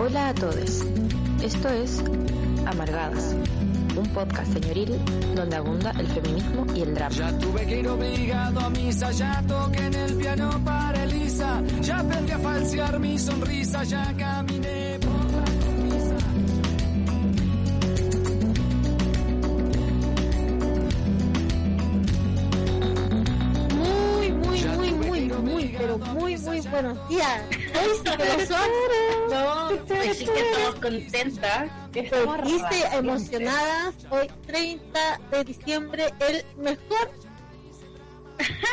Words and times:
Hola 0.00 0.28
a 0.28 0.34
todos. 0.34 0.84
Esto 1.42 1.68
es 1.70 2.00
Amargadas, 2.66 3.34
un 3.96 4.06
podcast 4.14 4.52
señoril 4.52 4.96
donde 5.34 5.56
abunda 5.56 5.90
el 5.98 6.06
feminismo 6.06 6.66
y 6.72 6.82
el 6.82 6.94
drama. 6.94 7.14
Ya 7.16 7.36
tuve 7.36 7.66
que 7.66 7.80
ir 7.80 7.88
obligado 7.88 8.60
a 8.60 8.70
misa, 8.70 9.10
ya 9.10 9.42
toqué 9.48 9.86
en 9.86 9.94
el 9.94 10.14
piano 10.14 10.50
para 10.64 11.02
Elisa, 11.02 11.62
ya 11.80 11.98
aprendí 11.98 12.30
a 12.30 12.38
falsear 12.38 13.00
mi 13.00 13.18
sonrisa, 13.18 13.82
ya 13.82 14.14
caminé 14.16 14.77
buenos 26.70 27.08
días. 27.08 27.42
No, 29.30 29.70
sí 30.14 30.24
que 30.26 30.40
estamos 30.50 30.74
contentas. 30.80 31.70
Renovadas. 31.92 32.94
emocionadas. 32.94 33.94
Hoy 34.10 34.28
30 34.46 35.20
de 35.30 35.44
diciembre, 35.44 36.12
el 36.20 36.44
mejor 36.62 37.10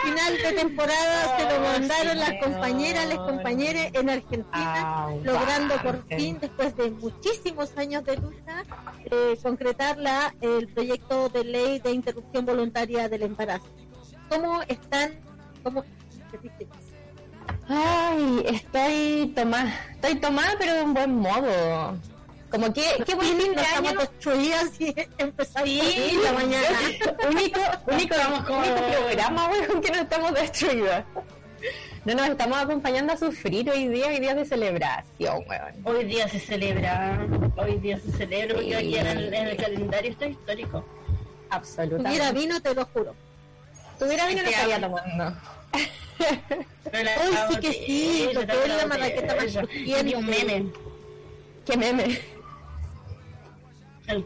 final 0.04 0.38
de 0.38 0.54
temporada 0.54 1.38
se 1.38 1.44
lo 1.44 1.56
Oh, 1.56 1.62
mandaron 1.62 2.20
las 2.20 2.34
compañeras, 2.44 3.08
las 3.08 3.18
compañeras 3.18 3.88
en 3.94 4.10
Argentina, 4.10 4.46
Ah, 4.54 5.10
logrando 5.24 5.76
por 5.82 6.06
fin, 6.08 6.38
después 6.40 6.76
de 6.76 6.92
muchísimos 6.92 7.76
años 7.78 8.04
de 8.04 8.18
lucha, 8.18 8.64
eh, 9.06 9.38
concretar 9.42 9.98
la, 9.98 10.36
el 10.42 10.68
proyecto 10.68 11.30
de 11.30 11.44
ley 11.44 11.80
de 11.80 11.92
interrupción 11.92 12.46
voluntaria 12.46 13.10
del 13.10 13.24
embarazo. 13.24 13.66
¿Cómo 14.30 14.62
están? 14.64 15.20
¿Cómo? 15.64 15.84
Ay, 17.68 18.44
estoy 18.48 19.34
tomada, 19.36 19.74
estoy 19.94 20.16
tomada 20.16 20.54
pero 20.60 20.74
de 20.76 20.82
un 20.84 20.94
buen 20.94 21.16
modo. 21.16 21.98
Como 22.52 22.72
que, 22.72 22.84
qué 23.06 23.16
buen 23.16 23.38
fin 23.42 23.54
de 23.56 23.62
año. 23.62 23.90
estamos 23.90 23.98
destruidas 24.10 24.80
y 24.82 24.96
empezamos 25.18 25.70
Sí, 25.70 26.20
la 26.24 26.32
mañana. 26.34 26.68
único, 27.30 27.60
único, 27.88 28.16
único 28.54 28.82
programa, 28.92 29.50
weón, 29.50 29.82
que 29.82 29.92
no 29.92 29.98
estamos 30.02 30.34
destruidas. 30.34 31.04
No 32.06 32.14
nos 32.14 32.30
estamos 32.30 32.58
acompañando 32.60 33.14
a 33.14 33.18
sufrir 33.18 33.68
hoy 33.72 33.88
día, 33.88 34.08
hoy 34.08 34.20
día 34.20 34.36
de 34.36 34.46
celebración, 34.46 35.44
weón. 35.50 35.74
Hoy 35.86 36.04
día 36.06 36.28
se 36.30 36.40
celebra, 36.40 37.18
hoy 37.58 37.78
día 37.80 38.00
se 38.00 38.12
celebra 38.12 38.54
porque 38.56 38.70
Sí. 38.70 38.74
aquí 38.76 38.96
en 38.98 39.08
el, 39.08 39.34
en 39.34 39.48
el 39.48 39.58
calendario 39.58 40.12
está 40.12 40.28
histórico. 40.28 40.86
Absolutamente. 41.50 42.10
Tuviera 42.10 42.32
vino, 42.32 42.62
te 42.62 42.76
lo 42.76 42.86
juro. 42.86 43.16
tuviera 43.98 44.28
vino 44.28 44.44
lo 44.44 44.48
Sí, 44.50 44.54
estaría 44.54 44.80
tomando. 44.82 45.36
La 46.92 47.50
sí 47.50 47.60
que 47.60 47.74
sí, 47.74 48.30
lo 48.34 48.46
que 48.46 48.54
es 48.54 48.68
la 48.68 48.88
marraqueta 48.88 49.36
más 49.36 49.58
crujiente. 49.58 50.16
Un 50.16 50.26
meme. 50.26 50.66
Qué 51.66 51.78
meme. 51.78 52.20
El, 54.08 54.24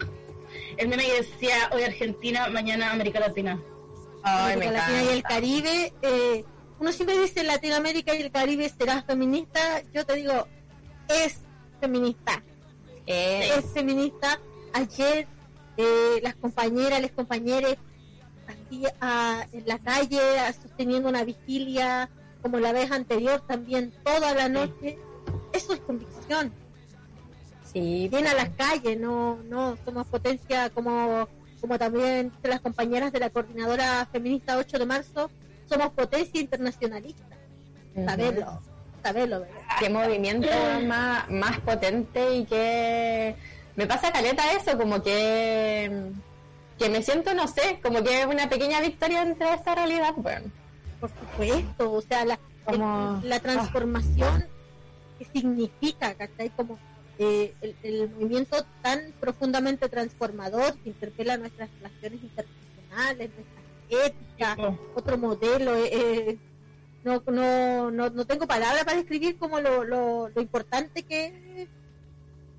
el 0.77 0.87
meme 0.87 1.05
que 1.05 1.13
decía 1.13 1.69
hoy 1.71 1.83
Argentina, 1.83 2.47
mañana 2.49 2.91
América 2.91 3.19
Latina. 3.19 3.59
Ay, 4.23 4.57
me 4.57 4.67
América 4.67 4.87
Latina 4.87 5.03
y 5.03 5.07
el. 5.15 5.23
Caribe. 5.23 5.93
eh, 6.01 6.45
uno 6.79 6.91
siempre 6.93 7.19
dice 7.19 7.43
Latinoamérica 7.43 8.15
y 8.15 8.21
el 8.21 8.31
Caribe 8.31 8.69
será 8.69 9.01
feminista. 9.03 9.81
Yo 9.93 10.05
te 10.05 10.15
digo, 10.15 10.47
es 11.07 11.39
feminista. 11.81 12.43
Es 13.05 13.65
feminista. 13.73 14.39
Ayer 14.73 15.27
eh, 15.77 16.19
las 16.21 16.35
compañeras, 16.35 17.01
los 17.01 17.11
compañeros, 17.11 17.75
ah, 19.01 19.45
en 19.51 19.67
la 19.67 19.79
calle, 19.79 20.19
sosteniendo 20.61 21.09
una 21.09 21.23
vigilia, 21.23 22.09
como 22.41 22.59
la 22.59 22.71
vez 22.71 22.91
anterior 22.91 23.41
también, 23.41 23.93
toda 24.03 24.33
la 24.33 24.49
noche. 24.49 24.97
Eso 25.53 25.73
es 25.73 25.79
convicción. 25.81 26.53
sí, 27.63 28.07
bien 28.09 28.27
a 28.27 28.33
las 28.33 28.49
calles, 28.49 28.99
no, 28.99 29.37
no 29.43 29.77
somos 29.85 30.07
potencia 30.07 30.69
como, 30.69 31.27
como 31.61 31.77
también 31.77 32.31
las 32.43 32.61
compañeras 32.61 33.11
de 33.11 33.19
la 33.19 33.29
coordinadora 33.29 34.07
feminista 34.11 34.57
8 34.57 34.79
de 34.79 34.85
marzo, 34.85 35.29
somos 35.67 35.91
potencia 35.91 36.39
internacionalista. 36.39 37.35
Ujú. 37.95 38.05
Sabelo, 38.05 38.61
sabelo, 39.03 39.39
¿verdad? 39.41 39.55
qué 39.79 39.89
movimiento 39.89 40.49
más, 40.85 41.29
más 41.29 41.59
potente 41.59 42.35
y 42.35 42.45
que 42.45 43.35
me 43.75 43.87
pasa 43.87 44.11
caleta 44.11 44.51
eso, 44.53 44.77
como 44.77 45.01
que 45.01 46.11
que 46.79 46.89
me 46.89 47.03
siento, 47.03 47.33
no 47.33 47.47
sé, 47.47 47.79
como 47.83 48.01
que 48.03 48.21
es 48.21 48.25
una 48.25 48.49
pequeña 48.49 48.79
victoria 48.81 49.21
entre 49.21 49.53
esa 49.53 49.75
realidad, 49.75 50.13
bueno. 50.17 50.49
Por 50.99 51.09
supuesto, 51.09 51.91
o 51.91 52.01
sea, 52.01 52.25
la, 52.25 52.39
Como- 52.65 53.19
el- 53.21 53.29
la 53.29 53.39
transformación 53.39 54.45
que 55.17 55.25
significa, 55.25 56.13
¿cachai? 56.15 56.49
Como 56.51 56.79
eh, 57.17 57.53
el, 57.61 57.75
el 57.83 58.09
movimiento 58.11 58.65
tan 58.81 59.13
profundamente 59.19 59.89
transformador 59.89 60.77
que 60.79 60.89
interpela 60.89 61.35
nuestras 61.37 61.69
relaciones 61.77 62.23
internacionales, 62.23 63.29
nuestra 63.35 64.05
ética, 64.07 64.55
Tipo, 64.55 64.79
otro 64.95 65.17
modelo. 65.17 65.75
eh, 65.75 65.89
eh, 65.91 66.37
no, 67.03 67.21
no, 67.27 67.91
no, 67.91 68.09
no 68.09 68.25
tengo 68.25 68.45
palabras 68.47 68.83
para 68.85 68.97
describir 68.97 69.37
como 69.37 69.59
lo, 69.59 69.83
lo, 69.83 70.29
lo 70.29 70.41
importante 70.41 71.03
que, 71.03 71.67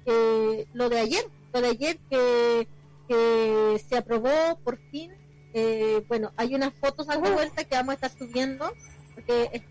que 0.04 0.66
lo 0.74 0.88
de 0.88 0.98
ayer, 0.98 1.24
lo 1.52 1.60
de 1.60 1.68
ayer 1.68 1.98
que, 2.10 2.66
que 3.10 3.82
se 3.88 3.96
aprobó 3.96 4.56
por 4.62 4.78
fin. 4.90 5.10
eh, 5.52 6.04
bueno, 6.06 6.32
hay 6.36 6.54
unas 6.54 6.72
fotos 6.74 7.08
a 7.08 7.16
la 7.16 7.28
vuelta 7.28 7.64
que 7.64 7.74
vamos 7.74 7.90
a 7.90 7.94
estar 7.94 8.10
subiendo 8.16 8.72
porque 9.16 9.50
es- 9.52 9.62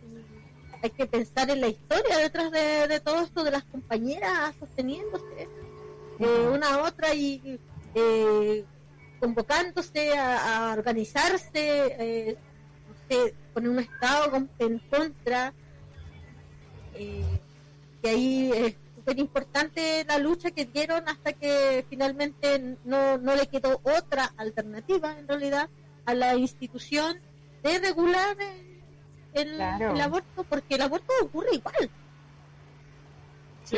hay 0.83 0.89
que 0.89 1.05
pensar 1.05 1.49
en 1.49 1.61
la 1.61 1.69
historia 1.69 2.17
detrás 2.17 2.51
de, 2.51 2.87
de 2.89 2.99
todo 2.99 3.21
esto 3.21 3.45
de 3.45 3.51
las 3.51 3.63
compañeras 3.63 4.53
sosteniéndose 4.59 5.47
eh, 6.19 6.49
una 6.53 6.75
a 6.75 6.83
otra 6.83 7.13
y 7.13 7.57
eh, 7.95 8.65
convocándose 9.21 10.17
a, 10.17 10.71
a 10.71 10.73
organizarse, 10.73 11.95
eh, 11.97 12.37
con 13.53 13.65
un 13.67 13.79
Estado 13.79 14.31
con- 14.31 14.49
en 14.59 14.79
contra. 14.79 15.53
Eh, 16.93 17.23
y 18.03 18.07
ahí 18.07 18.75
es 19.09 19.15
súper 19.15 19.19
importante 19.19 20.05
la 20.07 20.17
lucha 20.19 20.51
que 20.51 20.65
dieron 20.65 21.07
hasta 21.07 21.33
que 21.33 21.85
finalmente 21.89 22.75
no, 22.85 23.17
no 23.17 23.35
le 23.35 23.47
quedó 23.47 23.79
otra 23.83 24.31
alternativa, 24.37 25.17
en 25.17 25.27
realidad, 25.27 25.69
a 26.05 26.13
la 26.13 26.35
institución 26.35 27.17
de 27.63 27.79
regular 27.79 28.37
el, 29.33 29.55
Claro. 29.55 29.93
el 29.93 30.01
aborto, 30.01 30.43
porque 30.43 30.75
el 30.75 30.81
aborto 30.81 31.11
ocurre 31.23 31.49
igual. 31.53 31.89
Sí. 33.63 33.77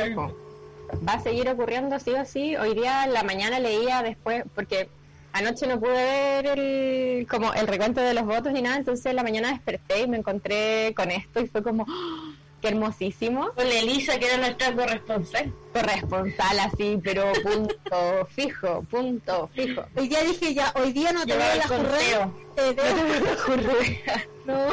Va 1.07 1.13
a 1.13 1.19
seguir 1.21 1.49
ocurriendo 1.49 1.99
sí 1.99 2.11
o 2.11 2.25
sí. 2.25 2.55
Hoy 2.55 2.73
día 2.73 3.05
en 3.05 3.13
la 3.13 3.23
mañana 3.23 3.59
leía 3.59 4.03
después, 4.03 4.43
porque 4.53 4.89
anoche 5.33 5.65
no 5.67 5.79
pude 5.79 5.93
ver 5.93 6.59
el, 6.59 7.27
como 7.27 7.53
el 7.53 7.67
recuento 7.67 8.01
de 8.01 8.13
los 8.13 8.25
votos 8.25 8.51
ni 8.51 8.61
nada, 8.61 8.75
entonces 8.77 9.05
en 9.05 9.15
la 9.15 9.23
mañana 9.23 9.49
desperté 9.51 10.01
y 10.01 10.07
me 10.07 10.17
encontré 10.17 10.93
con 10.95 11.09
esto 11.11 11.39
y 11.39 11.47
fue 11.47 11.63
como, 11.63 11.85
¡ah! 11.87 12.33
Qué 12.61 12.67
hermosísimo. 12.69 13.51
Con 13.53 13.67
Elisa, 13.67 14.17
que 14.19 14.27
era 14.27 14.37
nuestra 14.37 14.75
corresponsal. 14.75 15.53
Corresponsal 15.73 16.59
así, 16.59 16.99
pero 17.03 17.31
punto 17.43 18.25
fijo, 18.29 18.83
punto 18.83 19.49
fijo. 19.53 19.83
Hoy 19.95 20.07
día 20.07 20.21
dije 20.23 20.53
ya, 20.53 20.73
hoy 20.81 20.91
día 20.93 21.11
no 21.11 21.25
te 21.25 21.35
veo 21.35 21.51
el 21.51 21.57
la 21.57 21.67
correa, 21.67 22.31
te 22.55 22.73
veo, 22.73 22.95
no, 24.45 24.67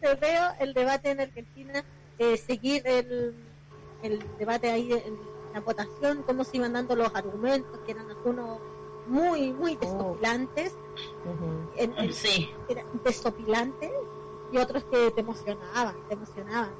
te 0.00 0.14
veo 0.14 0.44
el 0.60 0.74
debate 0.74 1.10
en 1.10 1.20
Argentina, 1.20 1.84
eh, 2.18 2.36
seguir 2.36 2.82
el, 2.86 3.34
el 4.02 4.24
debate 4.38 4.70
ahí 4.70 4.92
en 4.92 5.18
la 5.54 5.60
votación, 5.60 6.22
cómo 6.26 6.44
se 6.44 6.58
iban 6.58 6.72
dando 6.74 6.94
los 6.96 7.14
argumentos, 7.14 7.78
que 7.86 7.92
eran 7.92 8.10
algunos 8.10 8.58
muy, 9.06 9.52
muy 9.52 9.76
desopilantes, 9.76 10.72
Ujú. 11.24 11.70
en- 11.76 11.94
en- 11.98 12.12
Sí. 12.12 12.50
desopilantes, 13.04 13.92
y 14.52 14.58
otros 14.58 14.84
que 14.84 15.10
te 15.10 15.20
emocionaban, 15.20 15.96
te 16.08 16.14
emocionaban. 16.14 16.74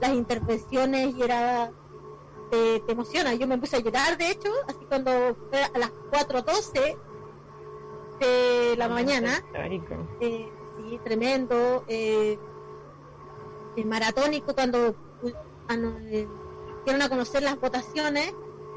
Las 0.00 0.12
intervenciones 0.12 1.14
y 1.14 1.22
era 1.22 1.70
te, 2.50 2.80
te 2.80 2.92
emociona. 2.92 3.34
Yo 3.34 3.46
me 3.46 3.58
puse 3.58 3.76
a 3.76 3.80
llorar, 3.80 4.16
de 4.16 4.30
hecho, 4.30 4.50
así 4.68 4.84
cuando 4.86 5.10
fue 5.50 5.62
a 5.62 5.78
las 5.78 5.90
4.12 6.12 6.96
de 8.20 8.74
la 8.76 8.88
mañana, 8.88 9.38
Histórico. 9.44 9.94
eh, 10.20 10.52
sí, 10.78 11.00
tremendo, 11.04 11.84
eh, 11.88 12.38
eh, 13.76 13.84
maratónico 13.84 14.54
cuando 14.54 14.94
ano- 15.68 15.98
eh, 16.02 16.28
dieron 16.84 17.02
a 17.02 17.08
conocer 17.08 17.42
las 17.42 17.58
votaciones 17.60 18.32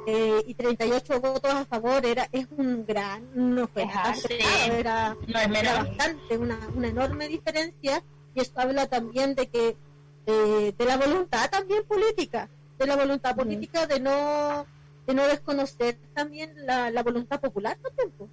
eh, 0.09 0.41
y 0.47 0.53
38 0.53 1.19
votos 1.19 1.53
a 1.53 1.65
favor, 1.65 2.05
era 2.05 2.29
es 2.31 2.47
un 2.55 2.85
gran, 2.85 3.27
no 3.35 3.67
fue 3.67 3.83
era, 3.83 5.17
No 5.27 5.37
es 5.37 5.47
era 5.59 5.83
bastante, 5.83 6.37
una, 6.37 6.57
una 6.73 6.87
enorme 6.87 7.27
diferencia 7.27 8.01
y 8.33 8.39
esto 8.39 8.61
habla 8.61 8.87
también 8.87 9.35
de 9.35 9.47
que 9.47 9.75
eh, 10.25 10.73
de 10.77 10.85
la 10.85 10.95
voluntad 10.95 11.49
también 11.49 11.83
política, 11.83 12.47
de 12.79 12.87
la 12.87 12.95
voluntad 12.95 13.35
política 13.35 13.85
de 13.85 13.99
no 13.99 14.65
de 15.05 15.13
no 15.13 15.27
desconocer 15.27 15.97
también 16.13 16.53
la, 16.65 16.89
la 16.89 17.03
voluntad 17.03 17.41
popular 17.41 17.77
también. 17.83 18.09
pues. 18.17 18.29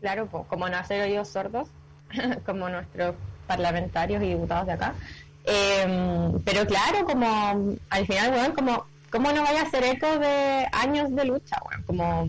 Claro, 0.00 0.30
como 0.30 0.66
no 0.66 0.78
hacer 0.78 1.02
oídos 1.02 1.28
sordos, 1.28 1.68
como 2.46 2.70
nuestros 2.70 3.14
parlamentarios 3.46 4.22
y 4.22 4.28
diputados 4.28 4.66
de 4.66 4.72
acá. 4.72 4.94
Eh, 5.44 6.32
pero 6.42 6.66
claro, 6.66 7.04
como 7.04 7.76
al 7.90 8.06
final, 8.06 8.30
bueno, 8.30 8.54
como 8.54 8.86
¿cómo 9.10 9.32
no 9.32 9.42
vaya 9.42 9.62
a 9.62 9.70
ser 9.70 9.84
eco 9.84 10.18
de 10.18 10.66
años 10.72 11.14
de 11.14 11.24
lucha, 11.24 11.56
weón? 11.68 11.82
Como 11.84 12.28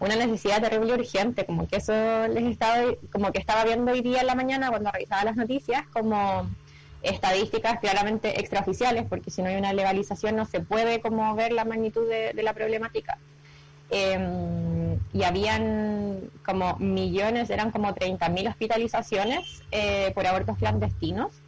una 0.00 0.16
necesidad 0.16 0.60
terrible 0.60 0.88
y 0.90 1.00
urgente, 1.00 1.46
como 1.46 1.68
que 1.68 1.76
eso 1.76 1.92
les 2.28 2.44
estaba, 2.44 2.92
como 3.12 3.30
que 3.32 3.38
estaba 3.38 3.64
viendo 3.64 3.92
hoy 3.92 4.00
día 4.00 4.20
en 4.20 4.26
la 4.26 4.34
mañana 4.34 4.68
cuando 4.68 4.90
revisaba 4.90 5.24
las 5.24 5.36
noticias, 5.36 5.84
como 5.92 6.50
estadísticas 7.02 7.80
claramente 7.80 8.40
extraoficiales, 8.40 9.04
porque 9.08 9.30
si 9.30 9.42
no 9.42 9.48
hay 9.48 9.56
una 9.56 9.72
legalización 9.72 10.36
no 10.36 10.44
se 10.44 10.60
puede 10.60 11.00
como 11.00 11.34
ver 11.34 11.52
la 11.52 11.64
magnitud 11.64 12.08
de, 12.08 12.42
la 12.42 12.52
problemática. 12.52 13.18
Em, 13.90 14.98
y 15.12 15.22
habían 15.22 16.30
como 16.44 16.76
millones, 16.78 17.50
eran 17.50 17.70
como 17.70 17.94
30.000 17.94 18.48
hospitalizaciones 18.48 19.62
eh, 19.70 20.12
por 20.14 20.26
abortos 20.26 20.56
clandestinos 20.58 21.41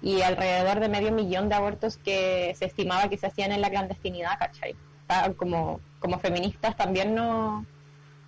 y 0.00 0.22
alrededor 0.22 0.80
de 0.80 0.88
medio 0.88 1.12
millón 1.12 1.48
de 1.48 1.56
abortos 1.56 1.96
que 1.96 2.54
se 2.56 2.66
estimaba 2.66 3.08
que 3.08 3.18
se 3.18 3.26
hacían 3.26 3.52
en 3.52 3.60
la 3.60 3.70
clandestinidad, 3.70 4.38
¿cachai? 4.38 4.76
como, 5.36 5.80
como 6.00 6.18
feministas 6.18 6.76
también 6.76 7.14
no 7.14 7.64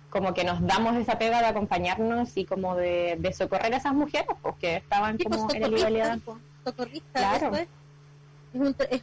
como 0.09 0.33
que 0.33 0.43
nos 0.43 0.61
damos 0.65 0.97
esa 0.97 1.17
pega 1.17 1.39
de 1.39 1.47
acompañarnos 1.47 2.35
y 2.35 2.45
como 2.45 2.75
de, 2.75 3.33
socorrer 3.35 3.73
a 3.73 3.77
esas 3.77 3.93
mujeres 3.93 4.27
porque 4.41 4.59
que 4.67 4.75
estaban 4.75 5.17
pues, 5.17 5.29
como 5.29 5.53
en 5.53 5.63
ilegalidad. 5.63 6.19
Socorrista, 6.65 7.39
claro. 7.39 7.55
es, 7.55 9.01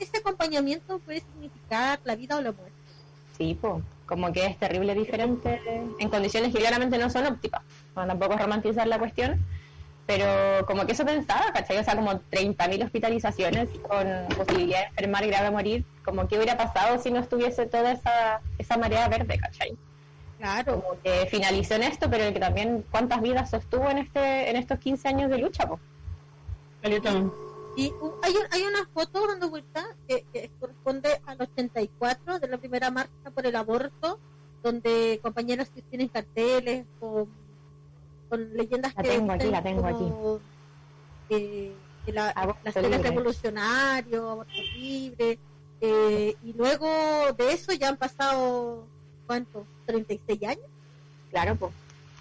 ese 0.00 0.18
acompañamiento 0.18 0.98
puede 0.98 1.20
significar 1.20 2.00
la 2.04 2.16
vida 2.16 2.36
o 2.36 2.40
la 2.40 2.52
muerte. 2.52 2.72
Sí, 3.38 3.56
pues, 3.58 3.82
como 4.04 4.32
que 4.32 4.46
es 4.46 4.58
terrible 4.58 4.94
diferente 4.94 5.60
en 5.98 6.08
condiciones 6.08 6.52
que 6.52 6.58
claramente 6.58 6.98
no 6.98 7.08
son 7.08 7.26
óptimas. 7.26 7.62
No, 7.94 8.06
tampoco 8.06 8.34
es 8.34 8.40
romantizar 8.40 8.86
la 8.88 8.98
cuestión, 8.98 9.40
pero 10.08 10.64
como 10.64 10.86
que 10.86 10.92
eso 10.92 11.04
pensaba, 11.04 11.52
¿cachai? 11.52 11.76
O 11.76 11.84
sea, 11.84 11.94
como 11.94 12.12
30.000 12.12 12.82
hospitalizaciones 12.82 13.68
con 13.86 14.06
posibilidad 14.34 14.78
de 14.78 14.86
enfermar 14.86 15.26
grave 15.26 15.46
a 15.48 15.50
morir, 15.50 15.84
como 16.02 16.26
que 16.26 16.36
hubiera 16.36 16.56
pasado 16.56 16.98
si 16.98 17.10
no 17.10 17.20
estuviese 17.20 17.66
toda 17.66 17.92
esa, 17.92 18.40
esa 18.56 18.78
marea 18.78 19.06
verde, 19.10 19.38
¿cachai? 19.38 19.76
Claro. 20.38 20.80
Como 20.80 21.02
que 21.02 21.26
finalizó 21.30 21.74
en 21.74 21.82
esto, 21.82 22.08
pero 22.08 22.32
que 22.32 22.40
también 22.40 22.86
cuántas 22.90 23.20
vidas 23.20 23.50
sostuvo 23.50 23.90
en 23.90 23.98
este 23.98 24.48
en 24.48 24.56
estos 24.56 24.78
15 24.78 25.08
años 25.08 25.30
de 25.30 25.36
lucha, 25.36 25.68
pues. 25.68 25.80
Y 27.76 27.92
uh, 28.00 28.12
hay, 28.22 28.34
hay 28.50 28.62
una 28.62 28.88
foto 28.94 29.26
dando 29.26 29.50
vuelta 29.50 29.84
que, 30.08 30.50
corresponde 30.58 31.20
al 31.26 31.42
84 31.42 32.38
de 32.38 32.48
la 32.48 32.56
primera 32.56 32.90
marcha 32.90 33.30
por 33.34 33.44
el 33.44 33.54
aborto, 33.56 34.18
donde 34.62 35.20
compañeros 35.22 35.68
que 35.68 35.82
tienen 35.82 36.08
carteles 36.08 36.86
con, 36.98 37.28
con 38.28 38.56
leyendas 38.56 38.94
la 38.94 39.02
tengo 39.02 39.32
aquí, 39.32 39.46
la 39.46 39.62
tengo 39.62 39.86
aquí. 39.86 40.12
Eh, 41.30 41.72
la, 42.12 42.56
las 42.64 42.74
revolucionario, 42.74 44.30
aborto 44.30 44.52
libre, 44.74 45.38
eh, 45.80 46.34
y 46.42 46.52
luego 46.54 46.88
de 47.36 47.52
eso 47.52 47.72
ya 47.72 47.88
han 47.88 47.96
pasado, 47.96 48.86
¿cuántos? 49.26 49.64
36 49.86 50.42
años. 50.44 50.64
Claro, 51.30 51.56
pues. 51.56 51.72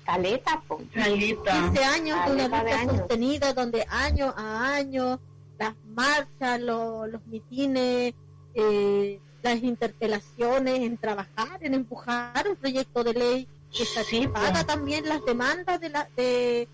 Caleta, 0.06 0.62
pues. 0.68 0.81
15 0.94 1.83
años 1.83 2.25
de 2.25 2.31
una 2.33 2.63
lucha 2.63 2.86
sostenida 2.86 3.53
donde 3.53 3.86
año 3.89 4.33
a 4.38 4.75
año 4.75 5.19
las 5.57 5.74
marchas, 5.88 6.62
los, 6.62 7.10
los 7.10 7.25
mitines, 7.27 8.13
eh, 8.53 9.19
las 9.42 9.63
interpelaciones 9.63 10.80
en 10.81 10.98
trabajar, 10.98 11.57
en 11.62 11.74
empujar 11.74 12.48
un 12.48 12.56
proyecto 12.56 13.03
de 13.03 13.13
ley 13.13 13.48
que 13.77 13.85
satisfaga 13.85 14.63
también 14.63 15.07
las 15.07 15.24
demandas 15.25 15.79
de, 15.79 15.89
la, 15.89 16.09
de, 16.15 16.68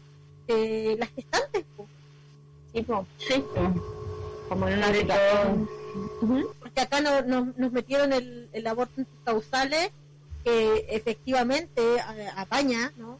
las 0.98 1.10
gestantes. 1.10 1.66
Sí, 2.74 2.82
pues. 2.82 3.08
Sí, 3.18 3.44
Como 4.50 4.68
en 4.68 4.78
una 4.78 4.94
situación. 4.94 5.70
Porque 6.60 6.82
acá 6.82 7.02
no, 7.02 7.54
nos 7.56 7.72
metieron 7.72 8.14
el, 8.14 8.50
el 8.54 8.68
aborto 8.68 9.02
en 9.02 9.06
sus 9.06 9.20
causales 9.24 9.92
que 10.44 10.86
efectivamente 10.90 11.82
eh, 11.96 12.30
apaña, 12.36 12.92
¿no? 12.98 13.20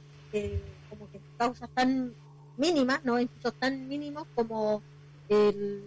como 0.90 1.10
que 1.12 1.20
causas 1.38 1.70
tan 1.74 2.14
mínimas, 2.58 3.04
¿no? 3.04 3.20
Incluso 3.20 3.52
tan 3.52 3.88
mínimos 3.88 4.26
como 4.36 4.82
el, 5.30 5.84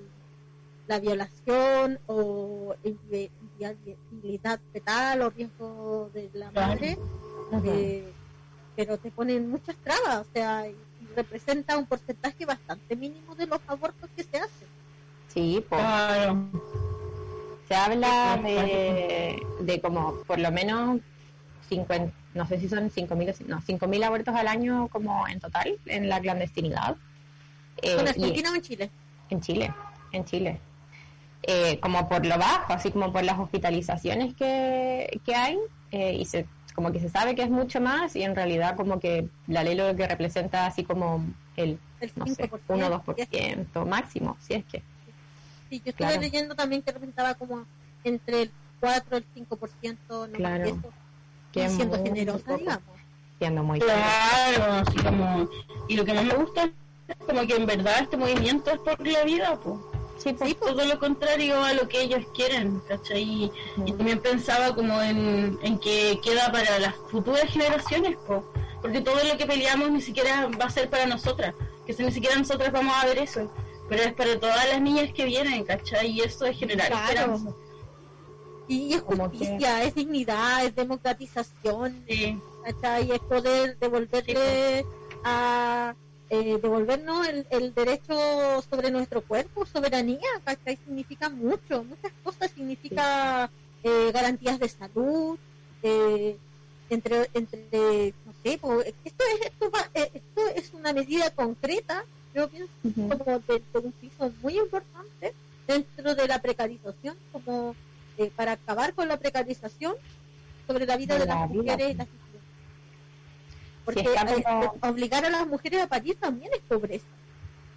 la 0.87 1.01
violación 1.01 1.99
o 2.07 2.75
inviabilidad 2.85 4.61
fetal 4.73 5.23
o 5.23 5.31
riesgo 5.31 6.11
de 6.15 6.31
la 6.33 6.51
madre, 6.53 6.97
eh, 7.65 8.13
pero 8.75 8.99
te 8.99 9.11
ponen 9.11 9.51
muchas 9.51 9.77
trabas, 9.77 10.27
o 10.27 10.33
sea, 10.33 10.69
y, 10.69 10.77
representa 11.15 11.79
un 11.79 11.87
porcentaje 11.87 12.45
bastante 12.45 12.95
mínimo 12.95 13.35
de 13.35 13.47
los 13.47 13.61
abortos 13.67 14.11
que 14.15 14.23
se 14.23 14.37
hacen. 14.37 14.69
Sí, 15.29 15.65
pues. 15.69 15.83
Se 17.69 17.75
habla 17.75 18.39
de, 18.43 19.45
de 19.61 19.81
como 19.81 20.15
por 20.27 20.39
lo 20.39 20.53
menos 20.53 21.01
50, 21.69 22.13
no 22.35 22.47
sé 22.47 22.61
si 22.61 22.69
son 22.69 22.91
5.000 22.91 23.47
no, 23.47 23.61
5.000 23.61 24.05
abortos 24.05 24.35
al 24.35 24.47
año 24.47 24.89
como 24.89 25.27
en 25.27 25.41
total 25.41 25.79
en 25.87 26.09
la 26.09 26.21
clandestinidad. 26.21 26.97
Eh, 27.83 27.97
¿En 27.99 28.09
Argentina 28.09 28.53
o 28.53 28.55
en 28.55 28.63
Chile? 28.63 28.91
En 29.31 29.41
Chile, 29.41 29.75
en 30.13 30.25
Chile. 30.25 30.61
Eh, 31.43 31.79
como 31.81 32.09
por 32.09 32.25
lo 32.27 32.39
bajo, 32.39 32.73
así 32.73 32.91
como 32.91 33.13
por 33.13 33.25
las 33.25 33.39
hospitalizaciones 33.39 34.35
que, 34.35 35.21
que 35.25 35.35
hay, 35.35 35.59
eh, 35.93 36.15
y 36.15 36.25
se, 36.25 36.47
como 36.77 36.93
que 36.93 37.01
se 37.01 37.09
sabe 37.09 37.35
que 37.35 37.43
es 37.43 37.51
mucho 37.51 37.81
más, 37.81 38.15
y 38.15 38.23
en 38.23 38.37
realidad 38.37 38.77
como 38.77 39.01
que 39.01 39.29
la 39.49 39.65
ley 39.65 39.75
lo 39.75 39.97
que 39.97 40.07
representa 40.07 40.67
así 40.67 40.85
como 40.85 41.27
el, 41.57 41.81
no 42.15 42.27
sé, 42.27 42.49
1 42.69 42.87
o 42.87 43.03
2% 43.03 43.87
máximo, 43.87 44.37
si 44.41 44.55
es 44.55 44.65
que. 44.67 44.83
Sí, 45.69 45.83
yo 45.85 45.91
estuve 45.91 46.19
leyendo 46.21 46.55
también 46.55 46.83
que 46.83 46.93
representaba 46.93 47.35
como 47.35 47.65
entre 48.05 48.43
el 48.43 48.51
4 48.79 49.19
y 49.35 49.41
el 49.41 49.49
5%, 49.49 49.99
no 50.09 50.29
claro 50.29 50.81
siendo 51.69 52.03
generosa, 52.03 52.57
digamos. 52.57 52.97
Siendo 53.39 53.63
muy 53.63 53.81
claro, 53.81 54.73
así 54.73 54.99
como. 54.99 55.49
Y 55.89 55.97
lo 55.97 56.05
que 56.05 56.15
más 56.15 56.25
me 56.25 56.35
gusta 56.35 56.71
es 57.09 57.17
como 57.27 57.47
que 57.47 57.57
en 57.57 57.67
verdad 57.67 58.01
este 58.01 58.17
movimiento 58.17 58.71
es 58.71 58.79
por 58.79 59.07
la 59.07 59.25
vida, 59.25 59.59
pues. 59.61 59.79
Sí, 60.17 60.33
pues, 60.33 60.57
todo 60.59 60.85
lo 60.85 60.99
contrario 60.99 61.63
a 61.63 61.73
lo 61.75 61.89
que 61.89 62.03
ellos 62.03 62.25
quieren, 62.35 62.81
¿cachai? 62.89 63.23
Y, 63.23 63.93
también 63.93 64.19
pensaba 64.21 64.75
como 64.75 65.01
en, 65.03 65.59
en, 65.63 65.79
que 65.79 66.19
queda 66.23 66.51
para 66.51 66.79
las 66.79 66.95
futuras 67.11 67.45
generaciones, 67.45 68.17
pues. 68.27 68.41
Porque 68.81 69.01
todo 69.01 69.23
lo 69.25 69.37
que 69.37 69.47
peleamos 69.47 69.91
ni 69.91 70.01
siquiera 70.01 70.49
va 70.61 70.67
a 70.67 70.71
ser 70.71 70.89
para 70.89 71.07
nosotras, 71.07 71.55
que 71.87 71.93
si 71.93 72.05
ni 72.05 72.13
siquiera 72.13 72.37
nosotras 72.37 72.73
vamos 72.73 72.95
a 72.97 73.07
ver 73.07 73.19
eso, 73.19 73.51
pero 73.89 74.03
es 74.03 74.13
para 74.15 74.39
todas 74.39 74.69
las 74.69 74.81
niñas 74.81 75.13
que 75.13 75.25
vienen, 75.25 75.65
¿cachai? 75.65 76.11
Y 76.11 76.21
eso 76.21 76.47
es 76.47 76.59
generar 76.59 76.93
esperanza. 76.93 77.51
Y 78.69 78.95
es 78.95 79.01
justicia, 79.01 79.85
es 79.85 79.95
dignidad, 79.95 80.65
es 80.65 80.75
democratización, 80.75 82.05
sí. 82.09 82.41
Y 83.07 83.13
es 83.13 83.21
poder 83.21 83.79
devolverle 83.79 84.85
a 85.25 85.95
eh, 86.31 86.59
devolvernos 86.61 87.27
el, 87.51 87.75
derecho 87.75 88.63
sobre 88.69 88.91
nuestro 88.91 89.23
cuerpo, 89.23 89.67
soberanía, 89.67 90.29
¿cachai? 90.45 90.79
Significa 90.85 91.29
mucho, 91.29 91.85
muchas 91.85 92.13
cosas, 92.23 92.51
significa 92.51 93.51
eh, 93.83 94.11
garantías 94.13 94.59
de 94.59 94.69
salud, 94.69 95.39
eh, 95.83 96.37
entre, 96.91 97.31
entre, 97.35 98.15
no 98.25 98.33
sé, 98.43 98.55
esto 98.55 98.83
es, 98.83 99.47
esto, 99.47 99.71
eh, 99.95 100.11
esto 100.15 100.41
es 100.55 100.73
una 100.75 100.93
medida 100.93 101.31
concreta, 101.31 102.05
yo 102.35 102.49
pienso, 102.49 102.73
como 102.83 103.39
de, 103.41 103.63
de 103.73 103.79
un 103.79 103.93
piso 103.93 104.33
muy 104.43 104.59
importante 104.59 105.35
dentro 105.67 106.15
de 106.15 106.29
la 106.29 106.41
precarización, 106.41 107.17
como 107.33 107.75
eh, 108.19 108.31
para 108.35 108.53
acabar 108.53 108.95
con 108.95 109.09
la 109.09 109.19
precarización 109.19 109.95
sobre 110.67 110.87
la 110.87 110.97
vida 110.97 111.19
de, 111.19 111.27
las 111.27 111.51
mujeres 111.51 111.91
y 111.91 111.95
las 111.95 112.09
Porque 113.87 114.01
eh, 114.01 114.45
obligar 114.83 115.25
a 115.25 115.31
las 115.31 115.47
mujeres 115.47 115.85
a 115.85 115.87
parir 115.87 116.19
también 116.19 116.51
es 116.53 116.61
pobreza. 116.69 117.07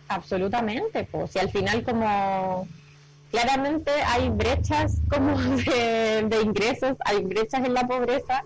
Absolutamente, 0.08 1.08
pues 1.10 1.32
si 1.32 1.38
al 1.40 1.52
final 1.52 1.84
como 1.84 2.68
claramente 3.30 3.92
hay 4.08 4.30
brechas 4.30 4.98
como 5.08 5.38
de, 5.38 6.42
ingresos, 6.44 6.98
hay 7.06 7.24
brechas 7.24 7.64
en 7.64 7.76
la 7.76 7.88
pobreza 7.88 8.44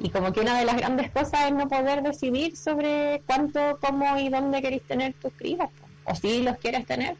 y 0.00 0.08
como 0.08 0.32
que 0.32 0.40
una 0.40 0.58
de 0.58 0.64
las 0.64 0.78
grandes 0.78 1.10
cosas 1.10 1.48
es 1.48 1.52
no 1.52 1.68
poder 1.68 2.02
decidir 2.02 2.56
sobre 2.56 3.22
cuánto, 3.26 3.78
cómo 3.82 4.18
y 4.18 4.30
dónde 4.30 4.62
queréis 4.62 4.82
tener 4.84 5.12
tus 5.12 5.34
crías, 5.34 5.68
o 6.04 6.14
si 6.14 6.42
los 6.42 6.56
quieres 6.56 6.86
tener. 6.86 7.16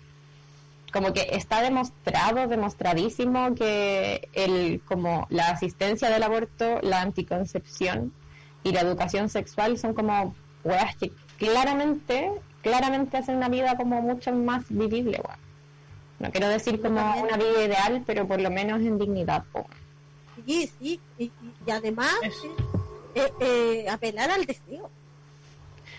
Como 0.91 1.13
que 1.13 1.29
está 1.33 1.63
demostrado, 1.63 2.49
demostradísimo 2.49 3.55
que 3.55 4.29
el, 4.33 4.81
como 4.87 5.27
la 5.31 5.49
asistencia 5.49 6.11
del 6.11 6.23
aborto, 6.23 6.81
la 6.83 7.03
anticoncepción 7.03 8.13
y 8.65 8.73
la 8.73 8.81
educación 8.81 9.29
sexual 9.29 9.79
son 9.79 9.95
como 9.95 10.35
weas 10.65 10.97
que 10.97 11.13
claramente, 11.39 12.31
claramente 12.63 13.17
hacen 13.17 13.37
una 13.37 13.49
vida 13.49 13.77
como 13.77 14.01
mucho 14.01 14.33
más 14.33 14.65
vivible, 14.69 15.21
No 16.19 16.31
quiero 16.31 16.49
decir 16.49 16.81
como 16.81 17.01
una 17.23 17.37
vida 17.37 17.65
ideal, 17.65 18.03
pero 18.07 18.27
por 18.27 18.41
lo 18.41 18.51
menos 18.51 18.81
en 18.81 18.99
dignidad, 18.99 19.45
Sí, 20.47 20.71
sí, 20.79 21.01
y, 21.19 21.31
además 21.71 22.15
eh, 23.15 23.33
eh, 23.41 23.87
apelar 23.89 24.31
al 24.31 24.45
deseo. 24.45 24.91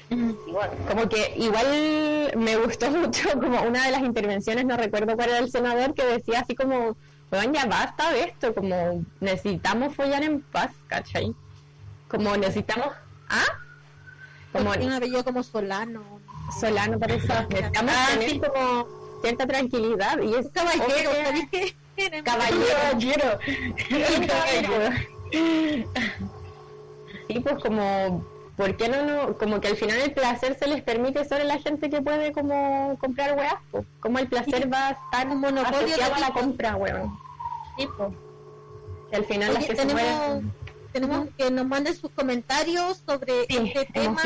Como 0.10 1.10
que 1.10 1.34
igual 1.38 2.32
me 2.36 2.58
gustó 2.58 2.90
mucho 2.92 3.30
como 3.40 3.62
una 3.62 3.86
de 3.86 3.92
las 3.92 4.02
intervenciones, 4.02 4.66
no 4.66 4.76
recuerdo 4.78 5.16
cuál 5.16 5.30
era 5.30 5.40
el 5.40 5.52
senador, 5.52 5.94
que 5.94 6.06
decía 6.06 6.42
así 6.42 6.56
como, 6.56 6.96
weón, 7.32 7.54
ya 7.54 7.66
basta 7.66 8.12
de 8.12 8.24
esto, 8.24 8.54
como 8.54 9.04
necesitamos 9.20 9.96
follar 9.96 10.24
en 10.24 10.42
paz, 10.42 10.72
¿cachai? 10.88 11.34
Como 12.14 12.38
necesitamos, 12.38 12.90
¿ah? 13.28 13.48
Como 14.52 14.70
un 14.70 14.92
apellido 14.94 15.24
como 15.24 15.42
Solano. 15.42 16.20
Solano, 16.60 17.00
parece. 17.00 17.28
Necesitamos 17.50 17.92
ah, 17.92 18.08
tener 18.20 18.40
como 18.40 18.88
cierta 19.24 19.48
tranquilidad 19.48 20.22
y 20.22 20.36
es 20.36 20.48
caballero. 20.50 21.10
Caballero. 22.24 23.40
Caballero. 24.28 24.90
Sí, 27.28 27.40
pues 27.40 27.64
como 27.64 28.24
¿por 28.56 28.78
qué 28.78 28.90
no, 28.90 29.06
no, 29.06 29.38
como 29.40 29.60
que 29.60 29.70
al 29.70 29.76
final 29.76 29.98
el 30.00 30.14
placer 30.14 30.56
se 30.60 30.68
les 30.68 30.84
permite 30.84 31.26
solo 31.26 31.42
a 31.42 31.46
la 31.46 31.58
gente 31.58 31.90
que 31.90 32.00
puede 32.00 32.32
como 32.32 32.96
comprar 33.00 33.36
weas? 33.36 33.86
Como 34.00 34.20
el 34.20 34.28
placer 34.28 34.72
va 34.72 34.90
a 34.90 34.92
estar 34.92 35.28
un 35.30 35.40
monopolio 35.40 35.96
a 36.14 36.20
la 36.20 36.30
compra, 36.32 36.76
weón. 36.76 37.18
Sí, 37.76 37.88
Que 39.10 39.16
al 39.16 39.26
final 39.26 39.56
las 39.56 39.66
que 39.66 39.74
tenemos, 39.74 40.44
tenemos 40.94 41.28
que 41.38 41.52
nos 41.52 41.66
manden 41.66 41.96
sus 41.96 42.12
comentarios 42.12 43.04
sobre 43.06 43.42
este 43.50 43.86
tema. 43.92 44.22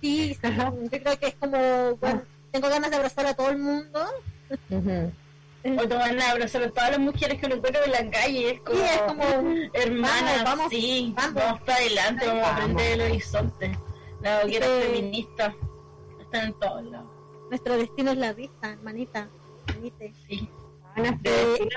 Sí, 0.00 0.36
yo 0.42 0.90
creo 0.90 1.18
que 1.18 1.26
es 1.26 1.34
como, 1.34 1.96
bueno, 1.96 2.22
tengo 2.52 2.68
ganas 2.68 2.90
de 2.90 2.96
abrazar 2.96 3.26
a 3.26 3.34
todo 3.34 3.50
el 3.50 3.58
mundo. 3.58 4.06
O 5.64 5.88
tomar 5.88 6.16
a 6.18 6.30
abrazar 6.30 6.62
a 6.62 6.70
todas 6.70 6.90
las 6.92 7.00
mujeres 7.00 7.40
que 7.40 7.48
lo 7.48 7.56
encuentran 7.56 7.84
en 7.84 7.90
la 7.90 8.10
calle. 8.10 8.52
Es 8.52 8.60
como, 8.60 8.78
es 8.78 9.00
como 9.02 9.24
hermanas, 9.72 10.44
vamos, 10.44 10.70
sí, 10.70 11.12
vamos, 11.16 11.60
para 11.62 11.78
adelante, 11.78 12.26
vamos, 12.26 12.44
a 12.44 12.56
aprender 12.56 12.92
el 12.92 13.00
horizonte. 13.00 13.78
La 14.22 14.42
hoguera 14.44 14.66
feminista 14.66 15.54
están 16.20 16.48
en 16.48 16.54
todos 16.54 16.84
lados. 16.84 17.10
Nuestro 17.50 17.76
destino 17.76 18.12
es 18.12 18.18
la 18.18 18.32
risa, 18.32 18.52
hermanita. 18.62 19.28
Hermanite. 19.66 20.14
Sí. 20.28 20.48
Eh, 21.24 21.68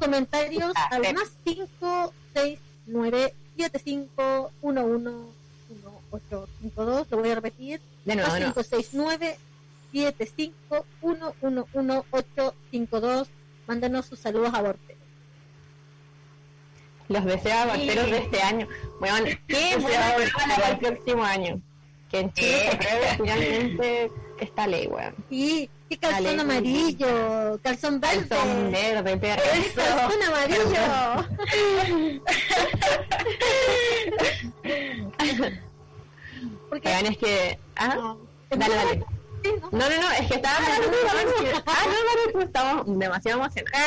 comentarios 0.00 0.72
al 0.90 1.14
más 1.14 1.32
5, 1.44 2.12
6, 2.34 2.60
9, 2.86 3.34
7, 3.58 3.80
5, 3.84 4.52
1, 4.62 4.84
1, 4.84 5.10
1, 5.10 6.00
8, 6.12 6.48
5, 6.60 6.84
2. 6.84 7.10
Lo 7.10 7.16
voy 7.18 7.30
a 7.30 7.34
repetir. 7.34 7.80
De 8.04 8.14
nuevo, 8.14 8.30
más 8.30 8.38
5, 8.38 8.62
6, 8.62 8.90
9, 8.92 9.36
7, 9.90 10.32
5, 10.36 10.86
1, 11.02 11.34
1, 11.40 11.68
1, 11.72 12.04
8, 12.10 12.54
5, 12.70 13.00
2 13.00 13.28
mándenos 13.66 14.06
sus 14.06 14.20
saludos 14.20 14.54
a 14.54 14.62
Borteros. 14.62 15.02
Los 17.08 17.24
deseo 17.24 17.58
a 17.58 17.66
Borteros 17.66 18.10
de 18.12 18.18
este 18.18 18.42
año. 18.42 18.68
Bueno, 19.00 19.26
¿qué 19.48 19.76
bueno 19.80 20.00
para 20.36 20.68
el 20.68 20.78
próximo 20.78 21.24
año? 21.24 21.60
Que 22.08 22.20
en 22.20 22.32
Chile 22.34 22.78
se 22.80 23.16
finalmente 23.16 24.12
esta 24.40 24.66
ley, 24.66 24.86
weón. 24.86 25.14
Sí, 25.30 25.70
qué 25.88 25.98
calzón 25.98 26.40
amarillo, 26.40 27.58
calzón 27.62 28.00
verde. 28.00 28.28
Calzón 28.28 28.72
verde, 28.72 29.16
perro. 29.16 29.42
Calzón 29.74 30.22
amarillo. 30.22 30.82
Porque 36.68 36.92
es 36.92 37.16
que... 37.18 37.58
Ah, 37.76 38.16
dale, 38.50 38.74
dale. 38.74 38.96
¿no? 38.98 39.70
no, 39.70 39.88
no, 39.88 40.10
es 40.12 40.26
que 40.28 40.34
estaba 40.34 40.56
Ah, 40.58 40.78
no, 41.86 41.92
dale 42.04 42.32
tú, 42.32 42.40
estamos 42.40 42.98
demasiado 42.98 43.40
emocionados. 43.40 43.80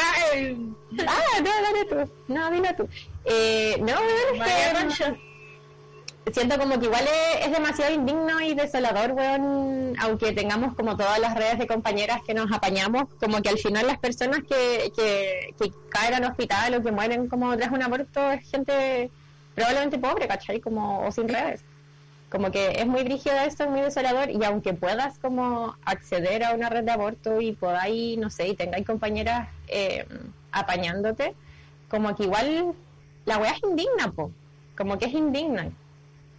Ah, 1.08 1.40
no, 1.42 1.50
dale 1.62 1.86
tú. 1.86 2.12
No, 2.28 2.52
dile 2.52 2.74
tú. 2.74 2.88
Eh, 3.26 3.78
no, 3.80 3.94
es 3.94 4.42
que 4.44 5.31
siento 6.34 6.58
como 6.58 6.80
que 6.80 6.86
igual 6.86 7.06
es, 7.40 7.52
demasiado 7.52 7.94
indigno 7.94 8.42
y 8.42 8.54
desolador, 8.54 9.12
weón, 9.12 9.96
aunque 10.00 10.32
tengamos 10.34 10.76
como 10.76 10.96
todas 10.96 11.20
las 11.20 11.36
redes 11.36 11.60
de 11.60 11.68
compañeras 11.68 12.22
que 12.26 12.34
nos 12.34 12.52
apañamos, 12.52 13.06
como 13.20 13.42
que 13.42 13.50
al 13.50 13.58
final 13.58 13.88
las 13.88 14.00
personas 14.00 14.40
que, 14.48 14.92
que, 14.96 15.74
caen 15.90 16.14
al 16.14 16.26
hospital 16.26 16.76
o 16.76 16.84
que 16.84 16.92
mueren 16.92 17.28
como 17.28 17.56
tras 17.58 17.72
un 17.72 17.84
aborto 17.84 18.32
es 18.32 18.50
gente 18.50 19.10
probablemente 19.56 19.98
pobre, 20.00 20.28
¿cachai? 20.28 20.60
Como, 20.60 21.06
o 21.06 21.12
sin 21.12 21.28
redes 21.28 21.64
como 22.32 22.50
que 22.50 22.80
es 22.80 22.88
muy 22.88 23.04
rígido 23.04 23.36
esto, 23.46 23.66
es 23.66 23.70
muy 23.70 23.82
desolador 23.82 24.30
y 24.32 24.42
aunque 24.46 24.74
puedas 24.74 25.20
como 25.20 25.76
acceder 25.84 26.46
a 26.46 26.54
una 26.54 26.70
red 26.70 26.86
de 26.86 26.92
aborto 26.92 27.42
y 27.42 27.52
podáis, 27.52 28.18
no 28.18 28.30
sé, 28.30 28.48
y 28.48 28.56
tengáis 28.56 28.88
compañeras 28.88 29.50
eh, 29.68 30.08
apañándote, 30.54 31.36
como 31.90 32.16
que 32.16 32.24
igual 32.24 32.74
la 33.26 33.38
weá 33.38 33.52
es 33.52 33.62
indigna, 33.64 34.14
po. 34.14 34.32
como 34.78 34.98
que 34.98 35.06
es 35.06 35.14
indigna, 35.14 35.72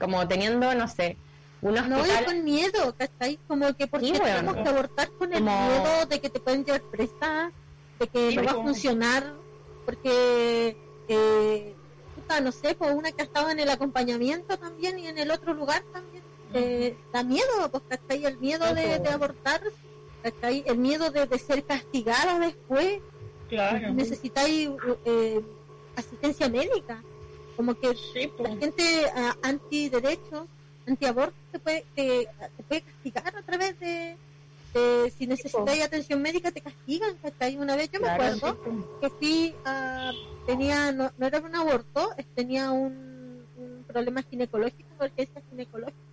como 0.03 0.27
teniendo, 0.27 0.75
no 0.75 0.89
sé, 0.89 1.17
unos 1.61 1.89
No, 1.89 2.05
y 2.05 2.25
con 2.25 2.45
miedo, 2.45 2.93
¿cachai? 2.99 3.39
Como 3.47 3.73
que 3.77 3.87
porque 3.87 4.19
tenemos 4.19 4.57
que 4.57 4.69
abortar 4.69 5.11
con 5.13 5.33
el 5.33 5.43
miedo 5.43 6.07
de 6.09 6.21
que 6.21 6.29
te 6.29 6.41
pueden 6.41 6.65
llevar 6.65 6.83
presa, 6.83 7.53
de 8.01 8.09
que 8.09 8.35
no 8.35 8.45
va 8.45 8.51
a 8.51 8.55
funcionar, 8.55 9.33
porque... 9.87 10.77
Eh, 11.09 11.75
no 12.43 12.51
sé, 12.51 12.75
pues 12.75 12.91
una 12.95 13.13
que 13.13 13.21
ha 13.21 13.25
estado 13.27 13.51
en 13.51 13.61
el 13.61 13.69
acompañamiento 13.69 14.57
también 14.57 14.99
y 14.99 15.07
en 15.07 15.19
el 15.19 15.31
otro 15.31 15.53
lugar 15.53 15.83
también, 15.93 16.23
eh, 16.55 16.97
da 17.13 17.23
miedo, 17.23 17.71
pues, 17.71 17.83
¿cachai? 17.89 18.25
El 18.25 18.39
miedo 18.39 18.75
de, 18.75 18.99
de 19.01 19.09
abortar, 19.11 19.61
¿cachai? 20.23 20.65
El 20.67 20.79
miedo 20.79 21.11
de, 21.11 21.39
ser 21.39 21.63
castigada 21.65 22.39
después. 22.39 23.01
Claro. 23.51 23.93
Necesitáis 23.93 24.71
eh, 25.05 25.43
asistencia 25.95 26.49
médica. 26.49 27.03
Como 27.57 27.75
que 27.75 27.89
la 27.89 28.57
gente 28.57 28.83
uh, 29.15 29.47
antiderechos, 29.47 30.47
antiaborto, 30.87 31.35
te 31.53 31.59
puede, 31.59 31.85
te, 31.95 32.29
puede 32.69 32.83
castigar 32.83 33.37
a 33.37 33.43
través 33.43 33.79
de, 33.79 34.17
si 35.17 35.27
necesitáis 35.27 35.85
atención 35.85 36.23
médica 36.23 36.51
te 36.51 36.61
castigan, 36.61 37.15
¿cachai? 37.23 37.57
Una 37.57 37.77
vez 37.77 37.91
yo 37.91 38.01
me 38.01 38.09
acuerdo 38.09 38.59
que 39.01 39.13
sí 39.21 39.55
uh, 39.67 40.47
tenía, 40.47 40.93
no, 40.93 41.13
no, 41.19 41.27
era 41.27 41.41
un 41.41 41.55
aborto, 41.55 42.11
tenía 42.35 42.71
un, 42.71 43.45
un 43.57 43.85
problema 43.87 44.23
ginecológico, 44.23 44.89
urgencia 44.99 45.43
ginecológica, 45.51 46.13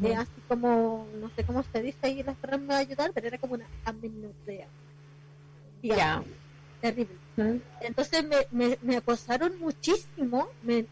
uh 0.00 0.14
así 0.16 0.40
como, 0.46 1.06
no 1.20 1.30
sé 1.34 1.44
cómo 1.44 1.64
se 1.72 1.82
dice 1.82 1.98
ahí, 2.02 2.22
las 2.22 2.36
personas 2.36 2.66
me 2.66 2.74
va 2.74 2.76
a 2.76 2.82
ayudar, 2.82 3.10
pero 3.12 3.26
era 3.26 3.38
como 3.38 3.54
una 3.54 3.66
amenorrea. 3.84 4.68
Ya. 5.82 6.22
Terrible. 6.80 7.16
Entonces 7.80 8.24
me, 8.24 8.36
me, 8.50 8.78
me, 8.82 8.96
acosaron 8.96 9.58
muchísimo, 9.60 10.48
me, 10.62 10.86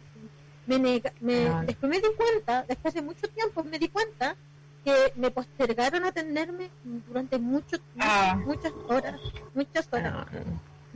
me, 0.66 1.02
me 1.20 1.48
ah. 1.48 1.64
después 1.66 1.90
me 1.90 2.00
di 2.00 2.08
cuenta, 2.16 2.64
después 2.68 2.94
de 2.94 3.02
mucho 3.02 3.26
tiempo 3.28 3.64
me 3.64 3.78
di 3.78 3.88
cuenta 3.88 4.36
que 4.84 5.12
me 5.16 5.30
postergaron 5.30 6.04
a 6.04 6.08
atenderme 6.08 6.70
durante 7.08 7.38
mucho, 7.38 7.76
ah. 7.98 8.40
muchas 8.44 8.72
horas, 8.88 9.20
muchas 9.54 9.88
horas. 9.92 10.12
Ah 10.14 10.26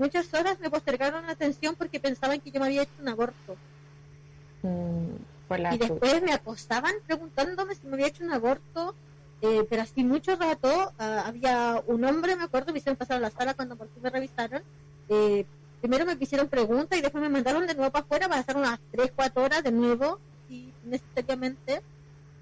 muchas 0.00 0.32
horas 0.32 0.58
me 0.60 0.70
postergaron 0.70 1.26
la 1.26 1.32
atención 1.32 1.76
porque 1.76 2.00
pensaban 2.00 2.40
que 2.40 2.50
yo 2.50 2.58
me 2.58 2.66
había 2.66 2.82
hecho 2.82 2.92
un 3.00 3.08
aborto. 3.08 3.56
Mm, 4.62 5.72
y 5.72 5.78
después 5.78 6.22
me 6.22 6.32
acosaban 6.32 6.94
preguntándome 7.06 7.74
si 7.74 7.86
me 7.86 7.94
había 7.94 8.06
hecho 8.06 8.24
un 8.24 8.32
aborto, 8.32 8.94
eh, 9.42 9.66
pero 9.68 9.82
así 9.82 10.04
mucho 10.04 10.36
rato 10.36 10.92
ah, 10.98 11.24
había 11.26 11.82
un 11.86 12.04
hombre, 12.04 12.36
me 12.36 12.44
acuerdo, 12.44 12.72
me 12.72 12.78
hicieron 12.78 12.96
pasar 12.96 13.16
a 13.18 13.20
la 13.20 13.30
sala 13.30 13.54
cuando 13.54 13.76
por 13.76 13.88
fin 13.88 14.02
me 14.02 14.10
revisaron. 14.10 14.62
Eh, 15.08 15.46
primero 15.80 16.04
me 16.06 16.16
hicieron 16.18 16.48
preguntas 16.48 16.98
y 16.98 17.02
después 17.02 17.22
me 17.22 17.28
mandaron 17.28 17.66
de 17.66 17.74
nuevo 17.74 17.90
para 17.90 18.04
afuera 18.04 18.28
para 18.28 18.40
hacer 18.40 18.56
unas 18.56 18.78
3, 18.92 19.12
4 19.14 19.42
horas 19.42 19.62
de 19.62 19.72
nuevo, 19.72 20.18
y 20.48 20.72
necesariamente. 20.84 21.82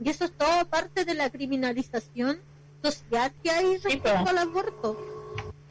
Y 0.01 0.11
eso 0.11 0.25
es 0.25 0.33
todo 0.33 0.65
parte 0.67 1.05
de 1.05 1.15
la 1.15 1.31
criminalización 1.31 2.39
social 2.83 3.33
que 3.43 3.51
hay 3.51 3.79
respecto 3.79 4.29
al 4.29 4.39
aborto 4.39 4.97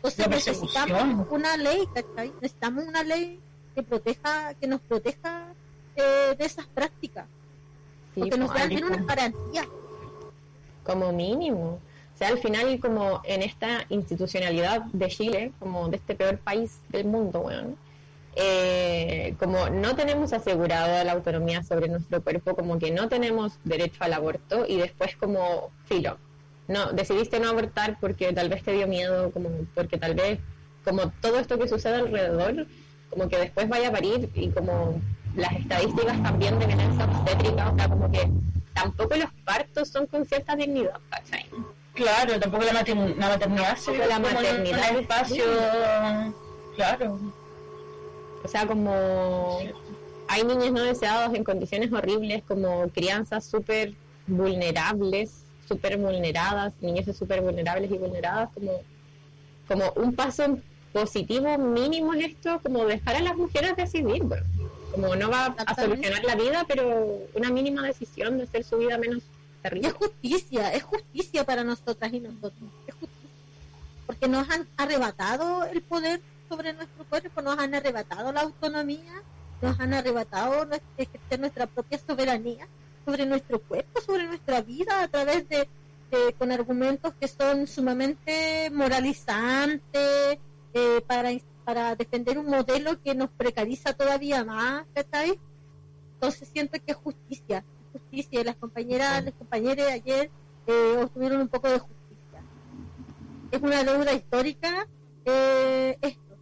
entonces 0.08 0.48
necesitamos 0.48 1.28
una 1.30 1.58
ley, 1.58 1.88
¿cachai? 1.94 2.32
Necesitamos 2.42 2.86
una 2.86 3.04
ley 3.04 3.40
que 3.76 3.84
proteja, 3.84 4.54
que 4.54 4.68
nos 4.68 4.82
proteja 4.82 5.54
eh, 5.96 6.36
de 6.38 6.46
esas 6.46 6.66
prácticas. 6.68 7.26
Sí, 8.14 8.22
porque 8.22 8.38
nos 8.38 8.54
dan 8.54 8.84
una 8.84 9.04
garantía. 9.04 9.68
Como 10.88 11.12
mínimo. 11.12 11.80
O 12.16 12.18
sea, 12.18 12.30
al 12.30 12.40
final, 12.40 12.80
como 12.80 13.22
en 13.26 13.44
esta 13.44 13.86
institucionalidad 13.90 14.86
de 14.86 15.08
Chile, 15.10 15.52
como 15.60 15.88
de 15.88 15.98
este 15.98 16.16
peor 16.16 16.40
país 16.40 16.80
del 16.90 17.06
mundo, 17.06 17.42
bueno, 17.42 17.76
eh, 18.36 19.36
como 19.40 19.70
no 19.70 19.96
tenemos 19.96 20.34
asegurado 20.34 21.04
la 21.04 21.12
autonomía 21.12 21.64
sobre 21.64 21.90
nuestro 21.90 22.24
cuerpo, 22.24 22.56
como 22.56 22.80
que 22.80 22.90
no 22.90 23.08
tenemos 23.08 23.60
derecho 23.64 24.04
al 24.04 24.14
aborto 24.14 24.66
y 24.68 24.78
después 24.78 25.16
como 25.16 25.72
filo, 25.86 26.18
no 26.68 26.92
decidiste 26.92 27.40
no 27.40 27.50
abortar 27.50 27.98
porque 28.00 28.34
tal 28.34 28.50
vez 28.50 28.64
te 28.64 28.74
dio 28.74 28.88
miedo, 28.88 29.32
como 29.32 29.50
porque 29.76 29.98
tal 29.98 30.16
vez 30.16 30.40
como 30.84 31.12
todo 31.22 31.40
esto 31.40 31.58
que 31.58 31.68
sucede 31.68 31.96
alrededor, 31.96 32.68
como 33.10 33.28
que 33.28 33.38
después 33.38 33.68
vaya 33.70 33.90
a 33.90 33.92
parir 33.92 34.30
y 34.34 34.50
como 34.50 35.02
las 35.38 35.54
estadísticas 35.54 36.22
también 36.24 36.60
de 36.60 36.66
violencia 36.66 37.06
obstétrica, 37.06 37.70
o 37.70 37.76
sea, 37.76 37.90
como 37.90 38.12
que 38.12 38.30
tampoco 38.74 39.16
los 39.16 39.30
partos 39.46 39.88
son 39.88 40.06
con 40.08 40.26
cierta 40.26 40.56
dignidad, 40.56 41.00
Claro, 41.94 42.40
tampoco 42.40 42.64
la, 42.64 42.74
maternidad, 42.74 43.16
la 43.18 43.30
maternidad, 43.30 43.78
la 44.08 44.20
maternidad. 44.20 44.90
el 44.92 44.98
espacio, 44.98 45.44
claro. 46.76 47.20
O 48.44 48.48
sea, 48.48 48.68
como 48.68 49.60
hay 50.28 50.44
niños 50.44 50.72
no 50.72 50.84
deseados 50.84 51.34
en 51.34 51.44
condiciones 51.44 51.92
horribles, 51.92 52.44
como 52.48 52.88
crianzas 52.90 53.46
súper 53.46 53.94
vulnerables, 54.28 55.44
súper 55.68 55.98
vulneradas, 55.98 56.74
niños 56.82 57.16
súper 57.18 57.42
vulnerables 57.42 57.90
y 57.90 57.98
vulneradas, 57.98 58.50
como, 58.54 58.82
como 59.68 59.92
un 59.96 60.14
paso 60.14 60.60
positivo 60.94 61.58
mínimo 61.58 62.14
en 62.14 62.22
esto, 62.22 62.60
como 62.62 62.86
dejar 62.86 63.16
a 63.16 63.22
las 63.22 63.36
mujeres 63.36 63.76
decidir, 63.76 64.24
bueno, 64.24 64.46
como 64.92 65.16
no 65.16 65.30
va 65.30 65.56
a 65.66 65.76
solucionar 65.76 66.24
la 66.24 66.36
vida, 66.36 66.66
pero 66.68 67.28
una 67.34 67.50
mínima 67.50 67.84
decisión 67.84 68.38
de 68.38 68.44
hacer 68.44 68.64
su 68.64 68.78
vida 68.78 68.98
menos 68.98 69.24
terrible. 69.62 69.90
es 69.90 69.94
justicia, 69.94 70.74
es 70.74 70.84
justicia 70.84 71.44
para 71.44 71.64
nosotras 71.64 72.12
y 72.14 72.20
nosotros, 72.20 72.70
es 72.88 72.94
justicia, 72.96 73.30
porque 74.06 74.28
nos 74.28 74.50
han 74.50 74.68
arrebatado 74.78 75.66
el 75.66 75.82
poder 75.82 76.22
sobre 76.50 76.74
nuestro 76.74 77.04
cuerpo, 77.06 77.42
nos 77.42 77.60
han 77.60 77.76
arrebatado 77.76 78.32
la 78.32 78.42
autonomía, 78.42 79.22
nos 79.62 79.80
han 79.80 79.94
arrebatado 79.94 80.66
nuestra, 80.66 81.38
nuestra 81.38 81.68
propia 81.68 82.00
soberanía 82.00 82.68
sobre 83.06 83.26
nuestro 83.26 83.60
cuerpo, 83.60 84.02
sobre 84.02 84.26
nuestra 84.28 84.62
vida 84.62 85.02
a 85.02 85.08
través 85.08 85.48
de, 85.50 85.68
con 86.38 86.52
argumentos 86.52 87.14
que 87.20 87.28
son 87.28 87.68
sumamente 87.68 88.70
moralizantes 88.72 90.38
eh, 90.74 91.02
para 91.06 91.32
para 91.68 91.98
defender 91.98 92.38
un 92.38 92.46
modelo 92.46 92.98
que 93.02 93.14
nos 93.14 93.30
precariza 93.30 93.92
todavía 93.92 94.46
más, 94.46 94.86
¿cachai? 94.94 95.38
Entonces 96.14 96.48
siento 96.48 96.80
que 96.80 96.94
es 96.94 96.96
justicia, 96.96 97.62
justicia, 97.92 98.40
y 98.40 98.44
las 98.46 98.56
compañeras, 98.56 99.26
las 99.26 99.34
compañeros 99.34 99.86
ayer 99.86 100.32
eh, 100.66 100.98
obtuvieron 100.98 101.42
un 101.42 101.50
poco 101.50 101.68
de 101.68 101.80
justicia. 101.80 102.42
Es 103.52 103.62
una 103.62 103.84
deuda 103.84 104.14
histórica 104.14 104.88
eh, 105.26 105.98
esto. 106.00 106.36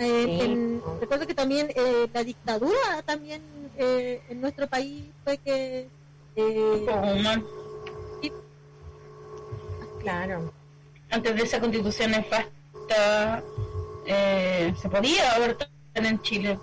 Eh, 0.00 0.80
recuerdo 1.00 1.26
que 1.26 1.34
también 1.34 1.70
eh, 1.74 2.10
la 2.12 2.24
dictadura 2.24 3.02
también 3.06 3.40
eh, 3.78 4.22
en 4.28 4.42
nuestro 4.42 4.68
país 4.68 5.06
fue 5.24 5.38
que 5.38 5.88
eh, 6.36 6.86
claro 10.02 10.52
antes 11.14 11.36
de 11.36 11.42
esa 11.42 11.60
constitución 11.60 12.10
nefasta 12.10 13.42
eh, 14.06 14.74
se 14.80 14.88
podía 14.88 15.32
abortar 15.32 15.68
en 15.94 16.20
Chile. 16.22 16.58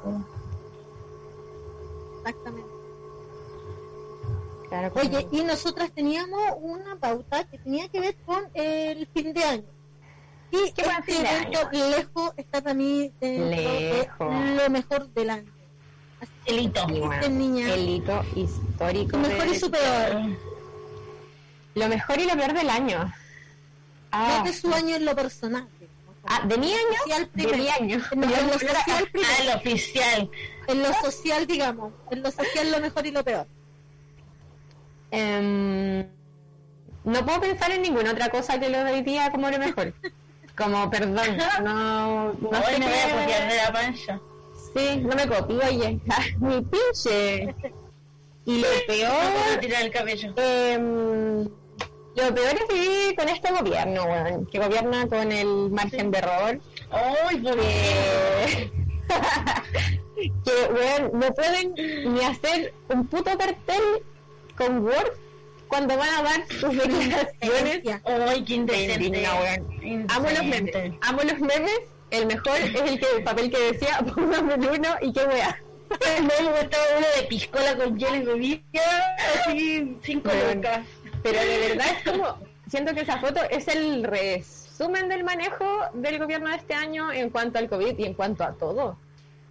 Exactamente. 2.18 2.72
Oye, 4.96 5.28
y 5.32 5.44
nosotras 5.44 5.92
teníamos 5.92 6.42
una 6.62 6.96
pauta 6.96 7.44
que 7.46 7.58
tenía 7.58 7.90
que 7.90 8.00
ver 8.00 8.16
con 8.26 8.50
el 8.54 9.08
fin 9.08 9.34
de 9.34 9.44
año. 9.44 9.70
Y 10.52 10.72
¿Qué 10.72 10.82
este 10.82 11.20
evento 11.20 11.70
lejos 11.72 12.34
está 12.38 12.62
para 12.62 12.74
mí 12.74 13.12
de 13.20 14.08
lo 14.20 14.70
mejor 14.70 15.10
del 15.10 15.30
año. 15.30 15.52
el 16.46 16.60
hito. 16.60 16.88
el 16.88 17.90
hito 17.90 18.22
histórico. 18.36 19.18
Lo 19.18 19.28
mejor 19.28 19.48
y 19.48 19.60
su 19.60 19.72
peor. 19.72 20.38
Lo 21.74 21.88
mejor 21.88 22.20
y 22.20 22.26
lo 22.26 22.36
peor 22.36 22.54
del 22.54 22.70
año. 22.70 23.14
Ah. 24.12 24.44
de 24.46 24.54
su 24.54 24.74
año 24.74 24.96
en 24.96 25.06
lo 25.06 25.16
personal. 25.16 25.68
Ah, 26.26 26.42
¿de 26.46 26.58
mi 26.58 26.72
año? 26.72 27.28
de 27.34 27.58
mi 27.58 27.68
año. 27.70 28.02
En, 28.12 28.22
lo 28.22 28.54
social 28.60 29.08
primero. 29.12 29.34
Ah, 29.40 29.44
lo 29.46 29.56
oficial. 29.56 30.30
En 30.68 30.84
lo 30.84 30.94
social, 30.94 31.48
digamos. 31.48 31.94
En 32.12 32.22
lo 32.22 32.32
social 32.32 32.72
lo 32.72 32.80
mejor 32.80 33.06
y 33.06 33.12
lo 33.12 33.24
peor. 33.24 33.48
Um, 35.12 36.00
no 37.04 37.26
puedo 37.26 37.42
pensar 37.42 37.72
en 37.72 37.82
ninguna 37.82 38.12
otra 38.12 38.30
cosa 38.30 38.60
que 38.60 38.70
lo 38.70 38.84
de 38.84 38.94
hoy 38.94 39.02
día 39.02 39.32
como 39.32 39.50
lo 39.50 39.58
mejor. 39.58 39.94
como, 40.56 40.90
perdón, 40.90 41.38
no... 41.64 42.34
No 42.34 42.50
Hoy 42.50 42.80
me 42.80 42.86
voy 42.86 42.98
a 42.98 43.20
copiar 43.20 43.50
de 43.50 43.58
la 43.58 43.74
pancha. 43.74 44.22
Sí, 44.76 44.98
no 44.98 45.16
me 45.16 45.28
copio, 45.28 45.60
oye. 45.68 46.00
Mi 46.40 46.62
pinche. 46.62 47.56
Y 48.44 48.60
lo 48.60 48.68
peor... 48.88 49.60
tirar 49.60 49.84
el 49.84 49.92
cabello. 49.92 50.34
Eh, 50.36 51.48
lo 52.16 52.36
peor 52.36 52.56
es 52.56 52.68
vivir 52.68 53.16
con 53.16 53.30
este 53.30 53.52
gobierno, 53.52 54.06
bueno, 54.06 54.46
que 54.52 54.60
gobierna 54.60 55.08
con 55.08 55.32
el 55.32 55.70
margen 55.70 56.12
de 56.12 56.18
error. 56.18 56.60
¡Ay, 56.92 57.42
que... 57.42 58.72
que, 60.46 60.68
bueno, 60.72 61.10
no 61.14 61.34
pueden 61.34 61.74
ni 62.14 62.22
hacer 62.22 62.74
un 62.90 63.08
puto 63.08 63.38
cartel 63.38 64.04
con 64.58 64.84
Word 64.84 65.14
cuando 65.68 65.98
van 65.98 66.10
a 66.10 66.24
dar 66.24 66.48
sus 66.50 66.76
declaraciones. 66.76 67.82
¡Ay, 68.04 68.44
qué 68.44 68.54
indecente! 68.56 69.26
Amo 70.10 70.30
los 70.30 70.44
memes. 70.44 70.76
Amo 71.02 71.22
los 71.24 71.40
memes. 71.40 71.80
El 72.10 72.26
mejor 72.26 72.58
es 72.58 72.76
el, 72.76 73.00
que, 73.00 73.08
el 73.16 73.24
papel 73.24 73.50
que 73.50 73.72
decía, 73.72 74.00
póngame 74.16 74.56
el 74.56 74.68
uno 74.68 74.90
y 75.02 75.14
qué 75.14 75.24
wea. 75.24 75.64
Me 76.22 76.50
gustaba 76.50 76.84
uno 76.98 77.08
de 77.18 77.24
piscola 77.24 77.76
con 77.78 77.98
geles 77.98 78.26
de 78.26 78.64
así, 79.46 79.98
cinco 80.04 80.30
lucas 80.54 80.82
pero 81.24 81.40
de 81.40 81.70
verdad 81.70 81.88
es 81.98 82.12
como, 82.12 82.38
siento 82.68 82.94
que 82.94 83.02
esa 83.02 83.20
foto 83.20 83.42
es 83.50 83.68
el 83.68 84.04
resumen 84.04 85.10
del 85.10 85.24
manejo 85.24 85.66
del 85.94 86.20
gobierno 86.20 86.50
de 86.50 86.56
este 86.56 86.74
año 86.74 87.12
en 87.12 87.30
cuanto 87.30 87.60
al 87.60 87.70
COVID 87.70 87.98
y 87.98 88.06
en 88.06 88.14
cuanto 88.14 88.44
a 88.44 88.54
todo. 88.54 88.98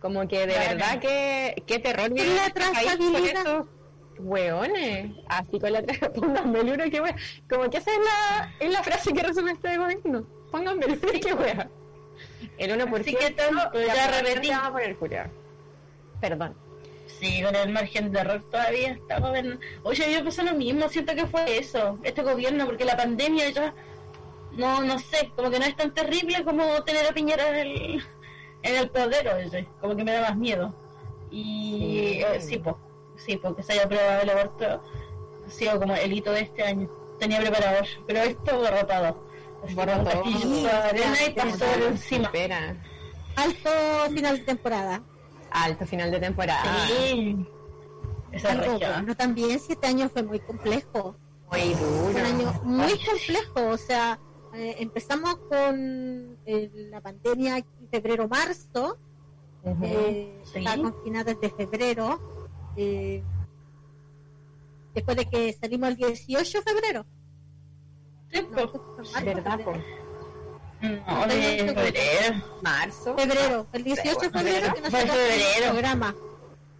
Como 0.00 0.26
que 0.26 0.46
de 0.46 0.59
verdad 0.59 0.98
que 0.98 1.62
qué 1.66 1.78
terror 1.78 2.11
viene 2.12 2.35
la 2.35 2.48
trazabilidad. 2.50 3.37
estos 3.37 3.66
hueones. 4.18 5.12
Así 5.28 5.61
con 5.61 5.72
la 5.72 5.83
pónganme 6.14 6.61
el 6.61 6.72
uno 6.72 6.85
que 6.90 7.00
wea. 7.00 7.16
Como 7.48 7.68
que 7.68 7.78
esa 7.78 7.90
es 7.90 7.98
la, 7.98 8.54
es 8.59 8.72
la 8.72 8.83
frase 8.83 9.12
que 9.12 9.22
resume 9.22 9.52
este 9.52 9.76
gobierno. 9.76 10.26
Pónganme 10.50 10.87
el 10.87 10.92
uno 10.92 11.20
que 11.20 11.35
wea. 11.35 11.68
El 12.59 12.78
1% 12.80 13.00
Así 13.00 13.14
que 13.14 13.30
todo, 13.30 13.72
ya 13.72 14.20
repetí. 14.20 14.48
Vamos 14.48 14.66
a 14.66 14.72
poner 14.72 15.30
Perdón. 16.20 16.69
Sí, 17.20 17.42
con 17.42 17.54
el 17.54 17.68
margen 17.68 18.11
de 18.12 18.20
error 18.20 18.42
todavía 18.50 18.92
estamos 18.92 19.37
en... 19.37 19.61
Oye, 19.83 20.11
yo 20.11 20.22
pensé 20.22 20.42
lo 20.42 20.54
mismo, 20.54 20.88
siento 20.88 21.14
que 21.14 21.26
fue 21.26 21.59
eso, 21.59 21.98
este 22.02 22.22
gobierno, 22.22 22.64
porque 22.64 22.87
la 22.87 22.96
pandemia 22.96 23.50
ya, 23.50 23.74
no 24.52 24.83
no 24.83 24.98
sé, 24.98 25.30
como 25.37 25.50
que 25.50 25.59
no 25.59 25.66
es 25.66 25.76
tan 25.76 25.92
terrible 25.92 26.42
como 26.44 26.83
tener 26.83 27.06
a 27.06 27.12
Piñera 27.12 27.50
en 27.50 27.56
el, 27.56 28.04
en 28.62 28.76
el 28.76 28.88
poder, 28.88 29.28
oye, 29.28 29.68
como 29.83 29.94
que 29.94 30.02
me 30.02 30.12
da 30.12 30.30
más 30.30 30.37
miedo. 30.38 30.74
Y 31.30 32.22
sí, 32.38 32.56
pues, 32.56 32.76
sí, 33.16 33.37
porque 33.37 33.62
se 33.62 33.74
haya 33.74 33.85
aprobado 33.85 34.22
el 34.22 34.30
aborto 34.30 34.83
ha 35.46 35.50
sido 35.50 35.78
como 35.78 35.94
el 35.94 36.12
hito 36.12 36.33
de 36.33 36.40
este 36.40 36.62
año. 36.62 36.88
Tenía 37.18 37.40
preparado, 37.40 37.85
pero 38.06 38.20
esto 38.20 38.62
derrotado. 38.62 39.26
Borrado. 39.74 40.22
y 40.24 41.30
pasó 41.37 41.66
encima. 41.87 42.24
Espera. 42.24 42.83
Alto 43.37 43.70
final 44.11 44.38
de 44.38 44.44
temporada 44.44 45.02
alto 45.50 45.86
final 45.86 46.10
de 46.10 46.20
temporada. 46.20 46.86
Sí. 46.86 47.46
Esa 48.32 48.54
bueno, 48.54 49.16
también 49.16 49.58
siete 49.58 49.86
años 49.86 50.12
fue 50.12 50.22
muy 50.22 50.38
complejo. 50.40 51.16
Muy 51.50 51.74
duro. 51.74 52.10
Un 52.10 52.16
año 52.16 52.60
muy 52.62 52.92
complejo, 53.04 53.70
o 53.70 53.76
sea, 53.76 54.18
eh, 54.54 54.76
empezamos 54.78 55.36
con 55.48 56.38
eh, 56.46 56.70
la 56.90 57.00
pandemia 57.00 57.58
en 57.58 57.88
febrero-marzo, 57.90 58.98
eh, 59.82 60.42
está 60.54 60.76
confinada 60.76 61.34
desde 61.34 61.50
febrero, 61.50 62.20
eh, 62.76 63.22
después 64.94 65.16
de 65.16 65.24
que 65.26 65.52
salimos 65.52 65.90
el 65.90 65.96
18 65.96 66.58
de 66.58 66.64
febrero. 66.64 67.06
Sí, 68.32 68.46
no, 68.48 69.24
¿verdad? 69.24 69.60
No, 70.80 71.26
de 71.26 71.74
febrero. 71.74 72.44
Marzo. 72.62 73.16
Febrero, 73.16 73.66
el 73.72 73.84
18 73.84 74.18
de 74.18 74.30
febrero 74.30 74.74
que 74.74 74.80
nos 74.80 74.90
sacó 74.90 75.12
el 75.14 75.70
programa. 75.70 76.14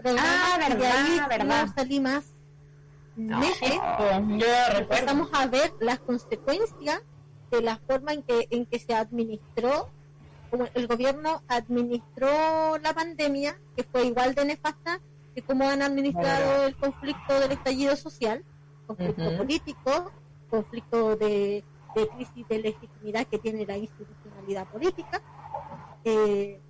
Ah, 0.04 0.56
verdad, 0.58 1.28
verdad. 1.28 1.66
No 1.66 1.72
salí 1.74 2.00
más 2.00 2.24
meses. 3.16 3.72
yo 4.38 4.78
empezamos 4.78 5.28
a 5.32 5.46
ver 5.46 5.72
las 5.80 5.98
consecuencias 6.00 7.02
de 7.50 7.60
la 7.60 7.78
forma 7.86 8.12
en 8.12 8.22
que, 8.22 8.46
en 8.50 8.64
que 8.66 8.78
se 8.78 8.94
administró, 8.94 9.90
como 10.50 10.66
el 10.74 10.86
gobierno 10.86 11.42
administró 11.48 12.78
la 12.78 12.94
pandemia, 12.94 13.58
que 13.76 13.84
fue 13.84 14.06
igual 14.06 14.34
de 14.34 14.44
nefasta 14.44 15.00
que 15.34 15.42
cómo 15.42 15.68
han 15.68 15.82
administrado 15.82 16.64
el 16.64 16.76
conflicto 16.76 17.38
del 17.38 17.52
estallido 17.52 17.96
social, 17.96 18.44
conflicto 18.86 19.36
político, 19.36 20.12
conflicto 20.48 21.16
de 21.16 21.64
de 21.94 22.09
crisis 22.09 22.48
de 22.48 22.59
legitimidad 22.59 23.26
que 23.26 23.38
tiene 23.38 23.66
la 23.66 23.76
institucionalidad 23.76 24.66
política 24.68 25.20
eh, 26.05 26.61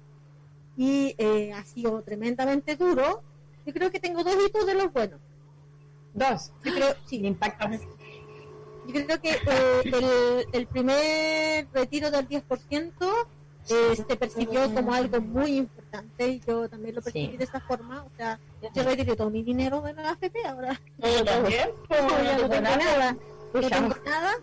y 0.77 1.15
eh, 1.19 1.53
ha 1.53 1.65
sido 1.65 2.03
tremendamente 2.03 2.77
duro. 2.77 3.23
Yo 3.67 3.73
creo 3.73 3.91
que 3.91 4.01
tengo 4.01 4.25
dos 4.25 4.37
hitos 4.47 4.67
de 4.67 4.75
los 4.75 4.93
buenos. 4.93 5.21
Dos. 6.15 6.53
Yo 6.65 6.75
creo, 6.75 6.95
sí. 7.05 7.25
Impacta. 7.25 7.71
Yo 7.71 9.07
creo 9.07 9.21
que 9.21 9.31
eh, 9.31 9.83
el, 9.85 10.47
el, 10.53 10.67
primer 10.67 11.69
retiro 11.73 12.11
del 12.11 12.27
10% 12.27 13.27
se 13.65 14.17
percibió 14.17 14.75
como 14.75 14.95
algo 14.95 15.21
muy 15.21 15.59
importante 15.59 16.29
y 16.29 16.41
yo 16.41 16.69
también 16.69 16.95
lo 16.95 17.03
percibí 17.03 17.37
de 17.37 17.45
esa 17.45 17.61
forma. 17.61 18.03
O 18.03 18.11
sea, 18.17 18.41
yo 18.75 18.83
retiré 18.83 19.15
todo 19.15 19.31
mi 19.31 19.43
dinero 19.43 19.83
de 19.83 19.93
la 19.93 20.11
AFP 20.11 20.45
ahora. 20.47 20.81
También. 21.25 21.71
no, 21.91 22.49
tengo 22.49 22.61
nada. 22.63 23.17
No 23.53 23.61
tengo 23.61 23.95
nada 24.05 24.37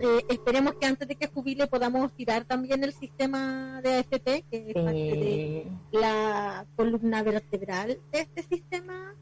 eh, 0.00 0.24
esperemos 0.28 0.74
que 0.74 0.86
antes 0.86 1.08
de 1.08 1.16
que 1.16 1.28
jubile 1.28 1.66
podamos 1.66 2.12
tirar 2.12 2.44
también 2.44 2.84
el 2.84 2.92
sistema 2.92 3.80
de 3.82 3.94
AFP, 3.94 4.44
que 4.50 4.70
es 4.70 4.74
parte 4.74 4.92
de 4.92 5.66
la 5.92 6.66
columna 6.76 7.22
vertebral 7.22 7.98
de 8.12 8.20
este 8.20 8.42
sistema, 8.42 9.14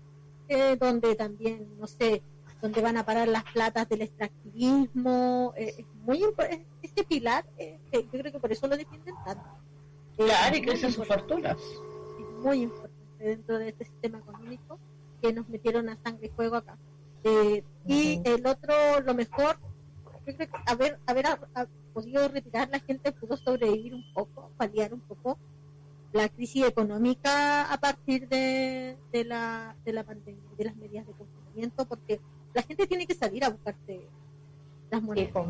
eh, 0.48 0.76
donde 0.78 1.14
también, 1.14 1.68
no 1.78 1.86
sé, 1.86 2.22
donde 2.60 2.80
van 2.80 2.96
a 2.96 3.04
parar 3.04 3.28
las 3.28 3.44
platas 3.44 3.88
del 3.88 4.02
extractivismo. 4.02 5.52
Eh, 5.56 5.74
es 5.78 5.86
muy 6.04 6.22
es, 6.22 6.60
este 6.82 7.04
pilar, 7.04 7.44
eh, 7.58 7.78
yo 7.92 8.08
creo 8.20 8.32
que 8.32 8.40
por 8.40 8.52
eso 8.52 8.66
lo 8.66 8.76
defienden 8.76 9.14
tanto. 9.24 9.44
Claro, 10.16 10.56
y 10.56 10.62
crecen 10.62 10.92
sus 10.92 11.06
fortunas. 11.06 11.56
Es 11.58 12.44
muy 12.44 12.62
importante 12.62 12.96
dentro 13.18 13.58
de 13.58 13.68
este 13.68 13.84
sistema 13.84 14.18
económico 14.18 14.78
que 15.20 15.32
nos 15.32 15.48
metieron 15.48 15.88
a 15.88 15.98
sangre 16.02 16.26
y 16.26 16.30
fuego 16.30 16.56
acá. 16.56 16.76
Eh, 17.24 17.62
y 17.86 18.20
el 18.24 18.46
otro, 18.46 19.00
lo 19.00 19.14
mejor, 19.14 19.58
creo 20.34 20.38
que 20.38 20.48
haber, 20.66 20.98
haber 21.06 21.26
podido 21.92 22.28
retirar 22.28 22.68
la 22.70 22.80
gente 22.80 23.12
pudo 23.12 23.36
sobrevivir 23.36 23.94
un 23.94 24.04
poco, 24.12 24.50
paliar 24.56 24.92
un 24.92 25.00
poco 25.00 25.38
la 26.12 26.28
crisis 26.28 26.66
económica 26.66 27.70
a 27.72 27.78
partir 27.78 28.28
de, 28.28 28.96
de, 29.12 29.24
la, 29.24 29.76
de 29.84 29.92
la 29.92 30.04
pandemia, 30.04 30.42
de 30.56 30.64
las 30.64 30.76
medidas 30.76 31.06
de 31.06 31.12
confinamiento, 31.12 31.86
porque 31.86 32.20
la 32.54 32.62
gente 32.62 32.86
tiene 32.86 33.06
que 33.06 33.14
salir 33.14 33.44
a 33.44 33.50
buscarse 33.50 34.00
las 34.90 35.02
monedas. 35.02 35.46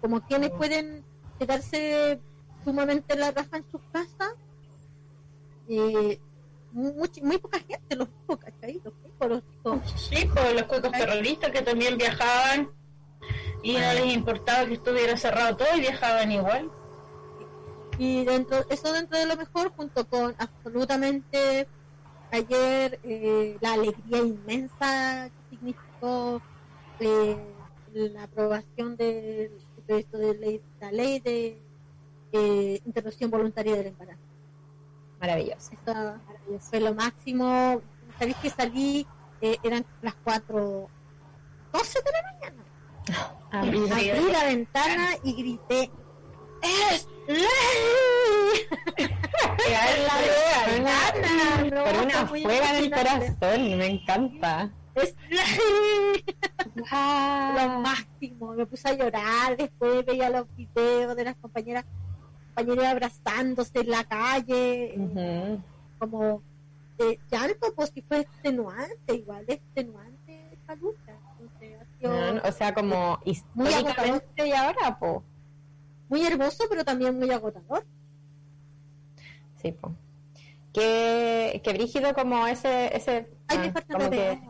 Como 0.00 0.20
quienes 0.20 0.50
pueden 0.50 1.02
quedarse 1.38 2.20
sumamente 2.64 3.16
la 3.16 3.30
raja 3.30 3.56
en 3.56 3.64
sus 3.70 3.80
casas, 3.92 4.34
eh, 5.68 6.20
muy, 6.72 7.10
muy, 7.22 7.38
poca 7.38 7.58
gente, 7.60 7.96
los 7.96 8.08
pocos, 8.26 8.44
¿cachai? 8.44 8.80
Los 8.84 8.92
los 9.18 9.42
Sí, 9.96 10.28
pues 10.32 10.54
los 10.54 10.64
cuicos 10.64 10.92
terroristas 10.92 11.50
que 11.50 11.62
también 11.62 11.96
viajaban 11.96 12.68
y 13.62 13.74
no 13.74 13.92
les 13.92 14.14
importaba 14.14 14.66
que 14.66 14.74
estuviera 14.74 15.16
cerrado 15.16 15.56
todo 15.56 15.68
y 15.76 15.80
viajaban 15.80 16.32
igual. 16.32 16.70
Y 17.98 18.24
dentro 18.24 18.64
eso 18.68 18.92
dentro 18.92 19.18
de 19.18 19.26
lo 19.26 19.36
mejor, 19.36 19.72
junto 19.76 20.06
con 20.06 20.34
absolutamente 20.38 21.66
ayer 22.30 22.98
eh, 23.02 23.56
la 23.60 23.72
alegría 23.72 24.18
inmensa 24.18 25.30
que 25.30 25.56
significó 25.56 26.42
eh, 27.00 27.36
la 27.92 28.24
aprobación 28.24 28.96
del 28.96 29.52
proyecto 29.86 30.18
de 30.18 30.34
ley, 30.34 30.62
la 30.80 30.92
ley 30.92 31.20
de 31.20 31.58
eh, 32.32 32.80
interrupción 32.84 33.30
voluntaria 33.30 33.76
del 33.76 33.86
embarazo. 33.86 34.20
Maravilloso. 35.20 35.72
Esto 35.72 36.20
fue 36.60 36.80
lo 36.80 36.94
máximo. 36.94 37.80
Sabéis 38.18 38.36
que 38.36 38.50
salí, 38.50 39.06
eh, 39.40 39.56
eran 39.62 39.84
las 40.02 40.14
4, 40.24 40.88
12 41.72 41.98
de 42.02 42.12
la 42.12 42.32
mañana. 42.32 42.64
Abrí, 43.50 43.88
la 43.88 44.44
ventana 44.44 45.10
y 45.22 45.32
grité, 45.34 45.90
¡Es 46.62 47.08
ley! 47.26 47.46
Por 51.70 52.04
una 52.04 52.26
fuega 52.26 52.78
en 52.78 52.84
el 52.84 52.90
corazón, 52.90 53.78
me 53.78 53.86
encanta. 53.86 54.70
Es 54.94 55.14
ley. 55.28 56.24
Lo 56.74 57.80
máximo. 57.80 58.52
Me 58.54 58.66
puse 58.66 58.88
a 58.88 58.92
llorar, 58.94 59.56
después 59.56 60.04
veía 60.04 60.30
los 60.30 60.46
videos 60.56 61.16
de 61.16 61.24
las 61.24 61.36
compañeras 61.36 61.84
compañeras 62.56 62.92
abrazándose 62.92 63.80
en 63.80 63.90
la 63.90 64.04
calle, 64.04 65.60
como 65.98 66.42
eh, 66.98 67.18
llanto, 67.30 67.74
pues 67.74 67.90
que 67.90 68.02
fue 68.02 68.20
extenuante, 68.20 69.14
igual 69.14 69.44
extenuante 69.46 70.48
esta 70.52 70.74
o 72.02 72.52
sea, 72.52 72.74
como 72.74 73.18
históricamente 73.24 74.46
y 74.46 74.52
ahora, 74.52 74.98
po. 74.98 75.22
Muy 76.08 76.24
hermoso, 76.24 76.64
pero 76.68 76.84
también 76.84 77.18
muy 77.18 77.30
agotador. 77.30 77.84
Sí, 79.60 79.72
po. 79.72 79.92
Que, 80.72 81.60
que 81.64 81.72
brígido 81.72 82.14
como 82.14 82.46
ese... 82.46 82.94
ese 82.94 83.28
Ay, 83.48 83.58
me 83.58 83.66
ah, 83.68 83.72
falta 83.72 84.10
que... 84.10 84.40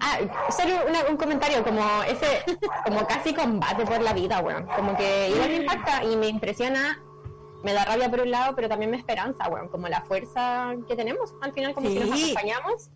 Ah, 0.00 0.18
solo 0.50 0.74
un 1.10 1.16
comentario, 1.16 1.64
como 1.64 1.82
ese, 2.04 2.44
como 2.84 3.04
casi 3.06 3.34
combate 3.34 3.84
por 3.84 4.00
la 4.00 4.12
vida, 4.12 4.40
bueno, 4.40 4.68
como 4.76 4.96
que 4.96 5.30
igual 5.30 5.48
me 5.48 5.56
impacta 5.56 6.04
y 6.04 6.16
me 6.16 6.28
impresiona 6.28 6.98
me 7.62 7.72
da 7.72 7.84
rabia 7.84 8.10
por 8.10 8.20
un 8.20 8.30
lado, 8.30 8.54
pero 8.54 8.68
también 8.68 8.90
me 8.90 8.96
esperanza, 8.96 9.48
bueno, 9.48 9.70
como 9.70 9.88
la 9.88 10.02
fuerza 10.02 10.74
que 10.86 10.96
tenemos 10.96 11.34
al 11.40 11.52
final, 11.52 11.74
como 11.74 11.88
si 11.88 11.98
nos 11.98 12.22
acompañamos, 12.22 12.90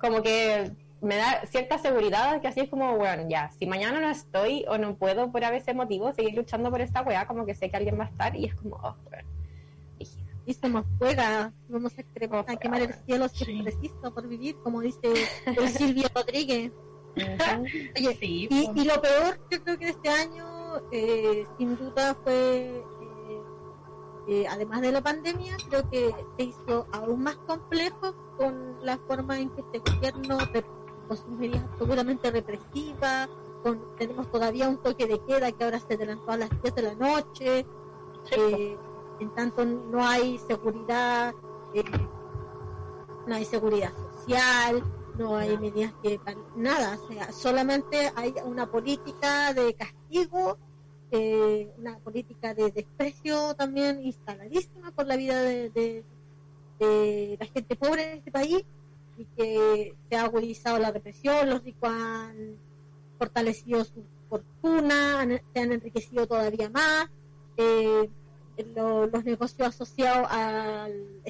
como 0.00 0.22
que 0.22 0.72
me 1.02 1.16
da 1.16 1.44
cierta 1.46 1.78
seguridad 1.78 2.40
que 2.40 2.48
así 2.48 2.60
es 2.60 2.70
como, 2.70 2.96
bueno, 2.96 3.28
ya, 3.28 3.50
si 3.50 3.66
mañana 3.66 4.00
no 4.00 4.08
estoy 4.08 4.64
o 4.68 4.78
no 4.78 4.96
puedo 4.96 5.30
por 5.30 5.44
a 5.44 5.50
veces 5.50 5.74
motivo 5.74 6.12
seguir 6.12 6.34
luchando 6.34 6.70
por 6.70 6.80
esta 6.80 7.02
weá, 7.02 7.26
como 7.26 7.44
que 7.44 7.54
sé 7.54 7.70
que 7.70 7.76
alguien 7.76 7.98
va 7.98 8.04
a 8.04 8.08
estar 8.08 8.36
y 8.36 8.46
es 8.46 8.54
como, 8.54 8.76
oh, 8.76 8.96
bueno, 9.10 9.28
y 10.44 10.54
somos 10.54 10.84
fuega, 10.98 11.52
vamos 11.68 11.92
a, 12.48 12.56
quemar 12.56 12.82
el 12.82 12.94
cielo 13.06 13.28
si 13.28 13.44
es 13.44 13.62
preciso 13.62 14.12
por 14.12 14.26
vivir, 14.26 14.56
como 14.62 14.80
dice 14.80 15.12
el 15.46 15.68
Silvio 15.68 16.08
Rodríguez. 16.14 16.72
Oye, 17.14 18.18
y, 18.20 18.70
y, 18.74 18.84
lo 18.84 19.00
peor, 19.00 19.38
yo 19.50 19.62
creo 19.62 19.78
que 19.78 19.88
este 19.90 20.08
año, 20.08 20.82
eh, 20.90 21.46
sin 21.58 21.76
duda, 21.76 22.16
fue 22.24 22.82
eh, 24.28 24.46
además 24.48 24.80
de 24.80 24.92
la 24.92 25.02
pandemia, 25.02 25.56
creo 25.68 25.88
que 25.90 26.14
se 26.38 26.44
hizo 26.44 26.86
aún 26.92 27.22
más 27.22 27.36
complejo 27.46 28.14
con 28.36 28.84
la 28.84 28.96
forma 28.98 29.38
en 29.38 29.50
que 29.50 29.60
este 29.60 29.78
gobierno, 29.78 30.38
con 31.12 31.18
sus 31.18 31.38
medidas 31.38 31.62
seguramente 31.78 32.30
represivas, 32.30 33.28
con, 33.62 33.94
tenemos 33.98 34.30
todavía 34.30 34.68
un 34.68 34.78
toque 34.78 35.06
de 35.06 35.20
queda 35.20 35.52
que 35.52 35.64
ahora 35.64 35.78
se 35.78 35.94
adelantó 35.94 36.32
a 36.32 36.38
las 36.38 36.62
10 36.62 36.74
de 36.74 36.82
la 36.82 36.94
noche, 36.94 37.66
eh, 38.30 38.76
en 39.20 39.34
tanto 39.34 39.64
no 39.66 40.02
hay 40.06 40.38
seguridad, 40.38 41.34
eh, 41.74 41.84
no 43.26 43.34
hay 43.34 43.44
seguridad 43.44 43.92
social, 43.92 44.82
no 45.18 45.36
hay 45.36 45.58
medidas 45.58 45.92
que 46.02 46.18
nada, 46.56 46.98
o 46.98 47.08
sea, 47.08 47.30
solamente 47.30 48.10
hay 48.16 48.34
una 48.46 48.70
política 48.70 49.52
de 49.52 49.74
castigo 49.74 50.56
eh, 51.14 51.70
una 51.76 51.98
política 51.98 52.54
de 52.54 52.70
desprecio 52.70 53.54
también 53.54 54.00
instaladísima 54.02 54.92
por 54.92 55.06
la 55.06 55.16
vida 55.16 55.42
de, 55.42 56.04
la 57.38 57.46
gente 57.46 57.76
pobre 57.76 58.12
en 58.12 58.18
este 58.18 58.32
país 58.32 58.64
y 59.22 59.24
que 59.36 59.94
se 60.08 60.16
ha 60.16 60.24
agudizado 60.24 60.78
la 60.78 60.90
represión, 60.90 61.48
los 61.48 61.62
ricos 61.62 61.90
han 61.90 62.56
fortalecido 63.18 63.84
su 63.84 64.04
fortuna, 64.28 65.24
se 65.52 65.60
han 65.60 65.72
enriquecido 65.72 66.26
todavía 66.26 66.68
más, 66.70 67.08
eh, 67.56 68.10
los 68.74 69.24
negocios 69.24 69.68
asociados 69.68 70.26
al 70.30 71.22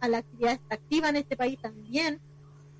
a 0.00 0.08
la 0.08 0.18
actividad 0.18 0.52
extractiva 0.54 1.08
en 1.08 1.16
este 1.16 1.36
país 1.36 1.58
también 1.60 2.20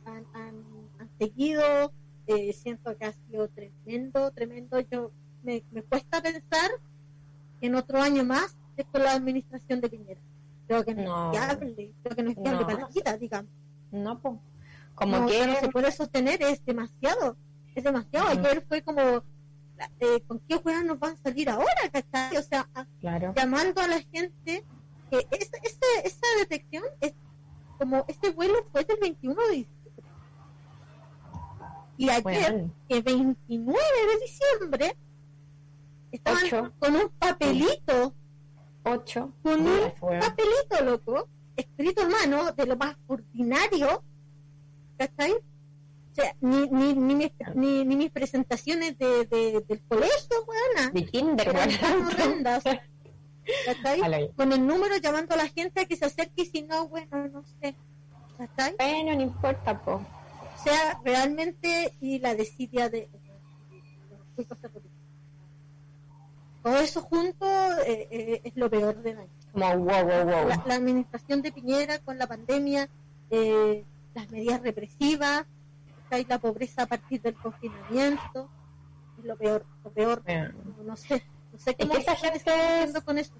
han, 0.05 1.11
seguido, 1.18 1.92
eh, 2.26 2.53
siento 2.53 2.96
que 2.96 3.05
ha 3.05 3.12
sido 3.12 3.48
tremendo, 3.48 4.31
tremendo. 4.33 4.81
Yo 4.81 5.11
me, 5.42 5.62
cuesta 5.88 6.22
pensar 6.22 6.70
en 7.61 7.74
otro 7.74 8.00
año 8.00 8.24
más 8.24 8.57
con 8.90 9.03
la 9.03 9.12
administración 9.12 9.81
de 9.81 9.90
Piñera. 9.90 10.20
Creo 10.66 10.85
que 10.85 10.94
no, 10.94 11.33
es 11.33 11.38
viable, 11.38 11.92
creo 12.03 12.16
que 12.16 12.22
no 12.22 12.31
es 12.31 12.37
viable 12.37 12.64
para 12.64 12.81
la 12.81 12.88
vida, 12.88 13.16
digamos. 13.18 13.50
No, 13.90 14.20
pues. 14.20 14.35
Como 14.94 15.26
que 15.26 15.46
no 15.46 15.57
se 15.57 15.68
puede 15.68 15.90
sostener, 15.92 16.42
es 16.42 16.64
demasiado, 16.64 17.37
es 17.74 17.85
demasiado. 17.85 18.29
Ayer 18.29 18.62
fue 18.68 18.83
como, 18.83 19.00
eh, 20.00 20.20
¿con 20.26 20.40
qué 20.40 20.57
juegas 20.57 20.85
nos 20.85 20.98
van 20.98 21.14
a 21.14 21.16
salir 21.16 21.48
ahora? 21.48 21.66
¿cachai? 21.90 22.37
O 22.37 22.42
sea, 22.42 22.68
llamando 23.35 23.81
a 23.81 23.87
la 23.87 24.00
gente, 24.03 24.64
que 25.11 25.26
esa, 25.31 25.57
esa, 26.05 26.26
detección 26.38 26.85
es 27.00 27.14
como, 27.79 28.05
este 28.09 28.31
vuelo 28.31 28.62
fue 28.72 28.85
del 28.85 28.98
21 29.00 29.35
de 29.35 29.55
diciembre. 29.55 30.05
Y 31.96 32.09
ayer, 32.11 32.66
el 32.88 33.03
29 33.03 33.79
de 34.12 34.20
diciembre, 34.20 34.96
Estaban 36.12 36.72
con 36.79 36.96
un 36.96 37.09
papelito. 37.11 38.14
Ocho. 38.85 39.33
Con 39.42 39.61
un 39.61 39.92
papelito, 39.98 40.85
loco, 40.85 41.29
escrito 41.61 42.03
en 42.03 42.09
mano, 42.09 42.53
de 42.53 42.66
lo 42.66 42.77
más 42.77 42.96
ordinario. 43.07 44.03
¿Cachai? 44.99 45.33
O 45.33 46.14
sea, 46.14 46.35
ni, 46.40 46.68
ni, 46.68 46.94
ni, 46.94 47.14
mis, 47.14 47.31
ni, 47.55 47.85
ni 47.85 47.96
mis 47.96 48.11
presentaciones 48.11 48.99
de, 48.99 49.27
de, 49.27 49.64
del 49.66 49.81
colegio, 49.88 50.44
weona. 50.46 50.90
De 50.90 51.07
kinder, 51.07 51.49
horrendas. 51.51 52.64
¿Cachai? 53.66 54.33
Con 54.35 54.53
el 54.53 54.66
número 54.66 54.96
llamando 54.96 55.35
a 55.35 55.38
la 55.38 55.49
gente 55.49 55.81
a 55.81 55.85
que 55.85 55.96
se 55.96 56.05
acerque 56.05 56.42
y 56.42 56.46
si 56.46 56.62
no, 56.62 56.88
bueno, 56.88 57.29
no 57.29 57.44
sé. 57.61 57.75
¿Cachai? 58.37 58.75
Bueno, 58.79 59.14
no 59.14 59.23
importa, 59.23 59.81
po. 59.81 59.94
O 59.94 60.62
sea, 60.62 61.01
realmente, 61.05 61.94
y 62.01 62.18
la 62.18 62.35
desidia 62.35 62.90
de, 62.90 63.09
todo 66.62 66.79
eso 66.79 67.03
junto 67.03 67.46
eh, 67.87 68.09
eh, 68.11 68.40
es 68.44 68.57
lo 68.57 68.68
peor 68.70 69.03
del 69.03 69.18
año. 69.18 69.39
La, 69.55 70.75
administración 70.75 71.43
de 71.43 71.53
Piñera 71.53 71.99
con 71.99 72.19
la 72.19 72.27
pandemia, 72.27 72.89
eh, 73.31 73.85
las 74.15 74.31
medidas 74.31 74.63
represivas, 74.63 75.47
la 76.29 76.39
pobreza 76.39 76.83
a 76.83 76.87
partir 76.87 77.23
del 77.23 77.35
confinamiento, 77.35 78.49
es 79.19 79.25
lo 79.25 79.37
peor, 79.37 79.65
lo 79.85 79.91
peor. 79.91 80.23
No, 80.85 80.97
sé, 80.97 81.23
no 81.53 81.59
sé 81.59 81.77
cómo 81.77 81.95
esa 81.95 82.17
gente 82.17 82.83
está 82.83 83.01
con 83.01 83.19
eso. 83.19 83.35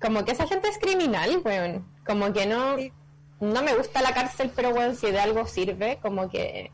Como 0.00 0.24
que 0.24 0.32
esa 0.32 0.46
gente 0.46 0.68
es 0.68 0.78
criminal, 0.78 1.40
weón. 1.44 1.86
Como 2.04 2.32
que 2.32 2.46
no, 2.46 2.76
no 3.40 3.62
me 3.62 3.74
gusta 3.74 4.02
la 4.02 4.12
cárcel, 4.12 4.52
pero 4.54 4.72
bueno, 4.72 4.94
si 4.94 5.10
de 5.10 5.20
algo 5.20 5.46
sirve, 5.46 5.98
como 6.02 6.28
que 6.28 6.70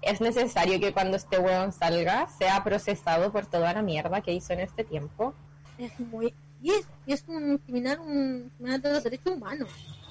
es 0.00 0.20
necesario 0.20 0.80
que 0.80 0.92
cuando 0.92 1.16
este 1.16 1.38
weón 1.38 1.72
salga 1.72 2.28
sea 2.28 2.64
procesado 2.64 3.30
por 3.30 3.46
toda 3.46 3.72
la 3.72 3.82
mierda 3.82 4.20
que 4.20 4.32
hizo 4.32 4.52
en 4.52 4.60
este 4.60 4.84
tiempo. 4.84 5.34
Es 5.78 5.98
muy... 6.00 6.34
Y 6.62 6.70
es, 6.70 6.86
es 7.06 7.24
un 7.26 7.58
criminal, 7.58 7.98
un 8.00 8.50
criminal 8.56 8.80
de 8.80 8.92
los 8.92 9.02
derechos 9.02 9.34
humanos. 9.34 9.68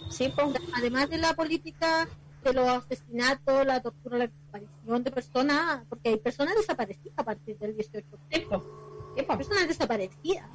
Sí, 0.10 0.32
pues. 0.36 0.56
Además 0.74 1.10
de 1.10 1.18
la 1.18 1.34
política 1.34 2.08
de 2.44 2.54
los 2.54 2.68
asesinatos, 2.68 3.66
la 3.66 3.82
tortura, 3.82 4.18
la 4.18 4.28
desaparición 4.28 5.04
de 5.04 5.12
personas, 5.12 5.84
porque 5.88 6.10
hay 6.10 6.18
personas 6.18 6.56
desaparecidas 6.56 7.14
a 7.18 7.24
partir 7.24 7.58
del 7.58 7.76
18 7.76 8.08
Sí, 8.32 8.46
pues. 8.50 8.62
Hay 9.18 9.26
personas 9.26 9.68
desaparecidas, 9.68 10.50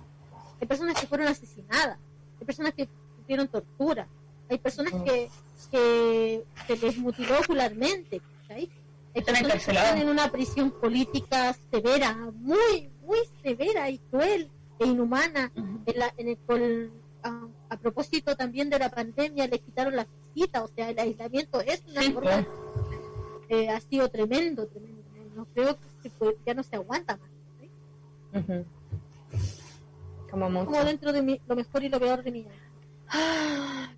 hay 0.60 0.66
personas 0.66 1.00
que 1.00 1.06
fueron 1.06 1.28
asesinadas, 1.28 1.98
hay 2.40 2.46
personas 2.46 2.74
que 2.74 2.88
sufrieron 3.18 3.48
tortura, 3.48 4.06
hay 4.48 4.58
personas 4.58 4.92
que, 5.04 5.30
que 5.70 6.44
se 6.66 6.76
les 6.76 6.98
mutiló 6.98 7.38
ocularmente. 7.40 8.20
Hay 8.48 8.70
personas 9.22 9.64
que 9.64 9.72
están 9.72 9.98
en 9.98 10.08
una 10.08 10.30
prisión 10.30 10.70
política 10.70 11.56
severa, 11.70 12.14
muy, 12.34 12.90
muy 13.02 13.18
severa 13.42 13.88
y 13.90 13.98
cruel 13.98 14.50
e 14.78 14.86
inhumana. 14.86 15.52
en 15.54 15.98
la, 15.98 16.12
en 16.16 16.28
el, 16.28 16.38
con, 16.46 16.90
a, 17.22 17.46
a, 17.70 17.76
propósito 17.78 18.36
también 18.36 18.70
de 18.70 18.78
la 18.78 18.90
pandemia, 18.90 19.46
le 19.46 19.58
quitaron 19.58 19.96
la 19.96 20.06
visita, 20.34 20.62
o 20.64 20.68
sea, 20.68 20.90
el 20.90 20.98
aislamiento 20.98 21.60
es 21.60 21.82
una 21.90 22.02
Sí, 22.02 22.12
forma, 22.12 22.46
eh, 23.48 23.68
ha 23.70 23.80
sido 23.80 24.08
tremendo, 24.08 24.66
tremendo. 24.66 25.02
No 25.34 25.44
creo 25.54 25.76
que 25.78 25.86
se 26.02 26.10
puede- 26.10 26.36
ya 26.46 26.54
no 26.54 26.62
se 26.62 26.76
aguanta 26.76 27.16
más. 27.18 28.46
Como 30.30 30.50
mucho. 30.50 30.66
Como 30.66 30.84
dentro 30.84 31.12
de 31.12 31.22
mi, 31.22 31.40
lo 31.46 31.56
mejor 31.56 31.82
y 31.84 31.88
lo 31.88 31.98
peor 32.00 32.22
de 32.22 32.30
mi. 32.32 32.46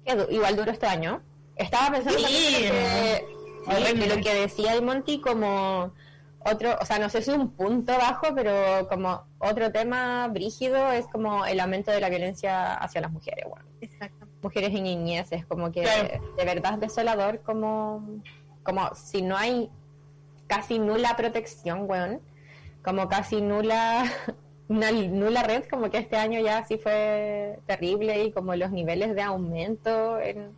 Qué 0.05 0.15
du- 0.15 0.31
igual 0.31 0.57
duro 0.57 0.71
este 0.71 0.87
año. 0.87 1.23
Estaba 1.57 1.91
pensando 1.97 2.19
Sí. 2.19 2.25
también 2.25 2.53
que, 2.63 3.25
Horrible. 3.67 4.09
que 4.09 4.17
lo 4.17 4.23
que 4.23 4.35
decía 4.35 4.75
el 4.75 4.83
Monty 4.85 5.21
como 5.21 5.93
otro, 6.41 6.77
o 6.81 6.85
sea, 6.85 6.99
no 6.99 7.09
sé 7.09 7.21
si 7.23 7.31
un 7.31 7.51
punto 7.51 7.93
bajo, 7.99 8.35
pero 8.35 8.89
como 8.89 9.25
otro 9.39 9.71
tema 9.73 10.29
brígido 10.29 10.91
es 10.93 11.07
como 11.09 11.45
el 11.47 11.59
aumento 11.61 11.91
de 11.91 12.01
la 12.01 12.09
violencia 12.09 12.75
hacia 12.75 13.01
las 13.01 13.11
mujeres, 13.11 13.45
bueno, 13.49 13.67
mujeres 14.43 14.71
y 14.73 14.81
niñez, 14.81 15.33
es 15.33 15.45
como 15.47 15.73
que 15.73 15.83
Claro. 15.83 16.35
de 16.37 16.45
verdad 16.45 16.75
es 16.75 16.81
desolador 16.81 17.43
como, 17.43 18.21
como 18.63 18.95
si 18.95 19.23
no 19.23 19.37
hay 19.37 19.69
casi 20.47 20.79
nula 20.79 21.17
protección, 21.17 21.85
weón, 21.91 22.21
como 22.85 23.09
casi 23.09 23.41
nula 23.43 24.05
una 24.69 24.93
nula 24.93 25.43
red, 25.43 25.65
como 25.69 25.91
que 25.91 25.99
este 25.99 26.17
año 26.17 26.41
ya 26.41 26.65
sí 26.65 26.79
fue 26.79 27.59
terrible 27.67 28.23
y 28.25 28.33
como 28.33 28.55
los 28.55 28.71
niveles 28.71 29.15
de 29.15 29.23
aumento 29.23 30.21
en, 30.21 30.53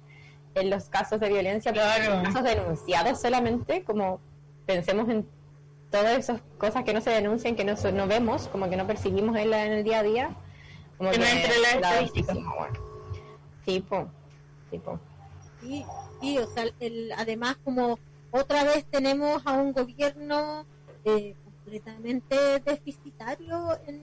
en 0.55 0.71
los 0.71 0.89
casos 0.91 1.21
de 1.21 1.29
violencia, 1.29 1.73
Claro. 1.73 2.23
casos 2.25 2.43
denunciados 2.45 3.21
solamente, 3.21 3.83
como 3.85 4.21
pensemos 4.67 5.09
en 5.09 5.27
todas 5.91 6.19
esas 6.19 6.41
cosas 6.59 6.85
que 6.85 6.93
no 6.93 7.01
se 7.01 7.11
denuncian, 7.11 7.57
que 7.57 7.65
no, 7.65 7.75
no 7.93 8.07
vemos, 8.07 8.49
como 8.49 8.69
que 8.71 8.77
no 8.77 8.87
percibimos 8.87 9.37
en, 9.37 9.51
la- 9.51 9.67
en 9.67 9.73
el 9.73 9.85
día 9.85 10.01
a 10.01 10.03
día. 10.03 10.31
Como 10.99 11.11
Que 11.11 11.19
no 11.19 11.25
entre 11.25 11.59
la 11.59 11.81
la- 11.81 11.89
estadística. 12.01 12.35
Sí, 13.65 13.81
po. 13.81 14.09
Sí. 14.71 14.81
Sí, 15.61 15.85
sí, 16.21 16.39
o 16.39 16.47
sea, 16.47 16.65
el, 16.81 17.13
además 17.17 17.57
como 17.65 17.99
otra 18.31 18.65
vez 18.65 18.85
tenemos 18.91 19.43
a 19.45 19.53
un 19.53 19.73
gobierno 19.73 20.65
eh, 21.05 21.35
completamente 21.45 22.61
deficitario 22.61 23.79
en, 23.87 24.03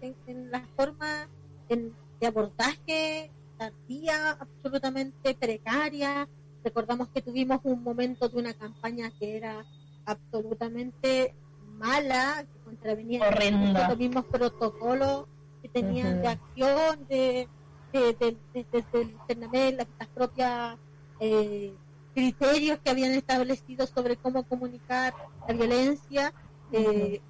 en, 0.00 0.14
en 0.26 0.50
la 0.50 0.60
forma 0.76 1.28
en- 1.68 1.94
de 2.20 2.26
abordaje, 2.26 3.30
tardía, 3.58 4.32
absolutamente 4.38 5.34
precaria. 5.34 6.28
Recordamos 6.62 7.08
que 7.08 7.22
tuvimos 7.22 7.60
un 7.64 7.82
momento 7.82 8.28
de 8.28 8.38
una 8.38 8.54
campaña 8.54 9.10
que 9.18 9.36
era 9.36 9.64
absolutamente 10.04 11.34
mala, 11.78 12.44
que 12.52 12.60
contravenía 12.60 13.26
Horrenda. 13.28 13.88
los 13.88 13.98
mismos 13.98 14.24
protocolos 14.26 15.26
que 15.62 15.68
tenían 15.68 16.22
de 16.22 16.28
acción, 16.28 17.06
de, 17.08 17.48
de, 17.92 18.00
de- 18.14 18.36
de- 18.54 18.66
desde 18.72 19.00
el 19.02 19.16
CERNAMEL, 19.26 19.76
las, 19.76 19.86
las 19.98 20.08
propias 20.08 20.76
eh, 21.20 21.72
criterios 22.14 22.78
que 22.82 22.90
habían 22.90 23.12
establecido 23.12 23.86
sobre 23.86 24.16
cómo 24.16 24.42
comunicar 24.44 25.14
la 25.48 25.54
violencia, 25.54 26.32
eh, 26.72 27.20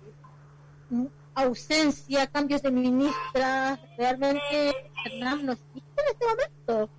ausencia, 1.34 2.26
cambios 2.26 2.62
de 2.62 2.70
ministras, 2.70 3.80
realmente 3.96 4.72
Fernández 5.02 5.44
no 5.44 5.52
existe 5.52 6.00
en 6.02 6.06
este 6.10 6.26
momento. 6.26 6.90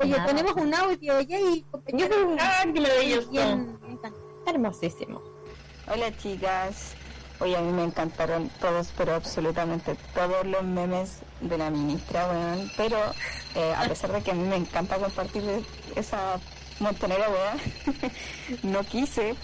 Oye, 0.00 0.10
Nada. 0.12 0.26
tenemos 0.26 0.52
un 0.56 0.74
audio, 0.74 1.20
y 1.20 1.62
compañeros. 1.70 2.36
Ah, 2.38 2.64
Hermosísimo. 4.48 5.20
Hola 5.86 6.16
chicas, 6.16 6.96
hoy 7.38 7.54
a 7.54 7.60
mí 7.60 7.70
me 7.70 7.84
encantaron 7.84 8.48
todos, 8.58 8.94
pero 8.96 9.12
absolutamente 9.14 9.94
todos 10.14 10.46
los 10.46 10.64
memes 10.64 11.26
de 11.38 11.58
la 11.58 11.68
ministra, 11.68 12.26
weón. 12.30 12.72
Pero 12.74 12.96
eh, 13.54 13.74
a 13.76 13.86
pesar 13.86 14.10
de 14.10 14.22
que 14.22 14.30
a 14.30 14.34
mí 14.34 14.44
me 14.44 14.56
encanta 14.56 14.98
compartir 14.98 15.44
esa 15.96 16.40
montonera, 16.78 17.26
no 18.62 18.86
quise 18.86 19.36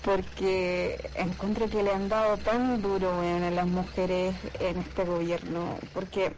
porque 0.00 1.10
encuentro 1.14 1.68
que 1.68 1.82
le 1.82 1.92
han 1.92 2.08
dado 2.08 2.38
tan 2.38 2.80
duro, 2.80 3.18
weón, 3.18 3.42
a 3.42 3.50
las 3.50 3.66
mujeres 3.66 4.34
en 4.60 4.78
este 4.78 5.04
gobierno. 5.04 5.78
Porque, 5.92 6.34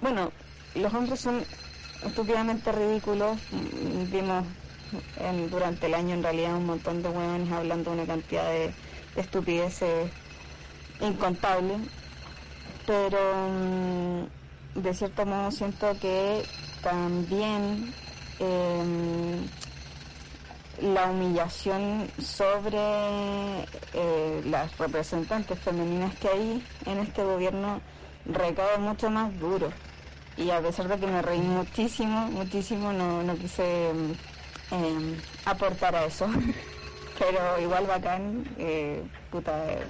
bueno, 0.00 0.30
los 0.74 0.94
hombres 0.94 1.18
son 1.18 1.48
estúpidamente 2.00 2.70
ridículos. 2.70 3.40
Mm, 3.50 4.08
Vimos 4.08 4.44
durante 5.50 5.86
el 5.86 5.94
año 5.94 6.14
en 6.14 6.22
realidad 6.22 6.56
un 6.56 6.66
montón 6.66 7.02
de 7.02 7.08
hueones 7.08 7.50
hablando 7.52 7.92
una 7.92 8.06
cantidad 8.06 8.48
de, 8.50 8.74
de 9.14 9.20
estupideces 9.20 10.10
incontables. 11.00 11.80
Pero 12.86 13.18
mm, 13.50 14.80
de 14.80 14.94
cierto 14.94 15.26
modo 15.26 15.50
siento 15.50 15.98
que 15.98 16.48
también 16.80 17.94
em, 18.38 19.50
la 20.78 21.10
humillación 21.10 22.12
sobre 22.18 22.78
eh, 23.92 24.42
las 24.44 24.76
representantes 24.78 25.58
femeninas 25.60 26.16
que 26.16 26.28
hay 26.28 26.68
en 26.86 26.98
este 26.98 27.24
gobierno 27.24 27.82
recae 28.24 28.78
mucho 28.78 29.10
más 29.10 29.36
duro. 29.38 29.74
Y 30.36 30.50
a 30.50 30.62
pesar 30.62 30.88
de 30.88 30.98
que 31.00 31.06
me 31.08 31.20
reí 31.20 31.40
muchísimo, 31.42 32.28
muchísimo, 32.30 32.92
no, 32.92 33.22
no 33.24 33.36
quise 33.38 33.92
em, 34.70 35.16
aportar 35.44 35.94
a 35.94 36.04
eso. 36.04 36.26
Pero 37.18 37.60
igual 37.60 37.86
bacán, 37.86 38.44
eh, 38.58 39.02
puta, 39.30 39.72
eh, 39.72 39.82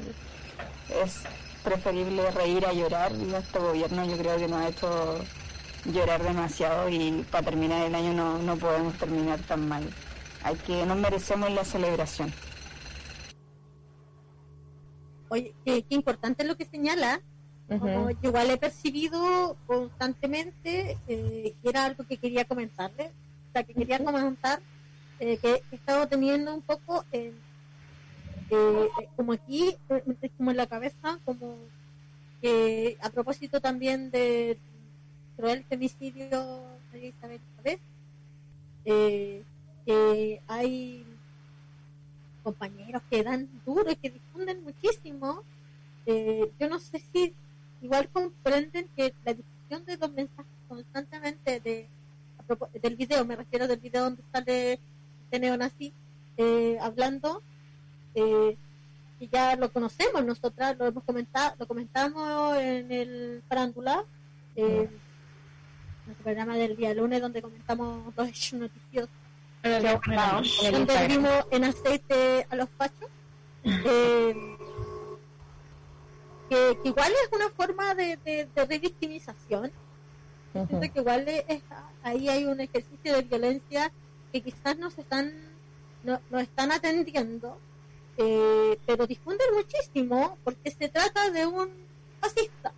es 1.04 1.22
preferible 1.62 2.30
reír 2.30 2.64
a 2.64 2.72
llorar 2.72 3.12
y 3.12 3.34
este 3.34 3.58
gobierno 3.58 4.04
yo 4.06 4.16
creo 4.16 4.38
que 4.38 4.48
nos 4.48 4.60
ha 4.60 4.68
hecho 4.68 5.20
llorar 5.92 6.22
demasiado 6.22 6.88
y 6.88 7.24
para 7.30 7.44
terminar 7.44 7.84
el 7.84 7.94
año 7.94 8.14
no, 8.14 8.38
no 8.38 8.56
podemos 8.56 8.94
terminar 8.94 9.38
tan 9.40 9.68
mal. 9.68 9.82
Hay 10.42 10.56
que, 10.56 10.86
nos 10.86 10.96
merecemos 10.96 11.50
la 11.50 11.64
celebración. 11.64 12.32
Oye, 15.28 15.54
qué, 15.64 15.82
qué 15.82 15.94
importante 15.94 16.42
es 16.42 16.48
lo 16.48 16.56
que 16.56 16.64
señala. 16.64 17.20
Como 17.68 18.04
Ujú. 18.04 18.10
yo 18.10 18.28
igual 18.30 18.50
he 18.50 18.56
percibido 18.56 19.56
constantemente, 19.66 20.96
eh, 21.06 21.54
que 21.62 21.68
era 21.68 21.84
algo 21.84 22.04
que 22.06 22.16
quería 22.16 22.46
comentarle, 22.46 23.12
sea, 23.52 23.62
que 23.64 23.74
quería 23.74 24.02
comentar, 24.02 24.60
eh, 25.20 25.36
que 25.38 25.62
he 25.70 25.74
estado 25.74 26.06
teniendo 26.06 26.54
un 26.54 26.62
poco, 26.62 27.04
eh, 27.12 27.32
eh, 28.50 28.88
como 29.16 29.32
aquí, 29.32 29.74
eh, 29.90 30.30
como 30.36 30.50
en 30.50 30.56
la 30.56 30.66
cabeza, 30.66 31.18
como 31.24 31.56
que 32.40 32.96
a 33.00 33.10
propósito 33.10 33.60
también 33.60 34.10
del 34.10 34.58
cruel 35.36 35.64
femicidio 35.64 36.62
de 36.92 37.08
Isabel 37.08 37.40
Chávez, 37.56 37.80
eh, 38.84 39.42
que 39.84 40.40
hay 40.46 41.04
compañeros 42.42 43.02
que 43.10 43.22
dan 43.22 43.48
duro 43.66 43.90
y 43.90 43.96
que 43.96 44.10
difunden 44.10 44.62
muchísimo. 44.62 45.42
Eh, 46.06 46.50
yo 46.58 46.68
no 46.68 46.78
sé 46.78 47.02
si 47.12 47.34
igual 47.82 48.08
comprenden 48.08 48.88
que 48.96 49.14
la 49.24 49.34
difusión 49.34 49.84
de 49.84 49.96
los 49.98 50.12
mensajes 50.12 50.52
constantemente 50.68 51.60
de 51.60 51.88
del 52.80 52.96
video, 52.96 53.24
me 53.24 53.36
refiero 53.36 53.66
del 53.66 53.78
video 53.78 54.04
donde 54.04 54.22
sale 54.32 54.80
este 55.24 55.38
neonazi 55.38 55.92
eh, 56.36 56.78
hablando, 56.80 57.42
eh, 58.14 58.56
que 59.18 59.28
ya 59.28 59.56
lo 59.56 59.72
conocemos 59.72 60.24
nosotras, 60.24 60.76
lo 60.78 60.86
hemos 60.86 61.04
comentado, 61.04 61.56
lo 61.58 61.66
comentamos 61.66 62.56
en 62.56 62.92
el 62.92 63.42
Farándula, 63.48 64.04
eh, 64.56 64.88
nuestro 66.06 66.24
programa 66.24 66.56
del 66.56 66.76
día 66.76 66.94
lunes 66.94 67.20
donde 67.20 67.42
comentamos 67.42 68.14
los 68.16 68.28
hechos 68.28 68.60
noticiosos 68.60 69.10
el 69.62 69.82
donde 70.72 71.06
vimos 71.08 71.46
en 71.50 71.64
aceite 71.64 72.46
a 72.48 72.56
los 72.56 72.68
fachos. 72.70 73.08
eh, 73.64 74.56
que, 76.48 76.78
que 76.82 76.88
igual 76.88 77.12
es 77.12 77.30
una 77.32 77.50
forma 77.50 77.94
de, 77.94 78.16
de, 78.24 78.48
de 78.54 78.64
revictimización. 78.64 79.70
Siento 80.52 80.80
que 80.80 81.00
igual 81.00 81.28
es- 81.28 81.62
ahí 82.02 82.28
hay 82.28 82.44
un 82.46 82.60
ejercicio 82.60 83.14
de 83.14 83.22
violencia 83.22 83.92
que 84.32 84.40
quizás 84.40 84.76
nos 84.78 84.96
están 84.98 85.32
no, 86.04 86.20
nos 86.30 86.42
están 86.42 86.72
atendiendo 86.72 87.58
eh, 88.20 88.78
pero 88.84 89.06
difunden 89.06 89.46
muchísimo 89.54 90.36
porque 90.42 90.72
se 90.72 90.88
trata 90.88 91.30
de 91.30 91.46
un 91.46 91.70
fascista, 92.20 92.72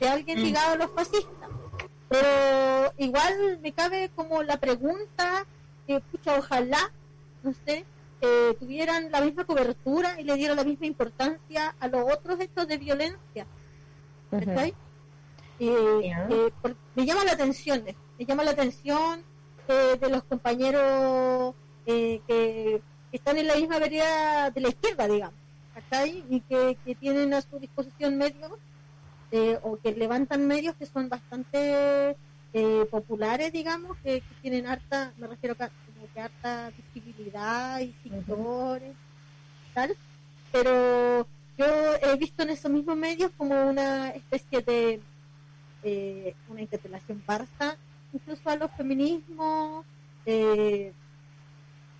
de 0.00 0.08
alguien 0.08 0.40
mm. 0.40 0.42
ligado 0.42 0.72
a 0.72 0.76
los 0.76 0.90
fascistas. 0.90 1.50
Pero 2.08 2.92
igual 2.96 3.58
me 3.60 3.72
cabe 3.72 4.10
como 4.16 4.42
la 4.42 4.56
pregunta 4.56 5.44
que, 5.86 6.00
pucha, 6.00 6.38
ojalá, 6.38 6.90
no 7.42 7.52
sé, 7.66 7.84
eh, 8.22 8.56
tuvieran 8.58 9.10
la 9.10 9.20
misma 9.20 9.44
cobertura 9.44 10.18
y 10.18 10.24
le 10.24 10.34
dieran 10.36 10.56
la 10.56 10.64
misma 10.64 10.86
importancia 10.86 11.74
a 11.78 11.88
los 11.88 12.10
otros 12.10 12.40
hechos 12.40 12.66
de 12.66 12.78
violencia. 12.78 13.46
Uh 14.30 14.72
me 15.66 17.06
llama 17.06 17.24
la 17.24 17.32
atención, 17.32 17.84
me 18.18 18.24
llama 18.24 18.44
la 18.44 18.52
atención 18.52 19.22
de 19.66 20.10
los 20.10 20.22
compañeros 20.24 21.54
que, 21.84 22.82
están 23.10 23.38
en 23.38 23.46
la 23.46 23.56
misma 23.56 23.78
vereda 23.78 24.50
de 24.50 24.60
la 24.60 24.68
izquierda, 24.68 25.08
digamos, 25.08 25.38
y 26.28 26.40
que, 26.40 26.76
tienen 27.00 27.32
a 27.34 27.40
su 27.40 27.58
disposición 27.58 28.18
medios 28.18 28.52
o 29.62 29.76
que 29.78 29.92
levantan 29.92 30.46
medios 30.46 30.74
que 30.76 30.86
son 30.86 31.08
bastante 31.08 32.16
populares, 32.90 33.52
digamos, 33.52 33.96
que, 34.02 34.22
tienen 34.42 34.66
harta, 34.66 35.12
me 35.16 35.26
refiero 35.26 35.56
a 35.58 35.68
como 35.68 36.12
que 36.12 36.20
harta 36.20 36.70
visibilidad 36.76 37.80
y 37.80 37.94
seguidores, 38.02 38.94
tal, 39.74 39.96
pero 40.52 41.26
yo 41.58 41.66
he 42.02 42.16
visto 42.16 42.42
en 42.42 42.50
esos 42.50 42.70
mismos 42.70 42.96
medios 42.96 43.32
como 43.36 43.68
una 43.68 44.10
especie 44.10 44.62
de 44.62 45.00
eh, 45.82 46.34
una 46.48 46.62
interpelación 46.62 47.20
parsa, 47.20 47.76
incluso 48.12 48.48
a 48.48 48.56
los 48.56 48.70
feminismos. 48.72 49.84
Eh, 50.26 50.92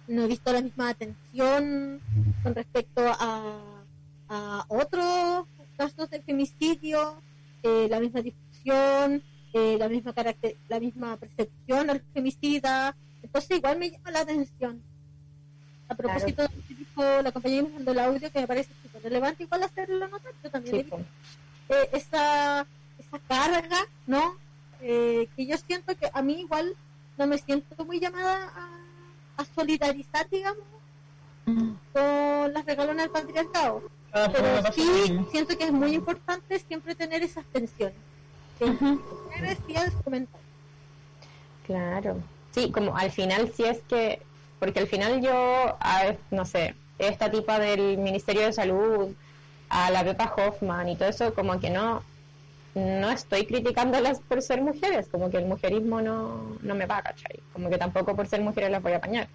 no 0.06 0.22
he 0.22 0.26
visto 0.26 0.52
la 0.52 0.62
misma 0.62 0.90
atención 0.90 2.00
con 2.42 2.54
respecto 2.54 3.02
a, 3.06 3.60
a 4.28 4.64
otros 4.68 5.46
casos 5.76 6.10
de 6.10 6.22
femicidio, 6.22 7.20
eh, 7.62 7.86
la 7.90 8.00
misma 8.00 8.22
discusión, 8.22 9.22
la 9.52 9.88
misma 9.88 10.12
carácter, 10.12 10.56
la 10.68 10.78
misma 10.78 11.16
percepción 11.16 11.90
al 11.90 12.00
femicida. 12.14 12.94
Entonces 13.22 13.58
igual 13.58 13.78
me 13.78 13.90
llama 13.90 14.10
la 14.12 14.20
atención. 14.20 14.80
A 15.88 15.94
propósito 15.94 16.42
de 16.42 16.48
lo 16.54 16.62
que 16.62 16.74
dijo 16.74 17.22
la 17.22 17.32
compañera 17.32 17.66
me 17.84 17.90
el 17.90 17.98
audio, 17.98 18.30
que 18.30 18.40
me 18.40 18.46
parece 18.46 18.72
súper 18.82 19.02
relevante, 19.02 19.42
igual 19.44 19.62
hacerlo 19.64 20.06
notar, 20.06 20.32
yo 20.44 20.50
también 20.50 20.74
he 20.74 20.78
visto 20.82 20.98
esa 21.92 22.66
esa 22.98 23.18
carga, 23.20 23.86
¿no? 24.06 24.36
Eh, 24.80 25.28
que 25.36 25.46
yo 25.46 25.56
siento 25.56 25.96
que 25.96 26.10
a 26.12 26.22
mí 26.22 26.40
igual 26.40 26.76
no 27.16 27.26
me 27.26 27.38
siento 27.38 27.84
muy 27.84 27.98
llamada 27.98 28.52
a, 29.36 29.44
solidarizar, 29.54 30.28
digamos, 30.30 30.64
mm. 31.46 31.70
con 31.92 32.52
las 32.52 32.64
regalonas 32.64 33.04
del 33.04 33.10
patriarcado. 33.10 33.82
Ah, 34.12 34.28
pero 34.32 34.72
sí 34.72 35.20
siento 35.30 35.56
que 35.56 35.64
es 35.64 35.72
muy 35.72 35.92
importante 35.92 36.58
siempre 36.58 36.94
tener 36.94 37.22
esas 37.22 37.44
tensiones. 37.46 37.94
Claro. 41.64 42.16
Sí, 42.52 42.72
como 42.72 42.96
al 42.96 43.10
final 43.10 43.52
si 43.54 43.64
es 43.64 43.80
que, 43.88 44.22
porque 44.58 44.80
al 44.80 44.88
final 44.88 45.20
yo, 45.20 45.76
a, 45.80 46.14
no 46.30 46.44
sé, 46.44 46.74
esta 46.98 47.30
tipa 47.30 47.58
del 47.58 47.98
Ministerio 47.98 48.42
de 48.42 48.52
Salud, 48.52 49.14
a 49.68 49.90
la 49.90 50.02
Pepa 50.02 50.34
Hoffman 50.36 50.88
y 50.88 50.96
todo 50.96 51.08
eso, 51.08 51.34
como 51.34 51.60
que 51.60 51.70
no, 51.70 52.02
no 52.78 53.10
estoy 53.10 53.46
criticándolas 53.46 54.20
por 54.20 54.42
ser 54.42 54.62
mujeres, 54.62 55.08
como 55.08 55.30
que 55.30 55.38
el 55.38 55.46
mujerismo 55.46 56.00
no, 56.00 56.56
no 56.62 56.74
me 56.74 56.86
va, 56.86 57.02
¿cachai? 57.02 57.40
Como 57.52 57.68
que 57.70 57.78
tampoco 57.78 58.14
por 58.16 58.26
ser 58.26 58.40
mujeres 58.40 58.70
las 58.70 58.82
voy 58.82 58.92
a 58.92 58.96
apañar. 58.96 59.28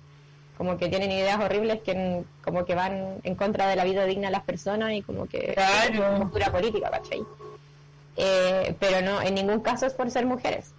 Como 0.58 0.77
que 0.77 0.88
tienen 0.88 1.12
ideas 1.12 1.39
horribles 1.39 1.82
que 1.82 2.23
como 2.43 2.63
que 2.65 2.75
van 2.75 3.19
en 3.23 3.36
contra 3.36 3.67
de 3.67 3.75
la 3.75 3.84
vida 3.84 4.06
digna 4.06 4.27
de 4.27 4.34
las 4.34 4.43
personas 4.43 4.93
y 4.93 5.01
como 5.01 5.25
que 5.25 5.53
claro. 5.53 6.13
es 6.13 6.19
postura 6.21 6.51
política, 6.51 6.89
¿cachai? 6.91 7.23
Eh, 8.15 8.75
pero 8.79 9.01
no, 9.01 9.21
en 9.21 9.36
ningún 9.36 9.62
caso 9.62 9.86
es 9.86 9.93
por 9.93 10.12
ser 10.12 10.25
mujeres, 10.25 10.73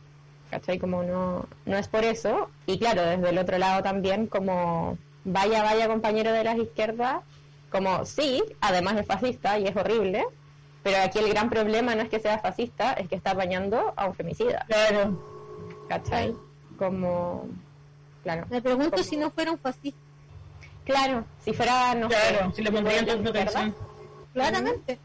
¿cachai? 0.51 0.79
Como 0.79 1.03
no, 1.03 1.47
no 1.67 1.77
es 1.77 1.89
por 1.89 2.05
eso. 2.05 2.51
Y 2.67 2.79
claro, 2.79 3.03
desde 3.03 3.31
el 3.31 3.39
otro 3.39 3.59
lado 3.59 3.83
también 3.83 4.27
como 4.27 4.97
vaya, 5.25 5.63
vaya 5.63 5.89
compañero 5.89 6.33
de 6.33 6.45
las 6.45 6.57
izquierdas, 6.57 7.23
como 7.71 8.05
sí, 8.05 8.43
además 8.61 8.97
es 8.97 9.07
fascista 9.07 9.59
y 9.59 9.67
es 9.67 9.77
horrible, 9.77 10.25
pero 10.85 10.99
aquí 11.03 11.19
el 11.19 11.31
gran 11.31 11.49
problema 11.49 11.95
no 11.95 12.03
es 12.03 12.11
que 12.11 12.21
sea 12.21 12.39
fascista, 12.39 12.93
es 12.93 13.09
que 13.09 13.15
está 13.15 13.31
apañando 13.31 13.95
a 13.97 14.05
un 14.07 14.15
femicida. 14.15 14.67
Claro. 14.69 15.19
¿Cachai? 15.89 16.37
Como. 16.79 17.49
Claro. 18.23 18.47
Me 18.51 18.61
pregunto 18.61 19.03
si 19.03 19.17
no 19.17 19.31
fuera 19.31 19.53
un 19.53 19.59
fascista. 19.59 19.99
Claro, 20.85 21.25
si 21.43 21.55
fuera. 21.55 21.95
No 21.95 22.09
claro, 22.09 22.53
si 22.55 22.63
le 22.63 22.71
pondrían 22.71 23.07
tanta 23.07 23.31
atención. 23.31 23.75
Claramente. 24.35 24.99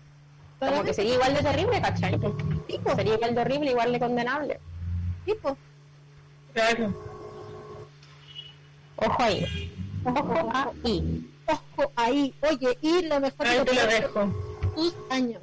Como 0.59 0.83
que 0.83 0.93
sería 0.93 1.13
igual 1.13 1.33
de 1.33 1.43
terrible, 1.43 1.81
¿cachai? 1.81 2.19
Tipo. 2.67 2.95
Sería 2.95 3.13
igual 3.13 3.35
de 3.35 3.41
horrible, 3.41 3.71
igual 3.71 3.93
de 3.93 3.99
condenable. 3.99 4.59
Tipo. 5.23 5.57
Claro. 6.53 6.93
Ojo 8.97 9.23
ahí. 9.23 9.71
Ojo 10.03 10.49
ahí. 10.83 11.31
Ojo 11.47 11.91
ahí. 11.95 12.35
Oye, 12.41 12.77
y 12.81 13.01
lo 13.03 13.21
mejor 13.21 13.47
ahí 13.47 13.63
te 13.63 13.73
lo 13.73 13.87
dejo. 13.87 14.33
Tus 14.75 14.93
años. 15.09 15.41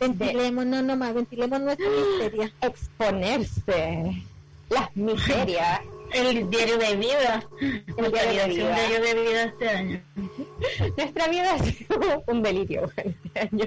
Ventilemos, 0.00 0.64
no, 0.64 0.80
no 0.80 0.96
más, 0.96 1.12
ventilemos 1.12 1.60
nuestra 1.60 1.86
miseria. 1.88 2.52
Exponerse. 2.62 4.22
Las 4.70 4.96
miserias. 4.96 5.80
El 6.12 6.50
diario 6.50 6.78
de 6.78 6.96
vida. 6.96 7.44
El 7.60 8.10
diario 8.10 8.42
de 8.42 8.48
vida. 8.48 8.74
diario 8.74 9.00
de 9.00 9.14
vida 9.14 9.44
este 9.44 9.68
año. 9.68 10.02
Nuestra 10.96 11.28
vida 11.28 11.54
ha 11.54 11.58
sido 11.58 12.24
un 12.26 12.42
delirio 12.42 12.90
este 12.96 13.40
año. 13.40 13.64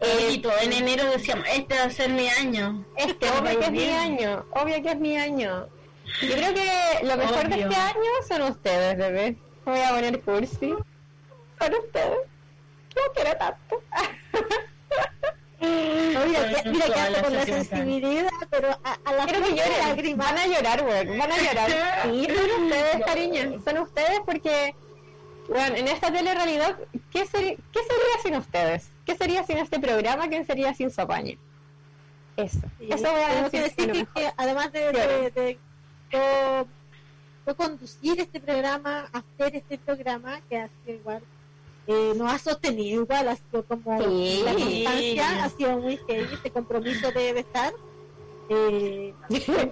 Eh, 0.00 0.42
en 0.62 0.72
enero 0.72 1.10
decíamos, 1.10 1.46
este 1.50 1.74
va 1.74 1.84
a 1.84 1.90
ser 1.90 2.10
mi 2.10 2.28
año. 2.28 2.84
Este, 2.96 3.30
obvio 3.30 3.58
que 3.58 3.64
es 3.64 3.72
mi 3.72 3.88
año, 3.88 4.44
obvio 4.50 4.82
que 4.82 4.90
es 4.90 4.98
mi 4.98 5.16
año. 5.16 5.68
Yo 6.20 6.32
creo 6.34 6.52
que 6.52 7.06
lo 7.06 7.16
mejor 7.16 7.48
de 7.48 7.60
este 7.62 7.76
año 7.76 8.10
son 8.28 8.42
ustedes, 8.42 8.98
bebé. 8.98 9.36
Voy 9.64 9.80
a 9.80 9.90
poner 9.90 10.20
cursi. 10.20 10.74
Son 11.58 11.74
ustedes. 11.82 12.18
No 12.94 13.02
quiero 13.14 13.36
tanto. 13.38 13.82
mira, 15.60 16.62
mira 16.64 16.86
que 16.86 17.00
hace 17.00 17.22
con 17.22 17.34
la 17.34 17.44
sensibilidad, 17.44 18.30
pero 18.50 18.68
a, 18.84 18.98
a 19.04 19.12
la 19.12 19.24
Quiero 19.26 19.44
que 19.44 19.54
lloren. 19.54 20.18
Van 20.18 20.38
a 20.38 20.46
llorar, 20.46 20.82
güey. 20.82 21.18
Van 21.18 21.32
a 21.32 21.36
llorar. 21.36 21.70
Sí, 22.04 22.26
son 22.36 22.62
ustedes, 22.64 23.04
cariño. 23.04 23.62
Son 23.64 23.78
ustedes 23.78 24.20
porque, 24.24 24.74
bueno, 25.48 25.76
en 25.76 25.88
esta 25.88 26.12
telerrealidad, 26.12 26.78
¿qué, 27.10 27.26
ser, 27.26 27.56
¿qué 27.72 27.80
sería 27.80 28.22
sin 28.22 28.36
ustedes? 28.36 28.90
¿Qué 29.04 29.16
sería 29.16 29.44
sin 29.44 29.58
este 29.58 29.78
programa? 29.78 30.28
¿Qué 30.28 30.44
sería 30.44 30.74
sin 30.74 30.90
su 30.90 31.00
apaño? 31.00 31.38
Eso. 32.36 32.60
Eso 32.80 33.10
voy 33.10 33.22
a 33.22 33.42
decir. 33.48 33.62
decir 33.62 34.06
que, 34.14 34.32
además 34.36 34.72
de, 34.72 34.92
de, 34.92 35.30
de, 35.30 35.58
de, 36.10 37.54
conducir 37.54 38.20
este 38.20 38.40
programa, 38.40 39.08
hacer 39.12 39.56
este 39.56 39.78
programa, 39.78 40.40
que 40.48 40.58
ha 40.58 40.68
sido 40.68 40.98
igual 40.98 41.22
eh, 41.86 42.14
nos 42.16 42.32
ha 42.32 42.38
sostenido 42.38 43.02
igual, 43.02 43.28
ha 43.28 43.36
sido 43.36 43.64
como 43.64 43.98
la 43.98 44.04
constancia, 44.04 45.44
ha 45.44 45.48
sido 45.50 45.78
muy 45.78 45.96
heavy, 46.08 46.34
este 46.34 46.50
compromiso 46.50 47.12
debe 47.12 47.40
estar. 47.40 47.72
Eh, 48.48 49.14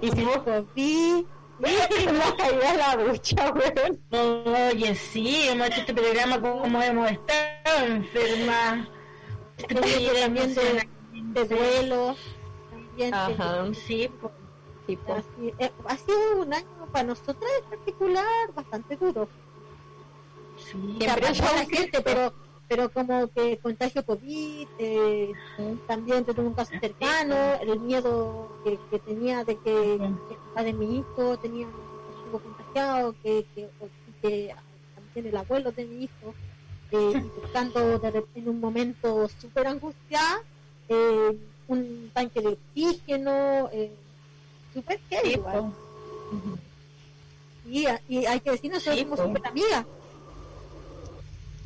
hicimos 0.01 0.39
COVID, 0.39 1.25
hemos 1.63 2.35
caído 2.35 2.69
a 2.69 2.75
la 2.75 2.97
ducha, 3.05 3.53
weón. 3.53 4.71
Oye, 4.73 4.95
sí, 4.95 5.49
hemos 5.49 5.69
hecho 5.69 5.81
este 5.81 5.95
programa 5.95 6.41
como 6.41 6.83
hemos 6.83 7.11
estado 7.11 7.87
enferma. 7.87 8.89
Este 9.57 9.75
también 9.75 10.55
de, 10.55 10.89
de 11.13 11.45
duelo, 11.45 12.17
también 12.71 13.15
Ajá. 13.15 13.67
sí, 13.73 14.11
sí 14.87 14.99
eh, 15.59 15.73
ha 15.87 15.97
sido 15.97 16.43
un 16.43 16.53
año 16.53 16.67
para 16.93 17.05
nosotras 17.05 17.51
en 17.63 17.71
particular 17.71 18.53
bastante 18.55 18.97
duro 18.97 19.29
la 21.01 21.67
gente, 21.67 22.01
pero 22.03 22.33
pero 22.69 22.91
como 22.91 23.29
que 23.29 23.59
contagio 23.59 24.05
COVID, 24.05 24.69
eh, 24.79 25.33
también 25.87 26.25
tuve 26.25 26.43
un 26.43 26.55
caso 26.55 26.73
cercano, 26.81 27.37
el 27.61 27.81
miedo 27.81 28.49
que, 28.65 28.99
tenía 29.01 29.45
de 29.45 29.57
que, 29.59 30.01
de 30.57 30.73
mi 30.73 30.99
hijo 30.99 31.37
tenía 31.39 31.67
un 31.67 32.41
contagiado, 32.41 33.15
que, 33.23 33.47
que, 33.55 33.69
también 34.95 35.27
el 35.27 35.37
abuelo 35.37 35.73
de 35.73 35.85
mi 35.85 36.05
hijo, 36.05 36.35
eh, 36.91 37.31
buscando 37.41 38.01
en 38.35 38.49
un 38.49 38.61
momento 38.61 39.29
súper 39.29 39.67
angustiado, 39.67 40.43
eh, 40.89 41.37
un 41.69 42.11
tanque 42.15 42.41
de 42.41 42.49
oxígeno, 42.49 43.69
eh, 43.73 43.93
súper 44.73 45.01
heavy 45.11 45.41
y, 47.67 47.87
y, 48.09 48.27
hay 48.27 48.41
que 48.41 48.51
decir, 48.51 48.71
nosotros 48.71 49.01
somos 49.01 49.21
súper 49.21 49.47
amigas 49.47 49.87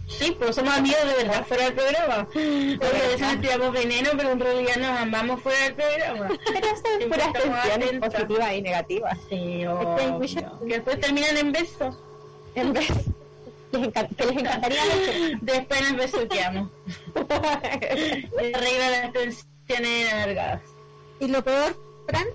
Sí, 0.08 0.34
pues 0.38 0.56
somos 0.56 0.74
amigos 0.74 1.00
de 1.04 1.24
verdad 1.24 1.46
fuera 1.46 1.64
del 1.64 1.74
programa. 1.74 2.24
Porque 2.24 2.96
a 2.96 3.08
veces 3.08 3.40
tiramos 3.40 3.72
veneno, 3.72 4.10
pero 4.16 4.32
en 4.32 4.40
realidad 4.40 4.76
nos 4.76 5.00
amamos 5.00 5.42
fuera 5.42 5.64
del 5.64 5.74
programa. 5.74 6.28
Pero 6.46 6.66
eso 6.66 6.82
es 6.98 7.06
puras 7.06 7.32
tensiones 7.32 8.00
positivas 8.00 8.54
y 8.54 8.62
negativas. 8.62 9.18
Sí, 9.28 9.66
obvio. 9.66 10.18
Que 10.60 10.74
después 10.74 11.00
terminan 11.00 11.36
en 11.36 11.52
besos. 11.52 11.96
En 12.54 12.72
besos. 12.72 13.04
Les 13.72 13.92
que 13.92 14.24
les 14.26 14.36
encantaría. 14.38 14.82
Después 15.42 15.80
nos 15.82 15.96
besuqueamos. 15.96 16.70
Arregla 17.14 18.90
las 18.90 19.12
tensiones 19.12 20.12
alargadas. 20.12 20.62
¿Y 21.20 21.28
lo 21.28 21.44
peor, 21.44 21.76
Fran? 22.06 22.26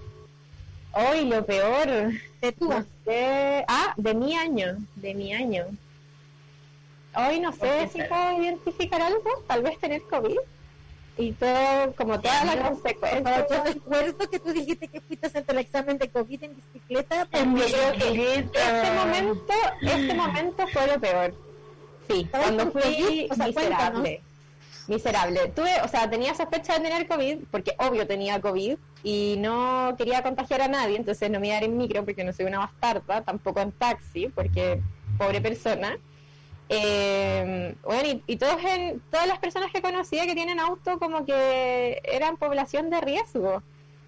Hoy 0.91 1.25
lo 1.25 1.43
peor. 1.43 2.11
De 2.39 2.51
tu. 2.51 2.69
No 2.69 2.85
sé. 3.03 3.65
Ah, 3.67 3.93
de 3.97 4.13
mi 4.13 4.35
año. 4.35 4.77
De 4.95 5.15
mi 5.15 5.33
año. 5.33 5.65
Hoy 7.15 7.39
no 7.39 7.51
sé 7.51 7.89
si 7.89 8.01
puedo 8.03 8.41
identificar 8.41 9.01
algo. 9.01 9.29
Tal 9.47 9.63
vez 9.63 9.77
tener 9.79 10.01
COVID. 10.03 10.37
Y 11.15 11.31
todo, 11.33 11.93
como 11.95 12.19
todas 12.19 12.45
las 12.45 12.69
consecuencias. 12.69 13.45
Yo 13.49 13.63
recuerdo 13.63 14.29
que 14.29 14.39
tú 14.39 14.51
dijiste 14.51 14.87
que 14.87 14.99
fuiste 14.99 15.27
a 15.27 15.29
hacer 15.29 15.45
el 15.47 15.57
examen 15.59 15.97
de 15.99 16.09
COVID 16.09 16.43
en 16.43 16.55
bicicleta. 16.55 17.27
En. 17.33 17.55
Este 17.57 18.91
momento, 18.95 19.53
este 19.81 20.13
momento 20.15 20.67
fue 20.67 20.87
lo 20.87 20.99
peor. 20.99 21.35
Sí, 22.09 22.27
cuando 22.31 22.71
fui 22.71 23.27
o 23.29 23.35
sea, 23.35 23.47
miserable. 23.47 24.21
Miserable. 24.87 25.47
Tuve, 25.55 25.81
o 25.81 25.87
sea, 25.87 26.09
tenía 26.09 26.33
sospecha 26.33 26.73
de 26.73 26.81
tener 26.81 27.07
COVID, 27.07 27.37
porque 27.51 27.75
obvio 27.77 28.07
tenía 28.07 28.41
COVID, 28.41 28.75
y 29.03 29.35
no 29.37 29.95
quería 29.97 30.23
contagiar 30.23 30.61
a 30.61 30.67
nadie, 30.67 30.97
entonces 30.97 31.29
no 31.29 31.39
me 31.39 31.47
iba 31.47 31.57
a 31.57 31.59
dar 31.59 31.69
en 31.69 31.77
micro 31.77 32.03
porque 32.03 32.23
no 32.23 32.33
soy 32.33 32.45
una 32.45 32.59
bastarda, 32.59 33.21
tampoco 33.21 33.61
en 33.61 33.71
taxi, 33.71 34.27
porque 34.29 34.81
pobre 35.17 35.41
persona. 35.41 35.97
Eh, 36.69 37.75
bueno, 37.83 38.21
y, 38.25 38.37
todos 38.37 38.63
en, 38.63 39.01
todas 39.11 39.27
las 39.27 39.39
personas 39.39 39.71
que 39.71 39.81
conocía 39.81 40.25
que 40.25 40.35
tienen 40.35 40.59
auto 40.59 40.97
como 40.97 41.25
que 41.25 42.01
eran 42.03 42.37
población 42.37 42.89
de 42.89 43.01
riesgo. 43.01 43.61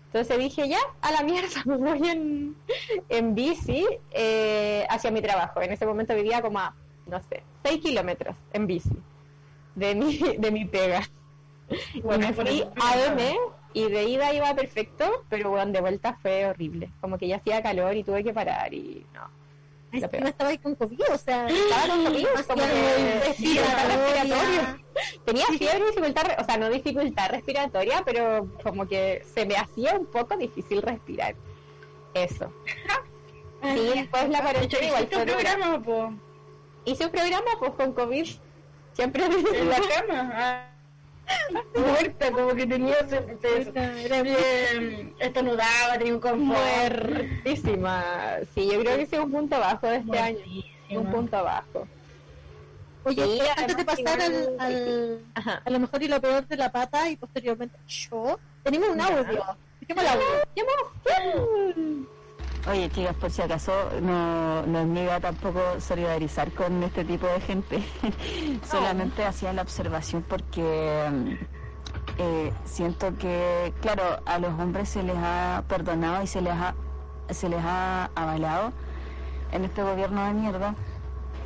Entonces 0.08 0.40
dije, 0.40 0.70
ya, 0.70 0.80
a 1.02 1.12
la 1.12 1.24
mierda, 1.24 1.62
me 1.66 1.78
voy 1.78 2.08
en, 2.08 2.56
en 3.10 3.36
bici 3.36 3.86
eh, 4.12 4.86
hacia 4.90 5.12
mi 5.12 5.22
trabajo. 5.22 5.62
En 5.62 5.72
ese 5.74 5.86
momento 5.86 6.16
vivía 6.16 6.42
como 6.42 6.60
a, 6.60 6.74
no 7.08 7.22
sé, 7.22 7.44
6 7.64 7.82
kilómetros 7.82 8.36
en 8.54 8.68
bici 8.68 8.98
de 9.76 9.94
mi, 9.94 10.18
de 10.38 10.52
mi 10.52 10.66
pega. 10.66 11.02
y 11.94 12.02
me 12.02 12.34
fui 12.34 12.64
y 13.74 13.90
de 13.90 14.06
ida 14.06 14.34
iba 14.34 14.56
perfecto, 14.56 15.26
pero 15.28 15.50
bueno, 15.50 15.74
de 15.74 15.82
vuelta 15.82 16.18
fue 16.22 16.46
horrible. 16.46 16.90
Como 17.02 17.18
que 17.18 17.28
ya 17.28 17.36
hacía 17.36 17.62
calor 17.62 17.94
y 17.98 18.06
tuve 18.06 18.24
que 18.24 18.34
parar 18.34 18.74
y 18.74 19.06
no 19.14 19.45
no 19.92 20.28
estaba 20.28 20.50
ahí 20.50 20.58
con 20.58 20.76
COVID, 20.76 21.02
o 21.12 21.18
sea, 21.18 21.48
estaba 21.50 21.88
con 21.88 22.06
COVID, 22.06 22.28
como 22.48 22.62
que 22.64 23.20
respiratoria. 23.26 24.78
Tenía 25.26 25.46
fiebre 25.48 25.80
y 25.80 25.88
dificultad, 25.88 26.40
o 26.40 26.44
sea, 26.44 26.58
no 26.58 26.70
dificultad 26.70 27.30
respiratoria, 27.30 28.04
pero 28.06 28.50
como 28.64 28.88
que 28.88 29.26
se 29.34 29.46
me 29.46 29.56
hacía 29.56 29.96
un 29.96 30.06
poco 30.06 30.38
difícil 30.38 30.82
respirar. 30.82 31.36
Eso. 32.14 32.52
Sí, 33.62 33.92
después 33.96 34.30
la 34.30 34.42
cuarentena 34.42 34.86
igual 34.86 35.08
fue 35.12 35.26
programa, 35.26 35.84
po? 35.84 36.14
Hice 36.86 37.06
un 37.06 37.12
programa 37.12 37.52
pues 37.60 37.72
con 37.72 37.94
COVID. 37.94 38.28
Siempre 38.94 39.26
en 39.26 39.70
la 39.70 39.80
cama. 40.08 40.75
Muerta, 41.76 42.32
como 42.32 42.54
que 42.54 42.68
tenía 42.68 42.96
estornudaba, 45.20 45.98
tenía 45.98 46.14
un 46.14 46.20
confort. 46.20 47.10
Muertísima. 47.10 48.04
Sí, 48.54 48.70
yo 48.72 48.80
creo 48.82 48.98
que 48.98 49.04
es 49.04 49.14
un 49.14 49.32
punto 49.32 49.60
bajo 49.60 49.88
de 49.88 49.96
este 49.98 50.20
año. 50.20 50.40
Un 50.92 51.12
punto 51.12 51.44
bajo. 51.44 51.88
Oye, 53.04 53.40
antes 53.56 53.78
de 53.78 53.86
pasar 53.86 54.20
al, 54.20 54.56
al 54.60 55.20
a 55.64 55.70
lo 55.70 55.80
mejor 55.80 56.02
y 56.02 56.08
lo 56.08 56.20
peor 56.20 56.48
de 56.48 56.58
la 56.58 56.72
pata 56.72 57.08
y 57.10 57.16
posteriormente 57.16 57.78
yo, 57.88 58.40
tenemos 58.64 58.90
un 58.90 59.02
audio. 59.02 59.24
Tenemos 59.80 60.04
el 60.04 60.10
audio. 60.10 60.26
Oye, 62.68 62.90
chicas, 62.90 63.16
por 63.16 63.30
si 63.30 63.44
acaso, 63.44 63.72
no, 64.02 64.66
no 64.66 64.80
es 64.80 64.88
mi 64.88 65.02
idea 65.02 65.20
tampoco 65.20 65.60
solidarizar 65.80 66.52
con 66.52 66.82
este 66.82 67.06
tipo 67.06 67.28
de 67.28 67.40
gente. 67.40 67.84
Solamente 68.64 69.24
hacía 69.24 69.54
la 69.54 69.62
observación 69.62 70.26
porque 70.28 71.06
eh, 72.18 72.52
siento 72.64 73.16
que, 73.18 73.72
claro, 73.82 74.20
a 74.26 74.40
los 74.40 74.60
hombres 74.60 74.90
se 74.90 75.04
les 75.04 75.16
ha 75.16 75.64
perdonado 75.68 76.24
y 76.24 76.28
se 76.28 76.42
les 76.42 76.54
ha, 76.54 76.74
se 77.30 77.50
les 77.50 77.60
ha 77.64 78.10
avalado 78.16 78.74
en 79.52 79.66
este 79.66 79.84
gobierno 79.84 80.26
de 80.26 80.34
mierda, 80.34 80.74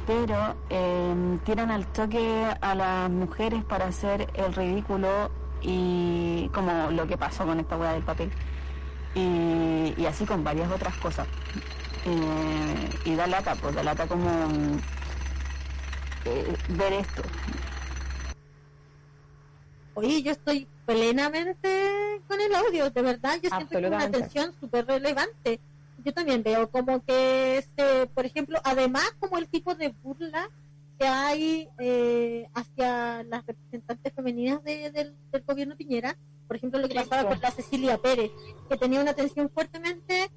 pero 0.07 0.55
eh, 0.69 1.37
tiran 1.43 1.69
al 1.69 1.85
toque 1.87 2.45
a 2.61 2.75
las 2.75 3.09
mujeres 3.09 3.65
para 3.65 3.87
hacer 3.87 4.29
el 4.35 4.53
ridículo 4.53 5.31
y 5.61 6.49
como 6.53 6.91
lo 6.91 7.07
que 7.07 7.17
pasó 7.17 7.45
con 7.45 7.59
esta 7.59 7.75
hueá 7.75 7.91
del 7.91 8.03
papel 8.03 8.31
y, 9.15 10.05
así 10.05 10.25
con 10.25 10.43
varias 10.43 10.71
otras 10.71 10.95
cosas. 10.95 11.27
Eh, 12.05 12.89
y 13.05 13.15
da 13.15 13.27
lata, 13.27 13.55
pues 13.55 13.75
da 13.75 13.83
lata 13.83 14.07
como 14.07 14.29
eh, 16.25 16.55
ver 16.69 16.93
esto. 16.93 17.23
Oye, 19.95 20.21
yo 20.21 20.31
estoy 20.31 20.67
plenamente 20.85 22.21
con 22.27 22.39
el 22.39 22.53
audio, 22.55 22.89
de 22.89 23.01
verdad, 23.01 23.37
yo 23.41 23.49
siento 23.49 23.79
que 23.79 23.87
una 23.87 24.03
atención 24.03 24.53
súper 24.59 24.85
relevante. 24.85 25.59
Yo 26.05 26.13
también 26.13 26.41
veo 26.41 26.69
como 26.71 27.03
que, 27.03 27.57
este, 27.57 28.07
por 28.07 28.25
ejemplo, 28.25 28.59
además 28.63 29.13
como 29.19 29.37
el 29.37 29.49
tipo 29.49 29.75
de 29.75 29.89
burla 30.01 30.49
que 30.97 31.05
hay 31.05 31.69
eh, 31.79 32.47
hacia 32.53 33.23
las 33.23 33.45
representantes 33.45 34.13
femeninas 34.13 34.63
del, 34.63 35.15
del 35.31 35.43
gobierno 35.45 35.75
Piñera, 35.75 36.17
por 36.49 36.55
ejemplo, 36.55 36.79
lo 36.79 36.87
que 36.87 36.95
pasaba 36.95 37.29
con 37.29 37.39
la 37.39 37.51
Cecilia 37.51 37.99
Pérez, 37.99 38.31
que 38.67 38.75
tenía 38.75 38.99
una 39.01 39.11
atención 39.11 39.51
fuertemente, 39.51 40.31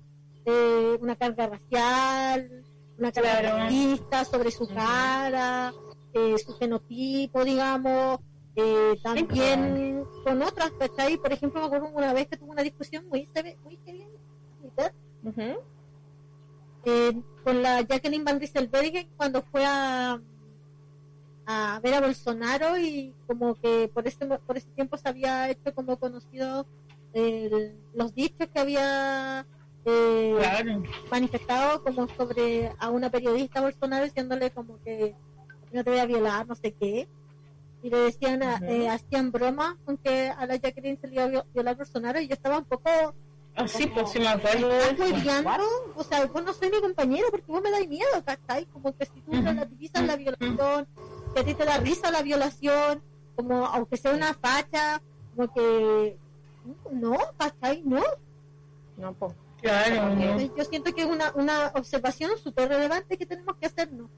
eh, 0.45 0.99
una 1.01 1.17
carga 1.17 1.47
racial, 1.47 2.63
una 2.99 3.11
carga 3.11 3.41
racista 3.41 4.27
sobre 4.27 4.51
su 4.51 4.69
cara, 4.69 5.73
eh, 6.13 6.37
su 6.37 6.53
fenotipo, 6.59 7.43
digamos, 7.43 8.21
eh, 8.57 8.95
también 9.03 10.05
con 10.23 10.43
otras, 10.43 10.73
¿cachai? 10.79 11.17
Por 11.17 11.33
ejemplo, 11.33 11.63
me 11.63 11.67
acuerdo 11.69 11.89
una 11.89 12.13
vez 12.13 12.29
que 12.29 12.37
tuvo 12.37 12.53
una 12.53 12.63
discusión 12.63 13.09
muy, 13.09 13.27
muy 13.65 13.79
bien, 13.87 14.11
con 17.43 17.63
la 17.63 17.81
Jacqueline 17.81 18.25
Van 18.25 18.39
Rieselberg 18.39 19.09
cuando 19.17 19.41
fue 19.51 19.65
a 19.65 20.21
a 21.47 21.81
ver 21.83 21.95
a 21.95 22.01
Bolsonaro 22.01 22.79
y 22.79 23.15
como 23.27 23.55
que 23.55 23.91
por 23.93 24.07
ese 24.07 24.27
por 24.27 24.57
ese 24.57 24.71
tiempo 24.71 24.97
se 24.97 25.09
había 25.09 25.51
hecho 25.51 25.75
como 25.75 25.97
conocido 25.99 26.67
los 27.95 28.15
dichos 28.15 28.49
que 28.53 28.59
había 28.59 29.47
eh, 29.85 30.83
manifestado 31.11 31.83
como 31.83 32.09
sobre 32.09 32.73
a 32.79 32.91
una 32.91 33.11
periodista 33.11 33.61
Bolsonaro 33.61 34.05
diciéndole 34.05 34.51
como 34.51 34.81
que 34.83 35.15
no 35.73 35.85
te 35.85 35.91
voy 35.91 35.99
a 35.99 36.07
violar 36.07 36.47
no 36.47 36.55
sé 36.55 36.73
qué. 36.73 37.09
Y 37.83 37.91
le 37.91 37.99
decían 37.99 38.41
eh, 38.43 38.89
hacían 38.89 39.33
broma 39.33 39.77
con 39.85 39.97
que 39.97 40.29
a 40.31 40.47
la 40.47 40.57
Jacqueline 40.57 41.01
se 41.01 41.09
le 41.09 41.15
iba 41.15 41.25
a 41.25 41.45
violar 41.53 41.77
Bolsonaro 41.77 42.21
y 42.21 42.29
yo 42.29 42.35
estaba 42.35 42.59
un 42.59 42.65
poco 42.65 42.89
Así, 43.55 43.85
ah, 43.85 43.91
pues 43.95 44.11
si 44.11 44.19
me 44.19 44.29
acuerdo. 44.29 44.71
o 45.95 46.05
sea, 46.05 46.25
vos 46.27 46.43
no 46.43 46.55
soy 46.55 46.71
mi 46.71 46.81
compañero 46.81 47.29
porque 47.31 47.53
vos 47.53 47.63
me 47.63 47.71
dais 47.71 47.87
miedo, 47.87 48.25
¿cachai? 48.25 48.65
Como 48.67 48.97
que 48.97 49.05
si 49.05 49.21
tú 49.21 49.33
relativizas 49.33 50.07
la 50.07 50.17
violación, 50.17 50.89
que 51.33 51.41
a 51.41 51.45
ti 51.45 51.55
te 51.55 51.65
da 51.65 51.79
risa 51.79 52.11
la 52.11 52.23
violación, 52.23 53.03
como 53.37 53.67
aunque 53.67 53.97
sea 53.97 54.13
una 54.13 54.35
facha, 54.35 55.01
como 55.35 55.53
que 55.53 56.17
no, 56.91 57.19
¿cachai? 57.39 57.83
No. 57.85 58.03
No, 58.97 59.13
pues. 59.15 59.35
Claro, 59.61 60.17
Yo 60.57 60.65
siento 60.65 60.93
que 60.93 61.03
es 61.03 61.07
una, 61.07 61.33
una 61.37 61.69
observación 61.75 62.33
súper 62.37 62.69
relevante 62.69 63.17
que 63.17 63.27
tenemos 63.27 63.57
que 63.57 63.67
hacernos. 63.67 64.11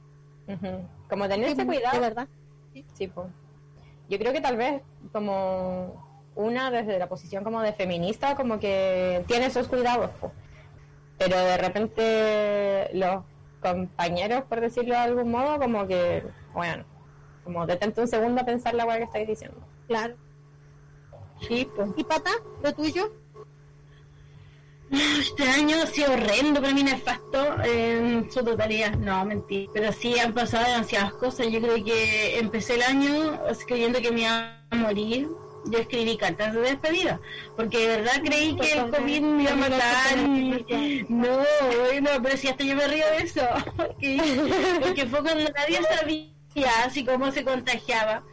Como 1.09 1.29
tener 1.29 1.51
ese 1.51 1.67
cuidado. 1.67 1.95
De 1.95 2.01
verdad. 2.01 2.29
Sí, 2.73 2.85
sí 2.95 3.09
pues. 3.09 3.29
Yo 4.09 4.19
creo 4.19 4.33
que 4.33 4.41
tal 4.41 4.57
vez 4.57 4.83
como 5.13 6.03
una 6.35 6.71
desde 6.71 6.99
la 6.99 7.09
posición 7.09 7.45
como 7.45 7.61
de 7.63 7.73
feminista, 7.73 8.37
como 8.37 8.59
que 8.59 9.25
tiene 9.27 9.47
esos 9.47 9.69
cuidados, 9.69 10.11
pues. 10.21 10.33
pero 11.19 11.37
de 11.37 11.57
repente 11.57 12.91
los 12.93 13.23
compañeros, 13.61 14.45
por 14.45 14.61
decirlo 14.61 14.95
de 14.95 15.01
algún 15.01 15.31
modo, 15.31 15.59
como 15.59 15.87
que, 15.87 16.25
bueno, 16.53 16.85
como 17.45 17.67
detente 17.67 18.01
un 18.01 18.09
segundo 18.09 18.41
a 18.41 18.45
pensar 18.45 18.75
la 18.75 18.87
weá 18.87 18.99
que 18.99 19.05
estáis 19.05 19.29
diciendo. 19.29 19.59
Claro. 19.87 20.17
Sí, 21.47 21.69
pues. 21.77 21.91
¿Y 21.97 22.05
pata, 22.05 22.31
lo 22.63 22.75
tuyo? 22.75 23.13
Este 24.91 25.43
año 25.43 25.77
ha 25.83 25.87
sido 25.87 26.13
horrendo 26.13 26.61
para 26.61 26.73
mí, 26.73 26.83
nefasto 26.83 27.63
en 27.65 28.31
su 28.31 28.45
totalidad. 28.45 28.95
No, 28.97 29.25
mentira. 29.25 29.71
Pero 29.75 29.93
sí 29.93 30.19
han 30.19 30.33
pasado 30.33 30.65
demasiadas 30.71 31.15
cosas. 31.15 31.49
Yo 31.49 31.61
creo 31.61 31.83
que 31.85 32.39
empecé 32.39 32.75
el 32.75 32.83
año 32.83 33.41
creyendo 33.67 34.01
que 34.01 34.13
me 34.13 34.23
iba 34.23 34.61
a 34.71 34.77
morir. 34.77 35.29
Yo 35.67 35.79
escribí 35.79 36.19
cartas 36.19 36.53
de 36.53 36.61
despedida, 36.61 37.19
porque 37.57 37.79
de 37.79 37.97
verdad 37.97 38.21
creí 38.23 38.55
que 38.55 38.73
el 38.73 38.91
COVID 38.91 39.21
me 39.23 39.43
iba 39.45 39.53
a 39.53 39.57
matar. 39.57 40.19
No, 41.09 41.39
no, 41.39 42.23
pero 42.23 42.37
si 42.37 42.49
hasta 42.49 42.65
yo 42.65 42.77
me 42.77 42.87
río 42.87 43.07
de 43.07 43.25
eso. 43.25 43.41
porque 44.83 45.07
fue 45.07 45.23
cuando 45.23 45.51
nadie 45.51 45.81
sabía 45.83 46.34
así 46.63 47.05
como 47.05 47.33
se 47.33 47.45
contagiaba. 47.45 48.25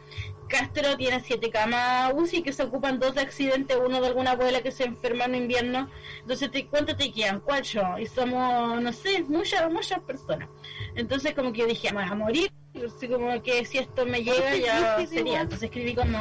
Castro 0.48 0.96
tiene 0.98 1.20
siete 1.20 1.50
camas 1.50 2.12
UCI 2.14 2.42
que 2.42 2.52
se 2.52 2.62
ocupan 2.62 2.98
dos 2.98 3.14
de 3.14 3.22
accidente, 3.22 3.76
uno 3.76 4.02
de 4.02 4.08
alguna 4.08 4.32
abuela 4.32 4.60
que 4.60 4.70
se 4.70 4.84
enferma 4.84 5.24
en 5.24 5.34
invierno. 5.34 5.88
Entonces, 6.20 6.50
te, 6.50 6.66
¿cuánto 6.66 6.94
te 6.94 7.10
quedan? 7.10 7.40
Cuatro. 7.40 7.98
Y 7.98 8.06
somos, 8.06 8.80
no 8.80 8.92
sé, 8.92 9.22
muchas, 9.22 9.70
muchas 9.72 10.00
personas. 10.00 10.50
Entonces, 10.94 11.34
como 11.34 11.52
que 11.54 11.64
dije, 11.64 11.90
vamos 11.92 12.12
a 12.12 12.14
morir. 12.14 12.52
así 12.84 13.08
como 13.08 13.42
que 13.42 13.64
si 13.64 13.78
esto 13.78 14.04
me 14.04 14.22
llega 14.22 14.54
ya 14.56 15.06
sería. 15.06 15.40
Entonces 15.40 15.70
escribí 15.70 15.94
como 15.94 16.18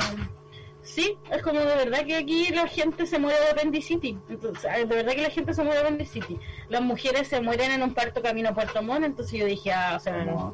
Sí, 0.83 1.15
es 1.29 1.43
como 1.43 1.59
de 1.59 1.65
verdad 1.65 2.05
que 2.05 2.15
aquí 2.15 2.47
la 2.49 2.67
gente 2.67 3.05
se 3.05 3.19
muere 3.19 3.39
de 3.39 3.51
apendicitis. 3.51 4.17
Entonces, 4.29 4.63
de 4.63 4.85
verdad 4.85 5.13
que 5.13 5.21
la 5.21 5.29
gente 5.29 5.53
se 5.53 5.63
muere 5.63 5.79
de 5.79 5.85
apendicitis. 5.85 6.39
Las 6.69 6.81
mujeres 6.81 7.27
se 7.27 7.39
mueren 7.39 7.71
en 7.71 7.83
un 7.83 7.93
parto 7.93 8.21
camino 8.21 8.49
a 8.49 8.53
Puerto 8.53 8.81
Montt, 8.81 9.05
entonces 9.05 9.39
yo 9.39 9.45
dije, 9.45 9.71
ah, 9.71 9.93
o 9.95 9.99
sea, 9.99 10.25
no, 10.25 10.53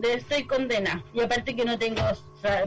de 0.00 0.14
estoy 0.14 0.44
condena. 0.44 1.04
Y 1.12 1.20
aparte 1.20 1.54
que 1.54 1.64
no 1.64 1.78
tengo 1.78 2.02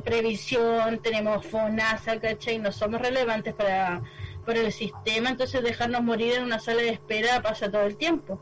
previsión, 0.03 0.99
tenemos 0.99 1.45
FONASA, 1.45 2.19
¿cachai? 2.19 2.59
No 2.59 2.71
somos 2.71 3.01
relevantes 3.01 3.53
para, 3.53 4.01
para 4.45 4.59
el 4.59 4.71
sistema, 4.71 5.29
entonces 5.29 5.63
dejarnos 5.63 6.03
morir 6.03 6.33
en 6.35 6.43
una 6.43 6.59
sala 6.59 6.81
de 6.81 6.89
espera 6.89 7.41
pasa 7.41 7.71
todo 7.71 7.83
el 7.83 7.97
tiempo. 7.97 8.39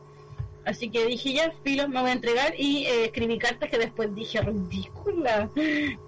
Así 0.64 0.89
que 0.89 1.06
dije, 1.06 1.34
ya, 1.34 1.52
filo, 1.64 1.88
me 1.88 2.02
voy 2.02 2.12
a 2.12 2.14
entregar 2.14 2.54
y 2.58 2.86
eh, 2.86 3.06
escribí 3.06 3.39
cartas 3.39 3.70
que 3.70 3.80
después 3.80 4.14
dije, 4.14 4.42
ridícula, 4.42 5.50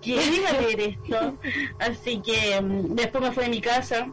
¿quién 0.01 0.33
iba 0.33 0.49
a 0.49 0.61
leer 0.61 0.79
esto? 0.79 1.37
Así 1.79 2.21
que 2.21 2.61
mm, 2.61 2.93
después 2.93 3.23
me 3.23 3.31
fui 3.31 3.45
a 3.45 3.49
mi 3.49 3.61
casa, 3.61 4.11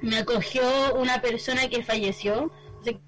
me 0.00 0.18
acogió 0.18 0.62
una 0.96 1.20
persona 1.20 1.68
que 1.68 1.84
falleció, 1.84 2.50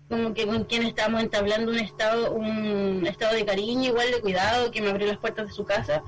como 0.08 0.34
que 0.34 0.46
con 0.46 0.64
quien 0.64 0.84
estábamos 0.84 1.22
entablando 1.22 1.70
un 1.70 1.78
estado, 1.78 2.32
un 2.32 3.06
estado 3.06 3.34
de 3.34 3.44
cariño, 3.44 3.90
igual 3.90 4.10
de 4.10 4.20
cuidado, 4.20 4.70
que 4.70 4.80
me 4.80 4.90
abrió 4.90 5.06
las 5.06 5.18
puertas 5.18 5.48
de 5.48 5.52
su 5.52 5.64
casa 5.64 6.02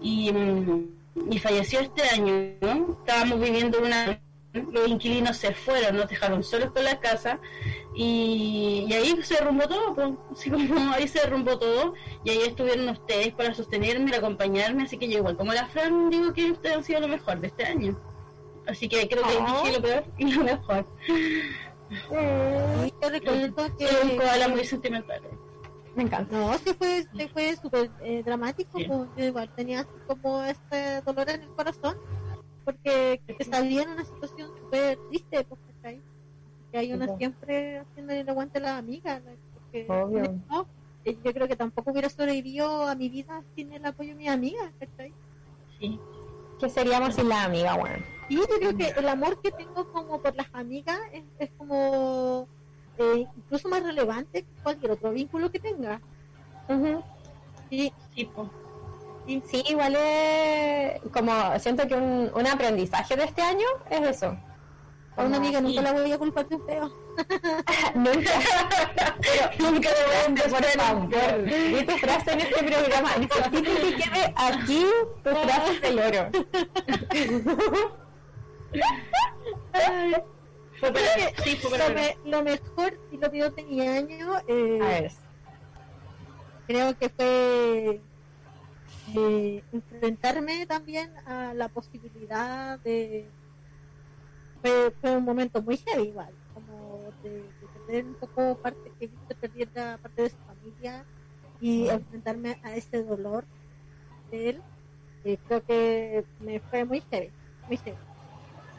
y, 0.00 0.32
mm, 0.32 0.88
y 1.30 1.38
falleció 1.38 1.80
este 1.80 2.02
año, 2.08 2.56
¿no? 2.60 2.98
Estábamos 3.00 3.40
viviendo 3.40 3.80
una 3.80 4.20
los 4.54 4.88
inquilinos 4.88 5.36
se 5.36 5.52
fueron, 5.52 5.96
nos 5.96 6.08
dejaron 6.08 6.42
solos 6.44 6.70
con 6.70 6.84
la 6.84 7.00
casa 7.00 7.40
y, 7.94 8.86
ahí 8.92 9.16
se 9.22 9.34
derrumbó 9.34 9.66
todo, 9.66 9.94
pues, 9.94 10.10
así 10.32 10.50
como 10.50 10.64
ahí 10.94 11.08
se 11.08 11.20
derrumbó 11.20 11.58
todo 11.58 11.94
y 12.24 12.30
ahí 12.30 12.42
estuvieron 12.42 12.88
ustedes 12.88 13.34
para 13.34 13.52
sostenerme, 13.54 14.14
acompañarme, 14.14 14.84
así 14.84 14.96
que 14.96 15.08
yo 15.08 15.18
igual 15.18 15.36
como 15.36 15.52
la 15.52 15.66
Fran 15.66 16.08
digo 16.10 16.32
que 16.32 16.52
ustedes 16.52 16.76
han 16.76 16.84
sido 16.84 17.00
lo 17.00 17.08
mejor 17.08 17.40
de 17.40 17.48
este 17.48 17.64
año. 17.64 17.98
Así 18.66 18.88
que 18.88 19.06
creo 19.08 19.22
que 19.24 19.34
dije 19.34 19.76
lo 19.76 19.82
peor 19.82 20.04
y 20.16 20.32
lo 20.32 20.44
mejor. 20.44 20.86
Sí, 21.90 22.94
yo 23.02 23.10
recuerdo 23.10 23.76
que... 23.76 23.86
un 24.02 24.16
koala 24.16 24.48
muy 24.48 24.64
sentimental. 24.64 25.20
Me 25.94 26.02
encanta. 26.02 26.36
No, 26.36 26.54
sí 26.58 26.72
fue, 26.74 27.06
fue 27.32 27.56
súper 27.56 27.90
eh, 28.02 28.22
dramático, 28.24 28.78
pues, 28.86 29.08
igual 29.16 29.48
tenía 29.54 29.86
como 30.06 30.42
este 30.42 31.00
dolor 31.02 31.30
en 31.30 31.42
el 31.42 31.48
corazón 31.50 31.96
porque 32.64 33.20
salía 33.48 33.82
en 33.82 33.90
una 33.90 34.04
situación 34.04 34.50
súper 34.56 34.98
triste, 35.10 35.44
porque 35.44 36.00
que 36.72 36.78
hay 36.78 36.92
una 36.92 37.16
siempre 37.16 37.78
haciendo 37.78 38.12
el 38.14 38.28
aguante 38.28 38.58
a 38.58 38.62
la 38.62 38.76
amiga, 38.78 39.22
porque 39.52 39.86
No, 40.50 40.66
eh, 41.04 41.16
yo 41.22 41.32
creo 41.32 41.46
que 41.46 41.56
tampoco 41.56 41.92
hubiera 41.92 42.08
sobrevivido 42.08 42.88
a 42.88 42.94
mi 42.96 43.08
vida 43.08 43.42
sin 43.54 43.72
el 43.72 43.84
apoyo 43.84 44.10
de 44.10 44.16
mi 44.16 44.28
amiga, 44.28 44.72
Sí. 45.78 46.00
¿Qué 46.58 46.68
seríamos 46.68 47.14
sin 47.14 47.28
la 47.28 47.44
amiga, 47.44 47.76
bueno? 47.76 48.04
Sí, 48.28 48.36
yo 48.36 48.44
creo 48.46 48.76
que 48.76 48.88
el 48.88 49.08
amor 49.08 49.40
que 49.40 49.50
tengo 49.50 49.90
como 49.92 50.20
por 50.20 50.34
las 50.34 50.46
amigas 50.52 50.98
es, 51.38 51.50
como 51.56 52.48
eh, 52.98 53.26
incluso 53.36 53.68
más 53.68 53.82
relevante 53.82 54.42
que 54.42 54.62
cualquier 54.62 54.92
otro 54.92 55.10
vínculo 55.12 55.50
que 55.50 55.58
tenga. 55.58 56.00
Sí, 57.70 57.92
sí, 58.14 58.30
pues. 58.34 58.48
Sí, 59.46 59.64
igual 59.68 59.96
es 59.96 61.00
como 61.10 61.32
siento 61.58 61.86
que 61.88 61.94
un, 61.94 62.30
un 62.34 62.46
aprendizaje 62.46 63.16
de 63.16 63.24
este 63.24 63.42
año 63.42 63.66
es 63.90 64.16
eso. 64.16 64.36
A 65.16 65.24
una 65.24 65.36
amiga 65.36 65.60
nunca 65.60 65.80
la 65.80 65.92
voy 65.92 66.10
a 66.10 66.18
culpar 66.18 66.48
de 66.48 66.58
feo. 66.58 66.92
nunca. 67.94 68.32
nunca 69.58 69.88
le 69.90 70.04
voy 70.06 70.42
a 70.42 70.48
por 70.48 70.64
favor. 70.64 71.48
Y 71.48 71.84
tu 71.84 71.92
frase 71.98 72.32
en 72.32 72.40
este 72.40 72.64
programa. 72.64 73.16
Necesito 73.16 73.50
que 73.52 73.96
quede 73.96 74.34
aquí 74.36 74.86
tu 75.22 75.30
frase 75.30 75.80
del 75.80 75.98
oro. 76.00 76.30
sí, 81.44 81.58
lo, 82.24 82.42
mejor 82.42 82.98
y 83.10 83.16
lo 83.18 83.30
que 83.30 83.38
yo 83.38 83.52
tenía 83.52 83.96
año 83.96 84.38
eh, 84.48 85.08
creo 86.66 86.96
que 86.98 87.08
fue 87.08 88.00
eh, 89.14 89.62
enfrentarme 89.72 90.66
también 90.66 91.10
a 91.26 91.54
la 91.54 91.68
posibilidad 91.68 92.78
de 92.80 93.28
fue, 94.60 94.92
fue, 95.00 95.16
un 95.16 95.24
momento 95.24 95.62
muy 95.62 95.76
heavy 95.76 96.08
igual 96.08 96.32
como 96.54 97.12
de, 97.22 97.44
perder 97.86 98.04
un 98.06 98.14
poco 98.14 98.56
parte 98.58 98.92
que 98.98 99.08
Víctor 99.08 99.36
perdiera 99.36 99.98
parte 99.98 100.22
de 100.22 100.30
su 100.30 100.36
familia 100.38 101.04
y 101.60 101.88
enfrentarme 101.88 102.58
a 102.62 102.74
ese 102.74 103.02
dolor 103.02 103.44
de 104.30 104.50
él 104.50 104.62
eh, 105.24 105.38
creo 105.46 105.64
que 105.64 106.24
me 106.40 106.60
fue 106.60 106.84
muy 106.84 107.02
heavy 107.10 107.30
muy 107.68 107.76
heavy 107.78 107.98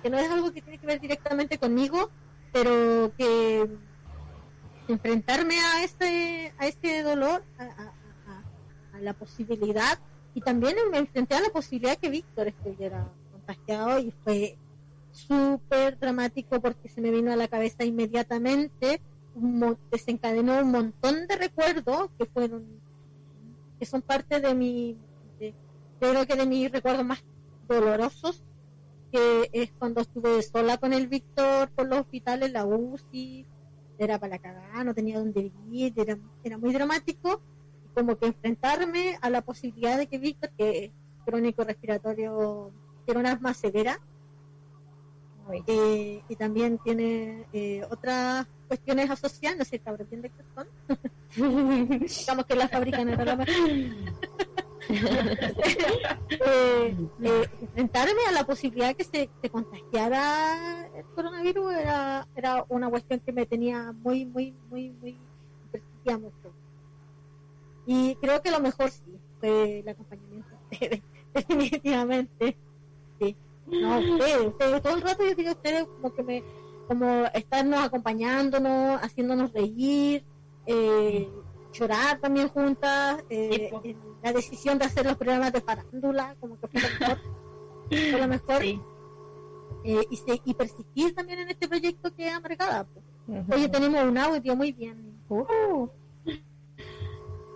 que 0.06 0.12
no 0.12 0.20
es 0.20 0.30
algo 0.30 0.54
que 0.54 0.62
tiene 0.62 0.78
que 0.78 0.86
ver 0.86 1.00
directamente 1.02 1.58
conmigo 1.58 2.12
pero 2.54 3.12
que 3.18 3.68
enfrentarme 4.88 5.60
a 5.60 5.84
este 5.84 6.54
a 6.60 6.68
este 6.68 7.02
dolor 7.02 7.44
a, 7.58 9.00
la 9.02 9.14
posibilidad 9.14 9.98
y 10.36 10.42
también 10.42 10.76
me 10.92 11.00
enfrenté 11.00 11.34
a 11.34 11.42
la 11.42 11.50
posibilidad 11.50 11.98
que 11.98 12.12
Víctor 12.12 12.50
estuviera 12.50 13.12
contagiado 13.32 13.98
y 13.98 14.14
fue 14.24 14.58
súper 15.12 15.98
dramático 15.98 16.62
porque 16.62 16.88
se 16.88 17.02
me 17.02 17.10
vino 17.10 17.34
a 17.34 17.36
la 17.36 17.48
cabeza 17.48 17.84
inmediatamente, 17.84 19.02
desencadenó 19.92 20.60
un 20.60 20.72
montón 20.72 21.26
de 21.28 21.36
recuerdos 21.36 22.10
que 22.18 22.26
fueron, 22.26 22.64
que 23.80 23.86
son 23.86 24.04
parte 24.04 24.40
de 24.40 24.54
mi, 24.54 24.98
creo 26.00 26.28
que 26.28 26.36
de 26.36 26.46
mis 26.46 26.72
recuerdos 26.72 27.06
más 27.06 27.24
dolorosos, 27.68 28.44
que 29.16 29.50
es 29.54 29.72
cuando 29.80 30.02
estuve 30.02 30.42
sola 30.42 30.78
con 30.78 30.92
el 30.92 31.08
Víctor 31.08 31.70
por 31.70 31.88
los 31.88 32.00
hospitales, 32.00 32.52
la 32.52 32.66
UCI, 32.66 33.46
era 33.98 34.20
para 34.20 34.36
la 34.36 34.40
cagada, 34.40 34.84
no 34.84 34.94
tenía 34.94 35.20
dónde 35.20 35.54
vivir, 35.70 35.94
era, 35.96 36.18
era 36.44 36.58
muy 36.58 36.74
dramático 36.74 37.42
como 37.94 38.18
que 38.18 38.26
enfrentarme 38.26 39.18
a 39.22 39.30
la 39.30 39.42
posibilidad 39.42 39.98
de 39.98 40.08
que 40.08 40.18
Víctor, 40.18 40.52
que 40.58 40.86
es 40.86 40.92
crónico 41.26 41.64
respiratorio, 41.64 42.72
tiene 43.06 43.22
una 43.22 43.32
asma 43.32 43.54
severa, 43.54 44.02
eh, 45.68 46.22
y 46.28 46.36
también 46.36 46.78
tiene 46.80 47.46
eh, 47.54 47.84
otras 47.90 48.48
cuestiones 48.68 49.10
asociadas, 49.10 49.60
no 49.60 49.64
sé, 49.64 49.80
cabrón, 49.80 50.08
de 50.10 50.30
qué 50.30 50.44
son? 50.54 50.68
Digamos 52.02 52.46
que 52.46 52.56
la 52.56 52.68
fabrican 52.68 53.08
en 53.08 53.26
la 53.26 53.46
eh, 54.90 56.96
eh, 57.24 57.50
enfrentarme 57.62 58.26
a 58.28 58.32
la 58.32 58.46
posibilidad 58.46 58.90
de 58.90 58.96
que 58.96 59.04
se, 59.04 59.30
se, 59.42 59.50
contagiara 59.50 60.88
el 60.96 61.06
coronavirus 61.16 61.74
era, 61.74 62.28
era 62.36 62.66
una 62.70 62.90
cuestión 62.90 63.20
que 63.20 63.32
me 63.32 63.46
tenía 63.46 63.92
muy, 63.92 64.26
muy, 64.26 64.54
muy, 64.70 64.92
muy, 64.92 65.18
mucho. 66.14 66.54
Y 67.86 68.16
creo 68.16 68.42
que 68.42 68.52
lo 68.52 68.60
mejor 68.60 68.92
sí 68.92 69.20
fue 69.40 69.80
el 69.80 69.90
acompañamiento 69.90 70.50
definitivamente. 71.34 72.58
Sí. 73.20 73.36
No, 73.68 73.98
ustedes, 73.98 74.48
ustedes, 74.48 74.82
todo 74.82 74.96
el 74.96 75.02
rato 75.02 75.24
yo 75.24 75.36
digo 75.36 75.52
ustedes 75.52 75.86
como 75.86 76.14
que 76.14 76.24
me, 76.24 76.44
como 76.88 77.26
estarnos 77.34 77.84
acompañándonos, 77.84 79.02
haciéndonos 79.02 79.52
reír, 79.52 80.24
eh, 80.68 81.30
llorar 81.78 82.20
también 82.20 82.50
juntas, 82.50 83.24
eh, 83.30 83.72
la 84.24 84.34
decisión 84.34 84.78
de 84.78 84.86
hacer 84.86 85.06
los 85.06 85.18
programas 85.18 85.54
de 85.54 85.62
farándula, 85.62 86.36
como 86.40 86.60
que 86.60 86.68
fue 86.68 86.82
lo 86.82 86.88
mejor. 87.00 87.20
fue 87.90 88.20
lo 88.20 88.28
mejor. 88.28 88.64
Eh, 88.64 88.80
y, 89.84 90.42
y 90.46 90.54
persistir 90.54 91.14
también 91.14 91.40
en 91.40 91.50
este 91.50 91.68
proyecto 91.68 92.14
que 92.16 92.28
es 92.28 92.34
amargada. 92.34 92.86
Pues. 92.86 93.06
Oye, 93.52 93.70
tenemos 93.70 94.04
un 94.04 94.18
audio 94.18 94.56
muy 94.56 94.72
bien. 94.72 95.20
Uh 95.30 95.88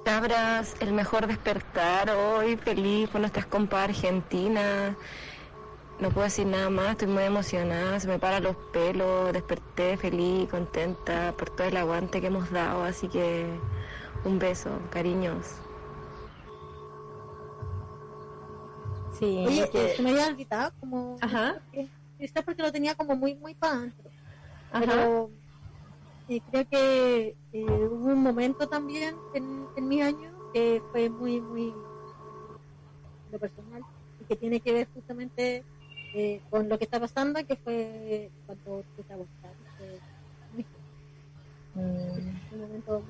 cabras, 0.09 0.75
el 0.79 0.91
mejor 0.91 1.27
despertar 1.27 2.09
hoy, 2.09 2.57
feliz 2.57 3.09
con 3.09 3.21
nuestras 3.21 3.45
compas 3.45 3.89
argentinas. 3.89 4.95
No 5.99 6.09
puedo 6.09 6.23
decir 6.23 6.47
nada 6.47 6.71
más, 6.71 6.91
estoy 6.91 7.09
muy 7.09 7.23
emocionada, 7.23 7.99
se 7.99 8.07
me 8.07 8.17
paran 8.17 8.41
los 8.41 8.55
pelos, 8.73 9.31
desperté 9.33 9.97
feliz, 9.97 10.49
contenta 10.49 11.35
por 11.37 11.51
todo 11.51 11.67
el 11.67 11.77
aguante 11.77 12.21
que 12.21 12.27
hemos 12.27 12.49
dado, 12.49 12.83
así 12.83 13.07
que 13.07 13.45
un 14.25 14.39
beso, 14.39 14.69
cariños. 14.89 15.55
Sí, 19.17 19.45
Oye, 19.45 19.69
que... 19.69 19.95
se 19.95 20.01
me 20.01 20.11
había 20.11 20.27
olvidado 20.27 20.71
como... 20.79 21.17
Ajá. 21.21 21.61
Quizás 22.17 22.43
porque 22.43 22.61
lo 22.61 22.71
tenía 22.71 22.95
como 22.95 23.15
muy, 23.15 23.35
muy 23.35 23.53
para 23.55 23.75
adentro. 23.75 24.09
Pero 24.71 25.29
creo 26.51 26.69
que 26.69 27.35
eh, 27.53 27.63
hubo 27.63 28.07
un 28.07 28.21
momento 28.21 28.67
también 28.67 29.15
en, 29.33 29.87
mi 29.87 30.01
año 30.01 30.31
que 30.53 30.81
fue 30.91 31.09
muy, 31.09 31.41
muy 31.41 31.73
lo 33.31 33.39
personal 33.39 33.81
y 34.21 34.25
que 34.25 34.35
tiene 34.35 34.59
que 34.59 34.73
ver 34.73 34.87
justamente 34.93 35.63
eh, 36.13 36.41
con 36.49 36.69
lo 36.69 36.77
que 36.77 36.83
está 36.83 36.99
pasando, 36.99 37.43
que 37.45 37.55
fue 37.55 38.29
cuando 38.45 38.83
te 38.95 39.01
está 39.01 39.15
Fue 39.15 39.99
muy, 40.53 40.65
mm. 41.75 42.53
un 42.53 42.61
momento 42.61 43.01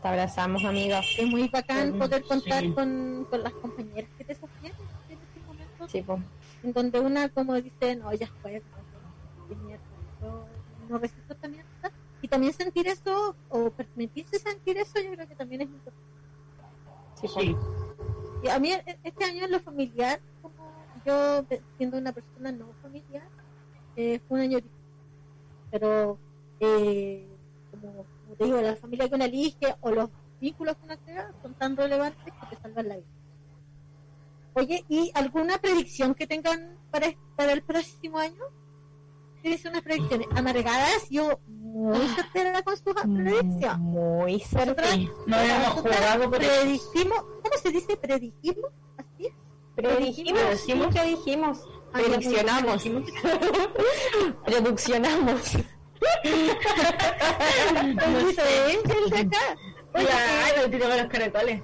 Te 0.00 0.08
abrazamos, 0.08 0.64
amiga. 0.64 1.00
Es 1.18 1.26
muy 1.26 1.48
bacán 1.48 1.92
Sí. 1.92 1.98
poder 1.98 2.22
contar 2.24 2.62
con, 2.74 3.26
con 3.28 3.42
las 3.42 3.52
compañeras 3.54 4.10
que 4.16 4.24
te 4.24 4.34
sostienen 4.34 4.78
en 5.08 5.18
estos 5.18 5.42
momentos. 5.46 5.90
Sí, 5.90 6.02
po. 6.02 6.20
En 6.62 6.72
donde 6.72 7.00
una, 7.00 7.28
como 7.28 7.54
dice, 7.60 7.96
no, 7.96 8.12
ya 8.12 8.28
fue, 8.40 8.62
no, 10.20 10.46
no 10.88 10.98
resisto 10.98 11.36
mierda. 11.48 11.68
Y 12.20 12.28
también 12.28 12.52
sentir 12.52 12.86
eso, 12.86 13.34
o 13.48 13.70
permitirse 13.70 14.38
sentir 14.38 14.76
eso, 14.78 15.00
yo 15.00 15.12
creo 15.12 15.26
que 15.26 15.34
también 15.34 15.62
es 15.62 15.68
importante. 15.68 16.00
Sí. 17.20 17.28
Sí. 17.28 17.56
Y 18.44 18.48
a 18.48 18.58
mí 18.60 18.72
e- 18.72 18.98
este 19.02 19.24
año 19.24 19.44
en 19.44 19.50
lo 19.52 19.60
familiar, 19.60 20.20
como 20.40 20.54
yo 21.04 21.44
siendo 21.76 21.98
una 21.98 22.12
persona 22.12 22.52
no 22.52 22.66
familiar, 22.80 23.26
eh, 23.96 24.20
fue 24.28 24.38
un 24.38 24.42
año 24.44 24.56
difícil. 24.58 24.78
Pero, 25.72 26.18
eh, 26.60 27.26
como, 27.72 28.04
como 28.32 28.36
te 28.36 28.44
digo, 28.44 28.60
la 28.60 28.76
familia 28.76 29.08
que 29.08 29.14
uno 29.14 29.24
elige 29.24 29.74
o 29.80 29.90
los 29.90 30.10
vínculos 30.40 30.76
que 30.76 30.84
uno 30.86 30.96
crea 31.04 31.32
son 31.42 31.54
tan 31.54 31.76
relevantes 31.76 32.24
que 32.24 32.56
te 32.56 32.62
salvan 32.62 32.88
la 32.88 32.96
vida. 32.96 33.06
Oye, 34.54 34.84
¿y 34.88 35.10
alguna 35.14 35.58
predicción 35.58 36.14
que 36.14 36.26
tengan 36.26 36.78
para, 36.90 37.08
para 37.36 37.52
el 37.52 37.62
próximo 37.62 38.18
año? 38.18 38.42
Tienes 39.42 39.64
unas 39.64 39.82
predicciones 39.82 40.28
amargadas, 40.36 41.08
yo 41.10 41.40
muy 41.46 42.06
certera 42.08 42.62
con 42.62 42.76
sus 42.76 42.94
predicciones. 42.94 43.78
Muy. 43.78 44.40
Sí, 44.40 45.10
no 45.26 45.36
habíamos 45.36 45.68
jugado 45.68 46.30
por 46.30 46.42
eso. 46.42 46.60
predijimos, 46.60 47.18
¿cómo 47.42 47.56
se 47.60 47.70
dice? 47.70 47.96
¿Predijimos? 47.96 48.70
¿Así? 48.96 49.28
Predijimos, 49.74 50.40
Predijimos. 50.42 50.94
¿qué 50.94 51.04
dijimos? 51.04 51.58
Ah, 51.92 51.98
Prediccionamos. 51.98 52.84
Prediccionamos. 54.44 55.56
Diferente 58.26 58.94
el 59.04 59.10
de 59.10 59.18
acá. 59.18 59.56
Oye, 59.94 60.06
Claro, 60.06 60.96
los 60.98 61.06
caracoles. 61.08 61.62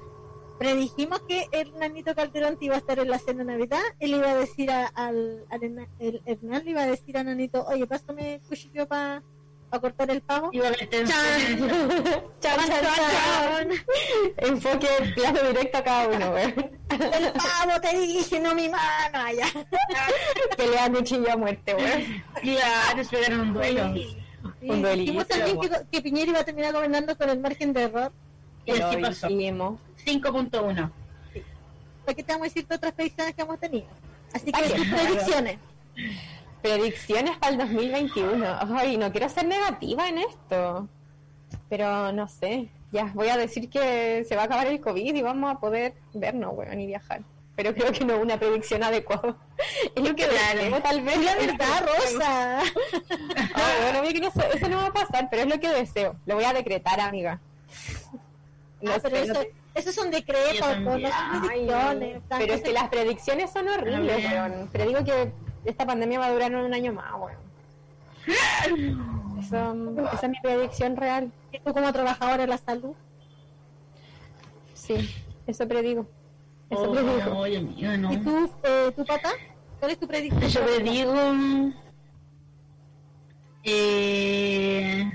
predijimos 0.59 1.21
que 1.29 1.47
el 1.53 1.73
nanito 1.79 2.15
Calderón 2.15 2.59
te 2.59 2.67
iba 2.67 2.75
a 2.75 2.79
estar 2.79 2.99
en 2.99 3.09
la 3.11 3.19
cena 3.19 3.45
de 3.45 3.53
Navidad. 3.53 3.81
Él 4.01 4.15
iba 4.15 4.31
a 4.31 4.37
decir 4.37 4.71
a- 4.71 4.87
al, 4.95 5.45
al 5.51 5.63
el 5.99 6.23
Hernán 6.27 6.65
le 6.65 6.71
iba 6.73 6.83
a 6.83 6.87
decir 6.87 7.17
a 7.17 7.25
Nanito, 7.25 7.65
oye, 7.67 7.87
pásame 7.87 8.41
cuchillo 8.49 8.87
para 8.87 9.23
cortar 9.81 10.11
el 10.11 10.21
pavo. 10.21 10.51
Iba 10.53 10.69
a 10.69 10.71
meter. 10.73 11.07
Enfoque 14.39 14.89
plazo 15.15 15.47
directo 15.47 15.79
a 15.79 15.85
cada 15.85 16.09
uno, 16.09 16.31
güey. 16.33 16.55
El 16.91 17.33
pavo 17.33 17.81
te 17.81 17.99
dije, 17.99 18.41
no 18.41 18.55
mi 18.55 18.69
mano 18.69 19.19
allá. 19.21 19.47
Pelea 20.57 20.91
cuchillo 20.91 21.33
a 21.33 21.37
muerte, 21.37 21.75
güey. 21.75 22.23
Claro, 22.43 23.03
pegaron 23.11 23.41
un 23.41 23.55
duelo. 23.55 23.85
Un 23.87 24.28
duelito, 24.61 24.97
dijimos 24.97 25.29
también 25.29 25.61
que, 25.61 25.71
que 25.91 26.03
Piñera 26.03 26.31
iba 26.31 26.41
a 26.41 26.45
terminar 26.45 26.73
gobernando 26.73 27.17
con 27.17 27.31
el 27.31 27.39
margen 27.41 27.73
de 27.73 27.83
error. 27.83 28.13
Y 28.65 28.73
así 28.73 28.97
Lo 28.97 29.09
pasó. 29.09 29.29
dijimos. 29.29 29.81
5.1. 30.05 30.91
¿Para 32.05 32.17
qué 32.17 32.23
te 32.23 32.33
vamos 32.33 32.47
a 32.47 32.49
decir 32.49 32.65
todas 32.65 32.79
otras 32.79 32.93
predicciones 32.95 33.35
que 33.35 33.43
hemos 33.43 33.59
tenido? 33.61 33.87
Así 34.33 34.53
que 34.53 34.63
tus 34.63 34.87
predicciones. 34.87 35.59
Predicciones 36.63 37.37
para 37.39 37.53
el 37.53 37.59
2021. 37.59 38.47
Ay, 38.77 38.97
no 38.97 39.11
quiero 39.13 39.29
ser 39.29 39.47
negativa 39.47 40.09
en 40.09 40.19
esto. 40.19 40.89
Pero 41.69 42.13
no 42.13 42.29
sé. 42.29 42.69
Ya, 42.93 43.11
voy 43.15 43.29
a 43.29 43.37
decir 43.37 43.69
que 43.69 44.25
se 44.27 44.37
va 44.37 44.43
a 44.43 44.45
acabar 44.47 44.67
el 44.67 44.81
COVID 44.81 45.15
y 45.15 45.23
vamos 45.23 45.51
a 45.51 45.61
poder 45.61 45.95
vernos, 46.15 46.55
weón, 46.55 46.81
y 46.81 46.87
viajar. 46.87 47.23
Pero 47.59 47.75
creo 47.75 47.91
que 47.91 48.05
no 48.05 48.15
es 48.15 48.23
una 48.23 48.39
predicción 48.39 48.85
adecuada. 48.85 49.35
Es 49.97 50.09
lo 50.09 50.15
que 50.15 50.29
deseo, 50.29 50.81
tal 50.81 51.03
vez. 51.03 51.19
La 51.25 51.35
verdad, 51.35 51.87
Rosa. 51.89 52.59
Bueno, 53.83 54.03
mira 54.03 54.13
que 54.13 54.21
no 54.21 54.29
eso 54.55 54.69
no 54.69 54.77
va 54.77 54.87
a 54.87 54.93
pasar, 54.93 55.29
pero 55.29 55.43
es 55.43 55.49
lo 55.49 55.59
que 55.59 55.69
deseo. 55.69 56.15
Lo 56.25 56.37
voy 56.37 56.45
a 56.45 56.53
decretar, 56.53 57.01
amiga. 57.01 57.41
No 58.81 58.93
Ah, 58.93 58.99
pero 59.03 59.17
no 59.17 59.23
eso, 59.25 59.33
te- 59.35 59.53
esos 59.75 59.93
son 59.93 60.13
decretos, 60.13 60.55
Yo 60.57 60.85
pues, 60.85 61.03
también. 61.03 61.11
no 61.11 61.11
son 61.11 61.49
predicciones. 61.49 62.23
Pero 62.29 62.55
es 62.55 62.63
que 62.63 62.73
las 62.73 62.89
predicciones 62.91 63.51
son 63.51 63.67
horribles, 63.69 64.25
weón. 64.25 64.69
Pero 64.71 64.87
digo 64.87 65.05
que 65.05 65.33
esta 65.65 65.85
pandemia 65.85 66.21
va 66.21 66.27
a 66.27 66.33
durar 66.33 66.55
un 66.55 66.73
año 66.73 66.93
más, 66.93 67.13
weón. 67.19 67.39
Eso, 69.41 69.75
esa 70.13 70.27
es 70.27 70.29
mi 70.31 70.41
predicción 70.41 70.97
real. 70.97 71.33
Y 71.51 71.59
tú 71.59 71.73
como 71.73 71.93
trabajadora 71.93 72.37
de 72.39 72.47
la 72.47 72.59
salud, 72.59 72.95
Sí, 74.75 75.13
eso 75.49 75.67
predigo. 75.67 76.07
Eso 76.71 76.83
Oh, 76.91 76.95
no. 77.97 78.13
¿y 78.13 78.17
tú, 78.19 78.51
eh, 78.63 78.93
tu 78.95 79.05
papá? 79.05 79.31
¿Cuál 79.79 79.93
es 79.93 79.99
tu 79.99 80.07
predicción? 80.07 80.51
Yo 80.51 80.65
predigo. 80.65 81.15
Eh, 83.65 85.11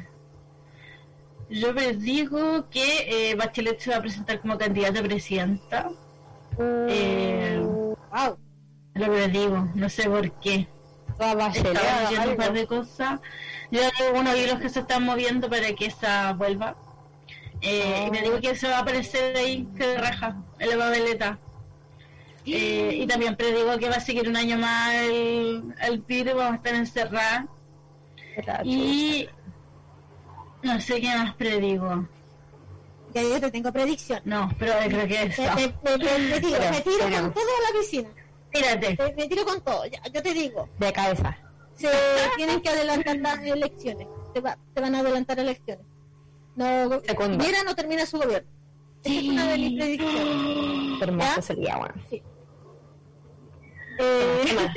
yo 1.49 1.73
predigo 1.75 2.69
que 2.69 3.31
eh, 3.31 3.35
Bachelet 3.35 3.79
se 3.79 3.91
va 3.91 3.97
a 3.97 4.01
presentar 4.01 4.39
como 4.41 4.57
candidata 4.57 4.99
a 4.99 5.03
presidenta. 5.03 5.89
Eh, 6.59 7.59
Wow. 8.11 8.37
lo 8.95 9.05
predigo, 9.07 9.67
no 9.75 9.89
sé 9.89 10.09
por 10.09 10.31
qué. 10.39 10.67
Estaba 11.09 11.49
leyendo 11.49 12.31
un 12.31 12.37
par 12.37 12.53
de 12.53 12.67
cosas. 12.67 13.19
Yo 13.71 13.81
digo 13.81 14.19
unos 14.19 14.35
hilos 14.35 14.59
que 14.59 14.69
se 14.69 14.79
están 14.81 15.03
moviendo 15.03 15.49
para 15.49 15.73
que 15.73 15.85
esa 15.87 16.33
vuelva. 16.33 16.75
Eh, 17.63 18.05
Y 18.07 18.11
me 18.11 18.21
digo 18.21 18.39
que 18.41 18.55
se 18.55 18.67
va 18.67 18.77
a 18.77 18.79
aparecer 18.81 19.35
ahí, 19.37 19.67
que 19.77 19.87
de 19.87 19.97
raja, 19.97 20.35
en 20.59 20.69
la 20.69 20.75
babeleta. 20.77 21.39
Eh, 22.45 22.97
y 23.01 23.07
también 23.07 23.35
predigo 23.37 23.77
que 23.77 23.87
va 23.89 23.95
a 23.95 23.99
seguir 24.01 24.27
un 24.27 24.35
año 24.35 24.57
más 24.57 24.93
el, 24.95 25.63
el 25.81 25.99
virus, 26.01 26.35
vamos 26.35 26.53
a 26.53 26.55
estar 26.57 26.75
encerradas. 26.75 27.45
Y 28.65 29.29
no 30.61 30.79
sé 30.81 30.99
qué 30.99 31.15
más 31.15 31.33
predigo. 31.35 32.07
Ya 33.13 33.21
yo 33.21 33.39
te 33.39 33.51
tengo 33.51 33.71
predicción. 33.71 34.19
No, 34.25 34.49
pero 34.59 34.73
creo 34.87 35.07
que 35.07 35.23
eso. 35.23 35.43
Me, 35.55 35.67
me, 35.83 35.97
me, 35.97 36.17
me- 36.19 36.29
me 36.29 36.39
tiro, 36.41 36.59
me 36.59 36.81
con 37.21 37.33
todo 37.33 37.43
a 37.43 37.71
la 37.73 37.79
piscina. 37.79 38.09
Tírate. 38.51 38.97
Me, 38.99 39.13
me 39.15 39.27
tiro 39.29 39.45
con 39.45 39.61
todo. 39.61 39.85
Ya, 39.85 40.01
yo 40.11 40.21
te 40.21 40.33
digo, 40.33 40.67
De 40.79 40.91
cabeza. 40.91 41.37
se 41.75 41.89
tienen 42.35 42.59
que 42.61 42.69
adelantar 42.69 43.17
las 43.17 43.39
elecciones. 43.39 44.07
Se, 44.33 44.41
va, 44.41 44.57
se 44.73 44.81
van 44.81 44.95
a 44.95 44.99
adelantar 44.99 45.39
elecciones. 45.39 45.85
No. 46.55 47.01
Piñera 47.01 47.63
no 47.63 47.75
termina 47.75 48.05
su 48.05 48.17
gobierno. 48.17 48.49
Esa 49.03 49.19
es 49.19 49.27
una 49.27 49.47
de 49.47 49.57
mis 49.57 49.79
predicciones. 49.79 50.97
Qué 50.99 51.03
hermoso 51.03 51.41
sería, 51.41 51.77
weón. 51.77 52.23
Eh, 53.99 54.67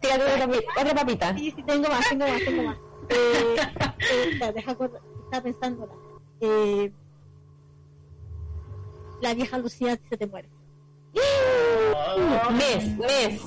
Tírate 0.00 0.24
otra, 0.24 0.48
otra 0.80 0.94
papita. 0.94 1.36
Sí, 1.36 1.52
sí, 1.54 1.62
tengo 1.62 1.88
más, 1.88 2.08
tengo 2.08 2.26
más, 2.26 2.44
tengo 2.44 2.62
más. 2.62 2.76
Eh, 3.08 3.56
eh, 4.40 4.52
deja 4.54 4.70
estaba 4.72 5.42
pensándola. 5.42 5.92
Eh, 6.40 6.90
la 9.20 9.34
vieja 9.34 9.58
Lucía 9.58 9.98
se 10.08 10.16
te 10.16 10.26
muere. 10.26 10.48
Mes, 12.52 12.98
mes, 12.98 13.40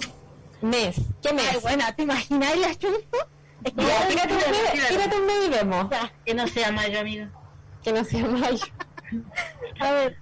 mes. 0.62 0.96
¿Qué 1.22 1.34
mes? 1.34 1.50
Ay, 1.52 1.60
buena, 1.62 1.96
¿te 1.96 2.04
imaginas 2.04 2.58
la 2.58 2.76
chunto? 2.76 3.18
Es 3.64 3.74
que 3.74 3.82
Ya, 3.82 3.88
ya, 3.88 4.08
tírate 4.08 4.34
un 4.34 4.40
mes, 4.52 4.90
tírate 4.90 5.16
un 5.18 5.26
mes 5.26 5.46
y 5.46 5.50
vemos. 5.50 5.90
ya, 5.90 6.14
Que 6.26 6.34
no 6.34 6.48
sea 6.48 6.72
mayo, 6.72 7.00
amigo. 7.00 7.26
Que 7.88 7.94
no 7.94 8.04
sea 8.04 8.28
mayo. 8.28 8.66
a 9.80 9.92
ver, 9.94 10.18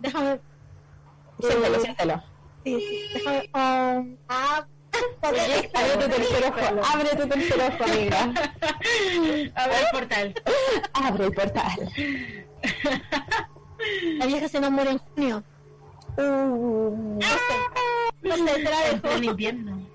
déjame, 0.00 0.38
Siéntelo, 1.40 1.80
siéntelo. 1.80 2.22
sí, 2.62 2.78
sí, 2.78 3.10
déjame, 3.14 3.38
um, 3.54 4.16
ah, 4.28 4.66
abre 5.22 5.96
tu 5.96 6.08
tercer 6.10 6.44
ojo, 6.44 6.82
abre 6.92 7.08
tu 7.16 7.26
tercer 7.26 7.72
ojo, 7.72 7.84
amiga. 7.84 8.20
A 9.54 9.66
ver, 9.68 9.76
el 9.80 9.86
portal. 9.92 10.34
Abre 10.92 11.24
el 11.24 11.32
portal. 11.32 11.92
la 14.18 14.26
vieja 14.26 14.48
se 14.48 14.60
nos 14.60 14.70
muere 14.70 14.90
en 14.90 14.98
junio. 14.98 15.42
Uh, 16.18 17.18
No 17.18 17.26
sé, 17.26 17.56
no 18.20 18.36
sé, 18.36 18.52
te 18.52 18.62
la 18.62 19.14
En 19.16 19.24
invierno. 19.24 19.89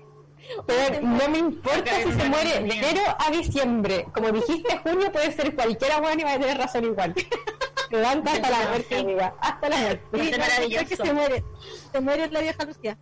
Pero 0.66 1.00
no 1.02 1.28
me 1.28 1.38
importa 1.38 1.90
si 1.96 2.12
se 2.12 2.28
muere 2.28 2.60
de 2.60 2.74
enero 2.74 3.02
a 3.18 3.30
diciembre. 3.30 4.06
Como 4.12 4.30
dijiste, 4.32 4.78
junio 4.78 5.12
puede 5.12 5.32
ser 5.32 5.54
cualquiera, 5.54 5.98
weón, 5.98 6.20
y 6.20 6.24
va 6.24 6.34
a 6.34 6.38
tener 6.38 6.58
razón 6.58 6.84
igual. 6.84 7.14
Levanta 7.90 8.32
hasta 8.32 8.50
la 8.50 8.68
muerte, 8.68 8.98
amiga. 8.98 9.34
Hasta 9.40 9.68
la 9.68 9.76
muerte. 9.76 10.24
Sí, 10.24 10.30
no, 10.30 10.38
maravilloso. 10.38 10.82
es 10.82 10.88
que 10.88 10.96
se 10.96 11.12
muere, 11.12 11.44
se 11.92 12.00
muere 12.00 12.30
la 12.30 12.40
vieja 12.40 12.64
Lucía. 12.64 12.98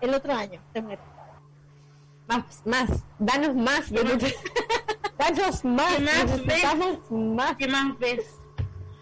El 0.00 0.14
otro 0.14 0.32
año 0.32 0.60
se 0.72 0.82
muere. 0.82 1.02
Más, 2.28 2.62
más, 2.64 2.90
danos 3.18 3.54
más 3.54 3.90
de 3.90 4.04
tu... 4.04 4.26
Danos 5.18 5.64
más, 5.64 5.96
¿Qué 5.96 6.02
más 6.02 6.24
necesitamos 6.24 7.10
más. 7.10 7.56
¿Qué 7.56 7.68
más 7.68 7.98
ves? 7.98 8.24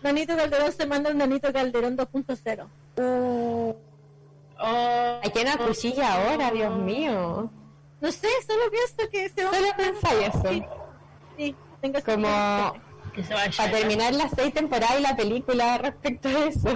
Nanito 0.03 0.37
Calderón 0.37 0.73
se 0.73 0.87
manda 0.87 1.11
un 1.11 1.19
Nanito 1.19 1.53
Calderón 1.53 1.97
2.0. 1.97 2.69
Uh, 2.97 3.75
Oh, 4.67 5.21
¿A 5.23 5.31
quién 5.31 5.49
acuchilla 5.49 6.15
ahora, 6.15 6.51
Dios 6.51 6.77
mío? 6.79 7.51
No 8.01 8.13
sé, 8.13 8.29
solo 8.47 8.63
pienso 8.71 9.11
que 9.11 9.29
se 9.31 9.45
va 9.45 9.53
Solo 9.53 9.67
pensáis 9.77 10.29
eso. 10.29 10.49
Sí, 10.51 10.65
sí, 11.39 11.57
tengo 11.81 11.99
esa 11.99 12.13
Como 12.15 12.27
predicción. 12.29 13.13
que 13.15 13.25
se 13.25 13.35
vaya. 13.35 13.53
para 13.57 13.71
terminar 13.79 14.15
las 14.15 14.31
seis 14.37 14.53
temporadas 14.55 14.99
y 14.99 15.03
la 15.03 15.17
película 15.17 15.79
respecto 15.79 16.29
a 16.29 16.45
eso. 16.47 16.69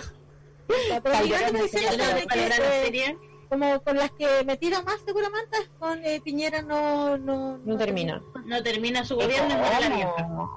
Ya, 0.90 1.00
pero 1.00 1.14
Calderón 1.14 1.28
mirando 1.38 1.58
de 1.58 1.62
diciendo 1.64 1.88
Calderón, 1.96 2.14
de 2.14 2.20
que, 2.20 2.26
¿Cuál 2.28 2.38
era 2.40 2.58
la 2.58 2.84
serie? 2.84 3.18
como 3.48 3.82
con 3.82 3.96
las 3.96 4.10
que 4.12 4.44
me 4.44 4.56
tiro 4.58 4.82
más 4.82 4.96
seguramente 5.06 5.56
con 5.78 6.04
eh, 6.04 6.20
Piñera 6.22 6.60
no 6.60 7.16
no, 7.16 7.56
No 7.64 7.76
termina. 7.78 8.22
No 8.44 8.62
termina 8.62 9.02
su 9.04 9.14
gobierno 9.16 9.54
y 9.54 9.56
muere 9.56 9.80
la 9.80 9.88
vieja. 9.96 10.50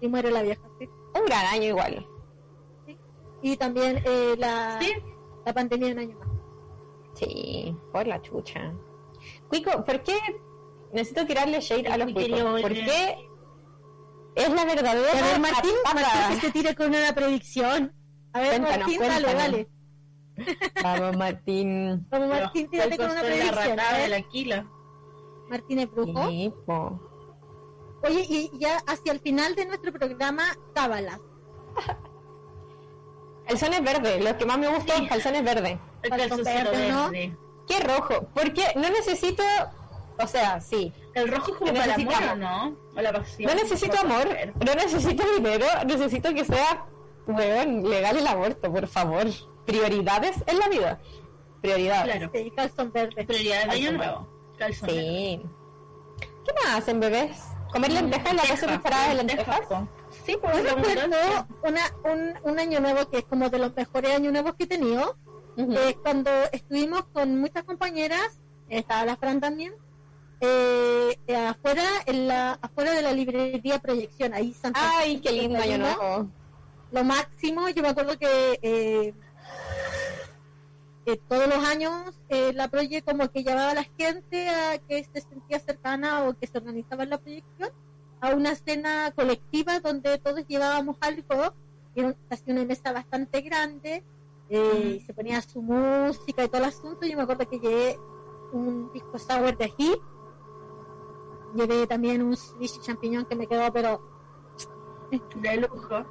y 0.00 0.08
muere 0.08 0.30
la 0.32 0.42
vieja 0.42 0.62
sí. 0.80 0.88
Un 1.14 1.24
gran 1.26 1.46
año 1.46 1.62
igual. 1.68 2.04
y 3.42 3.56
también 3.56 4.02
eh, 4.04 4.34
la, 4.38 4.78
Sí. 4.80 4.92
la 5.46 5.52
pandemia 5.52 5.86
de 5.88 5.92
un 5.92 5.98
año 6.00 6.18
más. 6.18 6.23
Sí, 7.24 7.76
por 7.92 8.06
la 8.06 8.20
chucha. 8.22 8.72
Cuico, 9.48 9.84
¿por 9.84 10.02
qué 10.02 10.18
necesito 10.92 11.26
tirarle 11.26 11.60
shade 11.60 11.88
a 11.88 11.96
los 11.98 12.12
cuicos? 12.12 12.60
¿Por 12.60 12.72
qué 12.72 13.28
es 14.34 14.48
la 14.50 14.64
verdadera 14.64 15.10
A 15.18 15.22
ver, 15.22 15.40
Martín? 15.40 15.72
Martín 15.94 16.40
que 16.40 16.46
se 16.46 16.52
tire 16.52 16.74
con 16.74 16.88
una 16.88 17.12
predicción. 17.14 17.92
A 18.32 18.40
ver, 18.40 18.48
Cuéntanos, 18.60 18.78
Martín, 18.80 18.96
cuéntanos. 18.98 19.32
dale, 19.34 19.68
dale. 20.36 20.70
Vamos, 20.82 21.16
Martín. 21.16 22.06
Como 22.10 22.26
Martín, 22.26 22.68
tírate 22.68 22.96
con 22.96 23.06
una 23.06 23.14
la 23.14 23.20
predicción. 23.22 23.54
ratada 23.56 23.94
A 23.96 23.98
de 23.98 24.08
la 24.08 24.22
quila. 24.22 24.66
Martín 25.48 25.78
es 25.78 25.90
brujo. 25.90 26.28
Sí. 26.28 26.52
Oye, 28.02 28.26
y 28.28 28.50
ya 28.58 28.78
hacia 28.86 29.12
el 29.12 29.20
final 29.20 29.54
de 29.54 29.66
nuestro 29.66 29.92
programa, 29.92 30.42
cábala. 30.74 31.18
Calzones 33.46 33.82
verdes, 33.84 34.24
los 34.24 34.34
que 34.34 34.46
más 34.46 34.58
me 34.58 34.68
gustan, 34.68 35.02
Sí. 35.02 35.06
calzones 35.08 35.44
verdes. 35.44 35.78
Verde, 36.10 36.88
¿no? 36.90 37.10
verde. 37.10 37.36
¿Qué 37.66 37.80
rojo? 37.80 38.28
Porque 38.34 38.62
no 38.76 38.88
necesito, 38.90 39.42
o 40.18 40.26
sea, 40.26 40.60
sí, 40.60 40.92
El 41.14 41.28
rojo 41.28 41.52
es 41.52 41.58
como 41.58 41.72
Que 41.72 41.78
para 41.78 41.96
necesitamos. 41.96 42.30
amor, 42.30 42.36
¿no? 42.38 42.76
O 42.96 43.00
la 43.02 43.12
pasión. 43.12 43.50
no 43.50 43.62
necesito 43.62 43.98
amor, 44.00 44.28
verde. 44.28 44.52
no 44.64 44.74
necesito 44.74 45.24
dinero, 45.34 45.66
necesito 45.86 46.34
que 46.34 46.44
sea, 46.44 46.84
weón, 47.26 47.88
legal 47.88 48.16
el 48.16 48.26
aborto, 48.26 48.70
por 48.72 48.86
favor. 48.86 49.26
Prioridades 49.64 50.36
en 50.46 50.58
la 50.58 50.68
vida. 50.68 51.00
Prioridades. 51.62 52.04
Claro. 52.16 52.30
Sí, 52.34 52.50
calzón 52.54 52.92
verde. 52.92 53.24
Prioridad 53.24 53.64
de 53.64 53.70
año 53.70 53.72
Calzón 53.92 53.96
nuevo. 53.96 54.28
Calzón 54.58 54.86
verde. 54.88 55.00
Sí. 55.02 55.42
¿Qué 56.44 56.52
más 56.52 56.78
hacen 56.78 57.00
bebés? 57.00 57.38
¿Comer 57.72 57.92
lentejas 57.92 58.30
en 58.30 58.36
la 58.36 58.42
casa 58.42 58.66
temporada 58.66 59.08
de 59.08 59.14
lentejas? 59.14 59.60
Sí, 60.26 60.36
pues 60.40 60.62
recuerdo 60.62 60.70
abundancia. 61.10 61.46
una, 61.62 61.80
un, 62.12 62.34
un 62.52 62.58
año 62.58 62.78
nuevo 62.80 63.08
que 63.10 63.18
es 63.18 63.24
como 63.24 63.48
de 63.48 63.58
los 63.58 63.74
mejores 63.74 64.14
años 64.14 64.32
nuevos 64.32 64.54
que 64.56 64.64
he 64.64 64.66
tenido. 64.66 65.16
Eh, 65.56 65.96
cuando 66.02 66.30
estuvimos 66.52 67.04
con 67.12 67.38
muchas 67.40 67.64
compañeras, 67.64 68.40
estaba 68.68 69.04
la 69.04 69.16
Fran 69.16 69.40
también, 69.40 69.72
eh, 70.40 71.16
eh, 71.26 71.36
afuera, 71.36 71.84
en 72.06 72.28
la, 72.28 72.58
afuera 72.60 72.92
de 72.92 73.02
la 73.02 73.12
librería 73.12 73.78
Proyección, 73.78 74.34
ahí 74.34 74.52
Santa 74.52 74.80
Ay, 74.98 75.20
qué 75.20 75.32
lindo 75.32 75.58
año 75.58 75.78
nuevo. 75.78 76.28
Lo 76.90 77.04
máximo, 77.04 77.68
yo 77.68 77.82
me 77.82 77.88
acuerdo 77.88 78.18
que 78.18 78.58
eh, 78.62 79.14
eh, 81.06 81.20
todos 81.28 81.46
los 81.48 81.64
años 81.64 82.14
eh, 82.28 82.52
la 82.54 82.68
Proye 82.68 83.02
como 83.02 83.30
que 83.30 83.42
llamaba 83.42 83.70
a 83.72 83.74
la 83.74 83.86
gente 83.98 84.48
a 84.48 84.78
que 84.78 85.04
se 85.12 85.20
sentía 85.20 85.58
cercana 85.58 86.24
o 86.24 86.34
que 86.34 86.46
se 86.46 86.56
organizaba 86.58 87.02
en 87.02 87.10
la 87.10 87.18
proyección 87.18 87.70
a 88.20 88.30
una 88.30 88.54
cena 88.54 89.12
colectiva 89.14 89.80
donde 89.80 90.18
todos 90.18 90.46
llevábamos 90.46 90.96
algo, 91.00 91.52
y 91.94 92.00
era 92.00 92.14
una 92.46 92.64
mesa 92.64 92.92
bastante 92.92 93.40
grande, 93.42 94.02
eh, 94.48 94.96
y 94.96 95.00
se 95.00 95.14
ponía 95.14 95.40
su 95.42 95.62
música 95.62 96.44
y 96.44 96.48
todo 96.48 96.58
el 96.58 96.68
asunto. 96.68 97.06
Yo 97.06 97.16
me 97.16 97.22
acuerdo 97.22 97.48
que 97.48 97.58
llevé 97.58 97.98
un 98.52 98.92
disco 98.92 99.18
sour 99.18 99.56
de 99.56 99.64
ají, 99.64 99.94
llevé 101.54 101.86
también 101.86 102.22
un 102.22 102.36
ceviche 102.36 102.80
champiñón 102.80 103.24
que 103.24 103.36
me 103.36 103.46
quedó, 103.46 103.72
pero 103.72 104.00
De 105.36 105.56
lujo. 105.56 106.04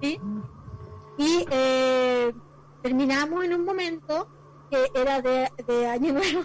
¿sí? 0.00 0.20
Y 1.18 1.46
eh, 1.50 2.34
terminamos 2.82 3.44
en 3.44 3.54
un 3.54 3.64
momento 3.64 4.28
que 4.70 4.90
era 4.94 5.22
de, 5.22 5.50
de 5.66 5.86
Año 5.86 6.12
Nuevo. 6.12 6.42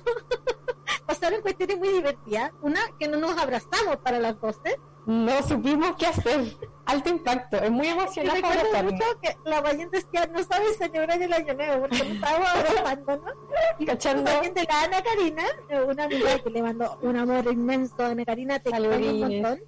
Pasaron 1.06 1.42
cuestiones 1.42 1.78
muy 1.78 1.90
divertidas. 1.90 2.52
Una, 2.62 2.80
que 3.00 3.08
no 3.08 3.18
nos 3.18 3.38
abrazamos 3.38 3.98
para 3.98 4.20
las 4.20 4.40
12. 4.40 4.80
No 5.08 5.44
supimos 5.44 5.96
qué 5.98 6.08
hacer. 6.08 6.56
Alto 6.86 7.10
impacto, 7.10 7.58
es 7.58 7.72
muy 7.72 7.88
emocionante. 7.88 8.42
recuerdo 8.42 8.84
mucho 8.92 9.06
que 9.22 9.38
la 9.46 9.62
valiente 9.62 9.98
decía, 9.98 10.26
no 10.28 10.44
sabes 10.44 10.78
celebrar 10.78 11.22
el 11.22 11.32
Año 11.32 11.54
Nuevo 11.54 11.82
porque 11.82 11.98
nos 12.00 12.08
estábamos 12.08 12.50
abrazando, 12.50 13.18
¿no? 13.18 13.86
Cachando. 13.86 14.32
también 14.32 14.54
de 14.54 14.64
la 14.64 14.82
Ana 14.84 15.02
Karina, 15.02 15.44
una 15.88 16.04
amiga 16.06 16.40
que 16.40 16.50
le 16.50 16.62
mandó 16.62 16.98
un 17.02 17.16
amor 17.18 17.46
inmenso. 17.52 18.04
Ana 18.04 18.26
Karina, 18.26 18.60
te 18.60 18.70
extraño 18.70 19.10
un 19.12 19.20
montón. 19.20 19.60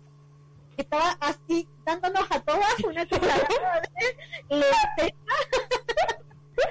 Que 0.76 0.82
estaba 0.82 1.12
así 1.20 1.70
dándonos 1.86 2.26
a 2.32 2.40
todas 2.42 2.80
una 2.86 3.06
cucharada 3.08 3.48
de. 4.50 5.14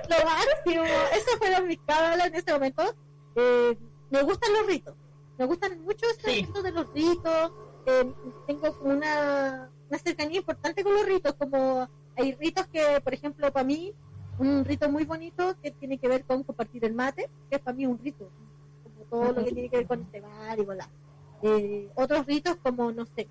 Lo 0.08 0.16
máximo. 0.24 0.84
Esas 1.12 1.36
fueron 1.38 1.66
mis 1.68 1.78
cábalas 1.86 2.26
en 2.26 2.34
ese 2.34 2.52
momento. 2.52 2.94
Eh, 3.36 3.78
me 4.10 4.22
gustan 4.22 4.52
los 4.52 4.66
ritos. 4.66 4.94
Me 5.38 5.44
gustan 5.46 5.80
mucho 5.82 6.06
este 6.10 6.30
Sí. 6.30 6.40
asunto 6.42 6.62
de 6.62 6.72
los 6.72 6.92
ritos. 6.92 7.52
Eh, 7.86 8.12
tengo 8.46 8.76
una, 8.82 9.70
una 9.92 9.98
cercanía 9.98 10.38
importante 10.38 10.82
con 10.82 10.94
los 10.94 11.04
ritos. 11.04 11.34
Como 11.34 11.86
hay 12.16 12.34
ritos 12.34 12.66
que, 12.68 12.98
por 13.04 13.12
ejemplo, 13.12 13.52
para 13.52 13.64
mí, 13.64 13.92
un 14.38 14.64
rito 14.64 14.88
muy 14.88 15.04
bonito 15.04 15.54
que 15.62 15.70
tiene 15.70 15.98
que 15.98 16.08
ver 16.08 16.24
con 16.24 16.42
compartir 16.44 16.86
el 16.86 16.94
mate, 16.94 17.28
que 17.50 17.56
es 17.56 17.62
para 17.62 17.76
mí 17.76 17.84
un 17.84 17.98
rito. 17.98 18.30
Como 18.82 19.04
todo 19.10 19.32
lo 19.34 19.44
que 19.44 19.52
tiene 19.52 19.68
que 19.68 19.76
ver 19.76 19.86
con 19.86 20.06
cebar 20.10 20.58
y 20.58 20.64
volar. 20.64 20.88
Eh, 21.42 21.90
otros 21.94 22.24
ritos 22.24 22.56
como, 22.62 22.90
no 22.90 23.04
sé, 23.04 23.28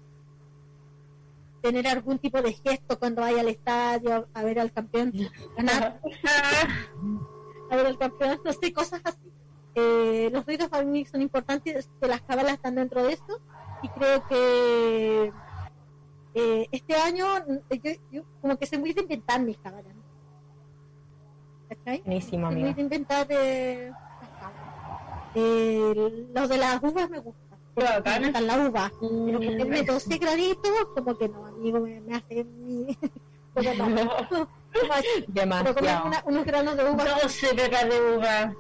tener 1.64 1.88
algún 1.88 2.20
tipo 2.20 2.40
de 2.40 2.54
gesto 2.54 3.00
cuando 3.00 3.22
vaya 3.22 3.42
al 3.42 3.48
estadio 3.48 4.28
a 4.32 4.44
ver 4.44 4.60
al 4.60 4.72
campeón 4.72 5.14
ganar, 5.56 6.00
a 7.70 7.76
ver 7.76 7.86
al 7.88 7.98
campeón, 7.98 8.40
no 8.44 8.54
sé, 8.54 8.72
cosas 8.72 9.02
así. 9.04 9.32
Eh, 9.74 10.30
los 10.32 10.46
ritos 10.46 10.70
para 10.70 10.84
mí 10.84 11.06
son 11.06 11.22
importantes, 11.22 11.90
que 12.00 12.08
las 12.08 12.22
cabalas 12.22 12.54
están 12.54 12.76
dentro 12.76 13.04
de 13.04 13.14
esto 13.14 13.40
y 13.82 13.88
creo 13.90 14.28
que 14.28 15.32
eh, 16.34 16.68
este 16.72 16.96
año 16.96 17.26
mm, 17.48 17.74
yo, 17.84 17.92
yo 18.12 18.22
como 18.42 18.58
que 18.58 18.66
soy 18.66 18.80
muy 18.80 18.94
de 18.94 19.02
inventar 19.02 19.42
mis 19.42 19.58
cabalas. 19.58 19.94
¿Cachai? 21.70 22.02
Buenísimo, 22.06 22.48
Soy 22.48 22.56
muy 22.56 22.64
amiga. 22.64 22.76
de 22.76 22.82
inventar 22.82 23.28
eh. 23.30 23.92
Eh, 25.36 26.26
los 26.34 26.50
de 26.50 26.58
las 26.58 26.82
uvas 26.84 27.10
me 27.10 27.20
gustan. 27.20 27.58
Qué 27.76 27.84
Me 28.20 28.20
gustan 28.26 28.48
las 28.48 28.70
uvas. 28.70 28.92
Pero 29.00 29.40
Mm, 29.40 29.46
ponerme 29.46 29.84
12 29.84 30.18
graditos, 30.18 30.72
como 30.94 31.18
que 31.18 31.30
no, 31.30 31.46
amigo, 31.46 31.80
me, 31.80 32.02
me 32.02 32.16
hace 32.16 32.44
mi. 32.44 32.98
como 33.54 33.74
no. 33.90 34.10
Como 34.28 34.94
así, 34.94 35.08
Pero 35.34 35.34
comer 35.34 35.74
Demasiado. 35.74 36.06
una- 36.08 36.24
unos 36.26 36.46
granos 36.46 36.76
de 36.78 36.84
uva, 36.90 37.06
12 37.22 37.56
pecas 37.56 37.90
de 37.90 38.16
uva. 38.18 38.56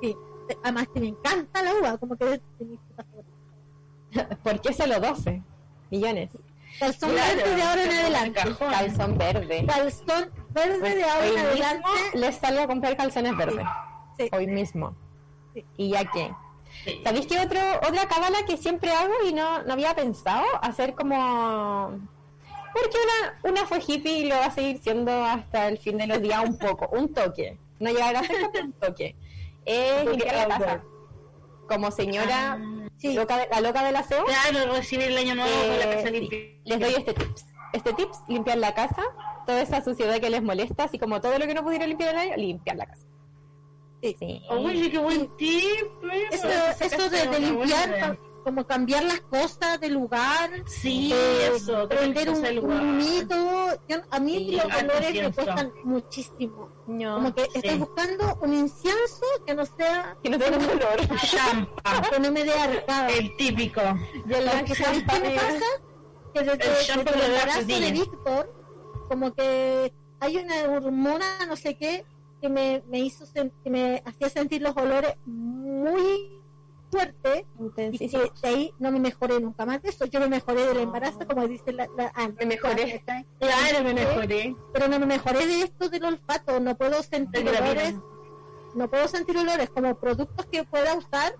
sí. 0.00 0.16
Además 0.62 0.86
que 0.92 1.00
me 1.00 1.08
encanta 1.08 1.62
la 1.62 1.72
uva, 1.74 1.96
como 1.98 2.16
que 2.16 2.34
es 2.34 2.40
de 2.58 2.64
mis 2.66 2.80
frutas 2.80 3.06
favoritas. 3.06 4.38
¿Por 4.42 4.60
qué 4.60 4.72
solo 4.72 5.00
12 5.00 5.42
millones? 5.90 6.30
Calzón 6.82 7.10
Claro, 7.10 7.36
verde 7.36 7.54
de 7.54 7.62
ahora 7.62 7.84
en 7.84 7.92
adelante. 7.92 8.40
Calzón 8.58 9.18
verde. 9.18 9.66
Calzón 9.66 10.32
verde 10.50 10.94
de 10.96 11.04
ahora 11.04 11.26
en 11.28 11.38
adelante. 11.38 11.88
les 12.14 12.36
salgo 12.36 12.62
a 12.62 12.66
comprar 12.66 12.96
calzones 12.96 13.36
verdes. 13.36 13.64
Sí. 14.18 14.28
Hoy 14.32 14.48
mismo. 14.48 14.96
Sí. 15.54 15.64
Y 15.76 15.90
ya 15.90 16.04
que. 16.10 16.34
Sí. 16.84 17.00
¿Sabéis 17.04 17.28
qué 17.28 17.38
otro, 17.38 17.60
otra 17.86 18.08
cábala 18.08 18.38
que 18.48 18.56
siempre 18.56 18.90
hago 18.90 19.12
y 19.24 19.32
no, 19.32 19.62
no 19.62 19.74
había 19.74 19.94
pensado? 19.94 20.44
Hacer 20.60 20.94
como... 20.94 22.00
Porque 22.72 22.96
una, 23.04 23.52
una 23.52 23.66
fue 23.66 23.78
hippie 23.86 24.18
y 24.18 24.24
lo 24.28 24.34
va 24.34 24.46
a 24.46 24.50
seguir 24.50 24.80
siendo 24.82 25.12
hasta 25.24 25.68
el 25.68 25.78
fin 25.78 25.98
de 25.98 26.08
los 26.08 26.20
días 26.20 26.42
un 26.44 26.58
poco, 26.58 26.88
un 26.96 27.14
toque. 27.14 27.58
No 27.78 27.90
llegar 27.90 28.16
a 28.16 28.24
ser 28.24 28.36
un 28.64 28.72
toque. 28.72 29.14
Es 29.64 30.04
limpiar 30.04 30.48
la 30.48 30.58
casa. 30.58 30.80
Como 31.68 31.92
señora 31.92 32.58
Sí. 33.02 33.14
loca 33.14 33.36
de- 33.36 33.48
la 33.50 33.60
loca 33.60 33.84
del 33.84 33.96
aseo, 33.96 34.24
Claro, 34.24 34.72
recibir 34.74 35.08
el 35.08 35.18
año 35.18 35.34
nuevo 35.34 35.50
con 35.50 35.78
la 35.78 35.92
eh, 35.92 35.96
casa 35.96 36.10
limpia. 36.10 36.38
les 36.64 36.80
doy 36.80 36.94
este 36.98 37.14
tips. 37.14 37.46
Este 37.72 37.92
tips, 37.94 38.18
limpiar 38.28 38.58
la 38.58 38.74
casa, 38.74 39.02
toda 39.46 39.60
esa 39.62 39.82
suciedad 39.82 40.20
que 40.20 40.30
les 40.30 40.42
molesta, 40.42 40.84
así 40.84 40.98
como 40.98 41.20
todo 41.20 41.38
lo 41.38 41.46
que 41.46 41.54
no 41.54 41.62
pudieron 41.64 41.88
limpiar 41.88 42.10
el 42.14 42.20
año, 42.20 42.36
limpiar 42.36 42.76
la 42.76 42.86
casa. 42.86 43.06
Sí. 44.02 44.16
Sí. 44.18 44.42
Oye, 44.50 44.90
qué 44.90 44.98
buen 44.98 45.36
tip. 45.36 45.86
eh, 46.12 46.28
Eso, 46.32 46.48
eso 46.80 47.08
de, 47.10 47.40
limpiar, 47.40 48.18
como 48.42 48.66
cambiar 48.66 49.04
las 49.04 49.20
cosas 49.22 49.80
del 49.80 49.94
lugar, 49.94 50.50
Sí, 50.66 51.10
eh, 51.12 51.50
eso. 51.54 51.88
prender 51.88 52.28
un, 52.30 52.44
un 52.44 52.80
humito. 52.80 53.36
Yo- 53.88 53.98
a 54.10 54.18
mí 54.20 54.32
Sí, 54.50 54.56
los 54.56 54.64
harto 54.64 54.92
olores 54.92 55.14
me 55.22 55.32
cuestan 55.32 55.72
muchísimo. 55.84 56.68
No, 56.86 57.14
Como 57.16 57.34
que 57.34 57.42
estoy 57.54 57.70
sí. 57.70 57.78
buscando 57.78 58.38
un 58.42 58.54
incienso 58.54 59.24
que 59.46 59.54
no 59.54 59.64
sea, 59.64 60.16
que 60.22 60.30
no 60.30 60.38
tenga 60.38 60.58
un 60.58 60.64
olor. 60.64 61.00
Champa. 61.18 62.02
que 62.10 62.20
no 62.20 62.32
me 62.32 62.44
dé 62.44 62.52
arcada. 62.54 63.08
El 63.10 63.36
típico. 63.36 63.80
Y 64.28 64.32
el 64.32 64.44
¿sabes 64.76 65.04
qué 65.08 65.20
me 65.20 65.34
pasa? 65.36 65.66
Que 66.34 66.40
desde, 66.40 66.52
El 66.52 66.58
desde 66.58 66.92
el 66.92 67.04
de 67.04 67.26
embarazo 67.26 67.64
de. 67.66 67.92
Víctor, 67.92 68.54
como 69.08 69.32
que 69.34 69.92
hay 70.20 70.36
una 70.36 70.54
hormona, 70.70 71.46
no 71.46 71.56
sé 71.56 71.76
qué, 71.76 72.04
que 72.40 72.48
me, 72.48 72.82
me 72.88 72.98
hizo 73.00 73.24
que 73.32 73.70
me 73.70 74.02
hacía 74.04 74.28
sentir 74.28 74.62
los 74.62 74.76
olores 74.76 75.14
muy 75.26 76.40
fuertes 76.92 77.44
y 77.92 78.08
que 78.08 78.18
de 78.18 78.30
ahí 78.48 78.74
no 78.78 78.92
me 78.92 79.00
mejoré 79.00 79.40
nunca 79.40 79.64
más 79.64 79.82
de 79.82 79.88
eso. 79.88 80.04
Yo 80.04 80.20
me 80.20 80.28
mejoré 80.28 80.66
del 80.66 80.80
embarazo, 80.80 81.20
como 81.26 81.48
dice 81.48 81.72
la, 81.72 81.88
la 81.96 82.12
ah, 82.14 82.28
Me 82.38 82.46
mejoré. 82.46 83.02
Claro, 83.40 83.82
me 83.82 83.94
mejoré. 83.94 84.54
Pero 84.72 84.88
no 84.88 84.98
me 85.00 85.06
mejoré 85.06 85.46
de 85.46 85.62
esto 85.62 85.88
del 85.88 86.04
olfato, 86.04 86.60
no 86.60 86.76
puedo 86.76 87.02
sentir 87.02 87.48
olores, 87.48 87.94
no 88.74 88.88
puedo 88.88 89.08
sentir 89.08 89.36
olores 89.38 89.70
como 89.70 89.94
productos 89.94 90.46
que 90.46 90.64
pueda 90.64 90.94
usar, 90.94 91.34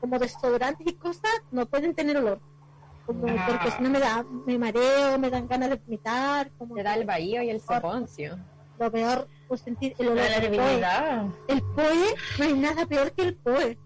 como 0.00 0.18
desodorantes 0.18 0.86
y 0.86 0.94
cosas, 0.94 1.32
no 1.50 1.66
pueden 1.66 1.94
tener 1.94 2.16
olor. 2.16 2.40
Como, 3.04 3.26
Ah. 3.28 3.46
Porque 3.46 3.70
si 3.70 3.82
no 3.82 3.90
me 3.90 4.00
da, 4.00 4.24
me 4.46 4.58
mareo, 4.58 5.18
me 5.18 5.28
dan 5.28 5.46
ganas 5.46 5.68
de 5.68 5.76
vomitar, 5.76 6.50
como 6.58 6.74
Te 6.74 6.82
da 6.82 6.94
el 6.94 7.04
bahío 7.04 7.42
y 7.42 7.50
el 7.50 7.60
soponcio. 7.60 8.38
lo 8.78 8.90
peor, 8.90 9.28
sentir 9.62 9.94
el 9.98 10.08
olor 10.08 10.24
La 10.24 10.40
del 10.40 10.56
poe. 10.56 10.80
El 11.48 11.62
poe, 11.62 12.14
no 12.38 12.44
hay 12.44 12.54
nada 12.54 12.86
peor 12.86 13.12
que 13.12 13.22
el 13.22 13.36
poe. 13.36 13.78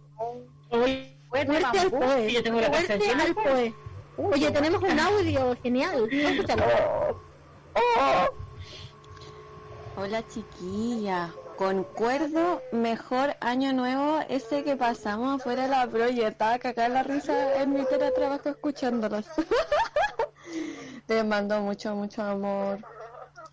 Oye, 0.71 1.19
Muerte 1.31 1.79
al 1.79 1.91
poe. 1.91 2.33
yo 2.33 2.43
tengo 2.43 2.61
la 2.61 2.69
de 2.69 3.11
al 3.11 3.35
poe. 3.35 3.75
Oye, 4.16 4.51
tenemos 4.51 4.83
un 4.83 4.99
audio 4.99 5.57
genial. 5.62 6.09
A 6.11 6.31
escucharlo. 6.31 6.64
Hola 9.97 10.23
chiquilla, 10.29 11.33
concuerdo, 11.57 12.62
mejor 12.71 13.37
año 13.41 13.73
nuevo 13.73 14.21
ese 14.29 14.62
que 14.62 14.77
pasamos 14.77 15.41
afuera 15.41 15.64
de 15.64 15.69
la 15.71 15.89
proyectada, 15.89 16.59
que 16.61 16.69
acá 16.69 16.89
la 16.89 17.03
risa 17.03 17.61
en 17.61 17.73
mi 17.73 17.85
trabajo 18.14 18.49
escuchándolos. 18.49 19.27
Les 21.09 21.25
mando 21.25 21.61
mucho, 21.62 21.97
mucho 21.97 22.23
amor, 22.23 22.79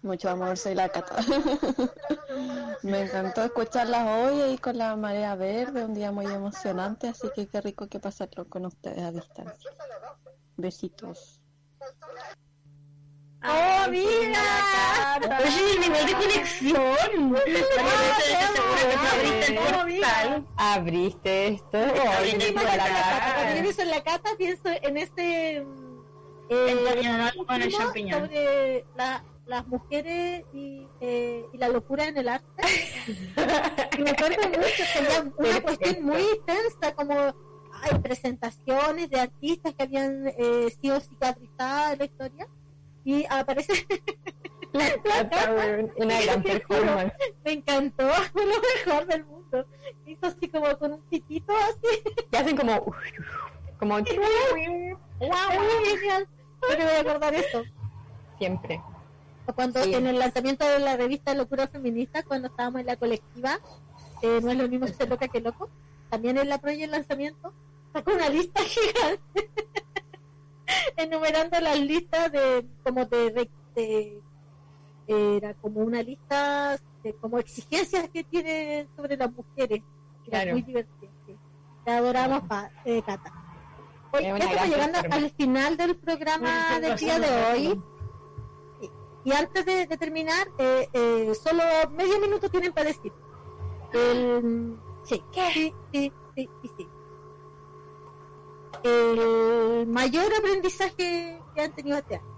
mucho 0.05 0.29
amor, 0.29 0.57
soy 0.57 0.75
la 0.75 0.87
Cata. 0.89 1.15
Me 2.83 3.01
encantó 3.01 3.43
escucharlas 3.43 4.07
hoy 4.07 4.41
ahí 4.41 4.57
con 4.57 4.77
la 4.77 4.95
marea 4.95 5.35
verde, 5.35 5.83
un 5.83 5.93
día 5.93 6.11
muy 6.11 6.25
emocionante, 6.27 7.07
así 7.07 7.27
que 7.35 7.47
qué 7.47 7.61
rico 7.61 7.87
que 7.87 7.99
pasarlo 7.99 8.47
con 8.47 8.65
ustedes 8.65 9.03
a 9.03 9.11
distancia. 9.11 9.71
Besitos. 10.57 11.41
¡Oh, 13.47 13.85
mira! 13.91 15.19
Oye, 15.39 15.73
el 15.73 15.79
nivel 15.81 16.05
de 16.07 16.13
conexión. 16.13 17.35
Abriste 20.57 21.47
esto. 21.49 21.77
Abriste 21.77 22.53
Cuando 22.53 23.61
pienso 23.61 23.81
en 23.83 23.89
la 23.91 24.03
cata, 24.03 24.29
pienso 24.37 24.63
en 24.81 24.97
este 24.97 25.61
mm, 25.61 26.01
En 26.49 26.77
eh, 26.77 26.83
Champiñón, 26.85 27.45
con 27.45 27.55
el 27.55 27.63
último 27.67 27.83
champiñón. 27.83 28.21
sobre 28.21 28.85
la- 28.95 29.23
las 29.45 29.67
mujeres 29.67 30.43
y, 30.53 30.87
eh, 31.01 31.45
y 31.53 31.57
la 31.57 31.69
locura 31.69 32.07
en 32.07 32.17
el 32.17 32.29
arte. 32.29 32.63
y 33.97 33.97
me 34.01 34.09
acuerdo 34.11 34.49
mucho, 34.49 34.83
tenía 34.93 35.21
una 35.21 35.31
Perfecto. 35.35 35.63
cuestión 35.77 36.05
muy 36.05 36.23
tensa, 36.45 36.95
como 36.95 37.13
hay 37.83 37.99
presentaciones 38.01 39.09
de 39.09 39.19
artistas 39.19 39.73
que 39.73 39.83
habían 39.83 40.27
eh, 40.27 40.73
sido 40.81 40.99
cicatrizadas 40.99 41.93
en 41.93 41.99
la 41.99 42.05
historia. 42.05 42.47
Y 43.03 43.25
aparece 43.29 43.73
la, 44.73 44.85
la 45.05 45.89
Una 45.97 46.21
gran 46.23 46.41
performance. 46.41 47.13
me 47.43 47.51
encantó, 47.51 48.09
fue 48.33 48.45
lo 48.45 48.55
mejor 48.85 49.05
del 49.05 49.25
mundo. 49.25 49.65
Hizo 50.07 50.25
así 50.25 50.47
como 50.47 50.75
con 50.79 50.93
un 50.93 51.01
pitito 51.03 51.53
así. 51.55 52.01
Y 52.31 52.35
hacen 52.35 52.57
como. 52.57 52.83
Como 53.77 53.95
¡Wow! 53.95 54.05
genial! 54.05 54.97
No 56.61 56.69
me 56.69 56.75
voy 56.83 56.93
a 56.95 56.99
acordar 57.01 57.33
eso. 57.35 57.61
siempre. 58.39 58.81
Cuando 59.53 59.83
Sí. 59.83 59.93
en 59.93 60.07
el 60.07 60.17
lanzamiento 60.19 60.65
de 60.67 60.79
la 60.79 60.97
revista 60.97 61.33
Locura 61.35 61.67
Feminista, 61.67 62.23
cuando 62.23 62.47
estábamos 62.47 62.81
en 62.81 62.87
la 62.87 62.95
colectiva, 62.95 63.59
eh, 64.21 64.39
no 64.41 64.51
es 64.51 64.57
lo 64.57 64.67
mismo 64.67 64.87
ser 64.87 65.09
loca 65.09 65.27
que 65.27 65.39
loco, 65.41 65.69
también 66.09 66.37
en 66.37 66.49
la 66.49 66.57
proya 66.59 66.85
el 66.85 66.91
lanzamiento, 66.91 67.53
sacó 67.93 68.13
una 68.13 68.29
lista 68.29 68.61
gigante, 68.65 69.49
enumerando 70.97 71.59
las 71.59 71.79
listas 71.79 72.31
de, 72.31 72.65
como 72.83 73.05
de, 73.05 73.31
de- 73.31 73.49
de- 73.75 74.21
era 75.07 75.53
como 75.55 75.81
una 75.81 76.01
lista 76.01 76.79
de 77.03 77.13
como 77.15 77.37
exigencias 77.37 78.09
que 78.09 78.23
tiene 78.23 78.87
sobre 78.95 79.15
las 79.17 79.31
mujeres. 79.31 79.81
Era 80.27 80.39
Claro. 80.41 80.51
muy 80.53 80.61
divertido. 80.63 81.11
sí. 81.27 81.35
Te 81.85 81.91
adoramos, 81.91 82.41
pa, 82.47 82.71
eh, 82.83 83.03
Cata. 83.05 83.31
Ya 84.19 84.35
estamos 84.37 84.69
llegando 84.69 84.99
al 85.11 85.29
final 85.31 85.77
del 85.77 85.95
programa 85.97 86.79
del 86.79 86.95
día 86.97 87.19
de 87.19 87.45
hoy. 87.51 87.81
Y 89.25 89.31
antes 89.33 89.65
de, 89.65 89.87
de 89.87 89.97
terminar, 89.97 90.47
eh, 90.59 90.87
eh, 90.93 91.33
solo 91.33 91.63
medio 91.89 92.19
minuto 92.19 92.47
tienen 92.47 92.71
para 92.71 92.87
decir. 92.89 93.11
El, 93.91 94.77
sí, 95.03 95.23
sí, 95.51 95.73
sí, 95.91 96.11
sí. 96.77 96.87
El 98.83 99.87
mayor 99.87 100.31
aprendizaje 100.37 101.41
que 101.55 101.61
han 101.61 101.71
tenido 101.73 101.97
este 101.97 102.15
año. 102.15 102.35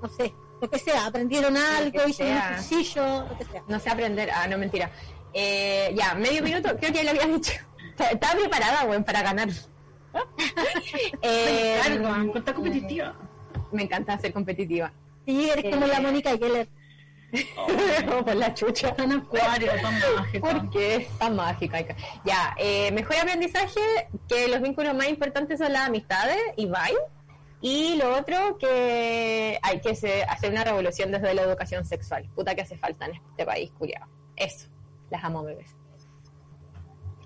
No 0.00 0.08
sé, 0.08 0.32
lo 0.60 0.70
que 0.70 0.78
sea, 0.78 1.06
aprendieron 1.06 1.56
algo, 1.56 2.06
hicieron 2.06 2.36
un 2.36 2.42
ejercicio, 2.42 3.26
lo 3.28 3.38
que 3.38 3.44
sea. 3.44 3.64
No 3.66 3.80
sé 3.80 3.90
aprender. 3.90 4.30
Ah, 4.32 4.46
no, 4.46 4.58
mentira. 4.58 4.92
Eh, 5.34 5.92
ya, 5.96 6.14
medio 6.14 6.40
minuto, 6.42 6.68
creo 6.78 6.92
que 6.92 6.98
ya 6.98 7.04
lo 7.04 7.10
había 7.10 7.26
dicho. 7.34 7.52
Estaba 7.98 8.38
preparada, 8.38 8.84
weón, 8.84 9.04
para 9.04 9.22
ganar. 9.22 9.48
Eh, 11.22 11.80
Carga, 11.82 12.26
está 12.34 12.52
competitiva. 12.52 13.14
me 13.70 13.84
encanta 13.84 14.18
ser 14.18 14.32
competitiva. 14.32 14.92
Sí, 15.26 15.50
eres 15.50 15.72
como 15.72 15.86
la 15.86 16.00
Mónica 16.00 16.36
Geller. 16.36 16.68
Como 18.06 18.24
por 18.24 18.36
la 18.36 18.52
chucha. 18.52 18.94
Tan 18.94 19.12
acuario, 19.12 19.72
tan 19.80 19.98
mágico. 20.16 20.48
Porque 20.52 20.96
es 20.96 21.18
tan 21.18 21.34
mágica. 21.34 21.82
Ya, 22.24 22.54
eh, 22.58 22.92
mejor 22.92 23.16
aprendizaje, 23.16 23.80
que 24.28 24.48
los 24.48 24.60
vínculos 24.60 24.94
más 24.94 25.08
importantes 25.08 25.58
son 25.58 25.72
las 25.72 25.88
amistades 25.88 26.38
y 26.56 26.66
bye. 26.66 26.94
Y 27.62 27.96
lo 27.96 28.18
otro, 28.18 28.58
que 28.58 29.58
hay 29.62 29.80
que 29.80 29.90
hacer 29.90 30.50
una 30.50 30.64
revolución 30.64 31.12
desde 31.12 31.32
la 31.32 31.42
educación 31.42 31.84
sexual. 31.84 32.28
Puta 32.34 32.54
que 32.54 32.62
hace 32.62 32.76
falta 32.76 33.06
en 33.06 33.14
este 33.14 33.46
país, 33.46 33.70
culiado. 33.78 34.06
Eso. 34.36 34.68
Las 35.10 35.24
amo, 35.24 35.44
bebés. 35.44 35.74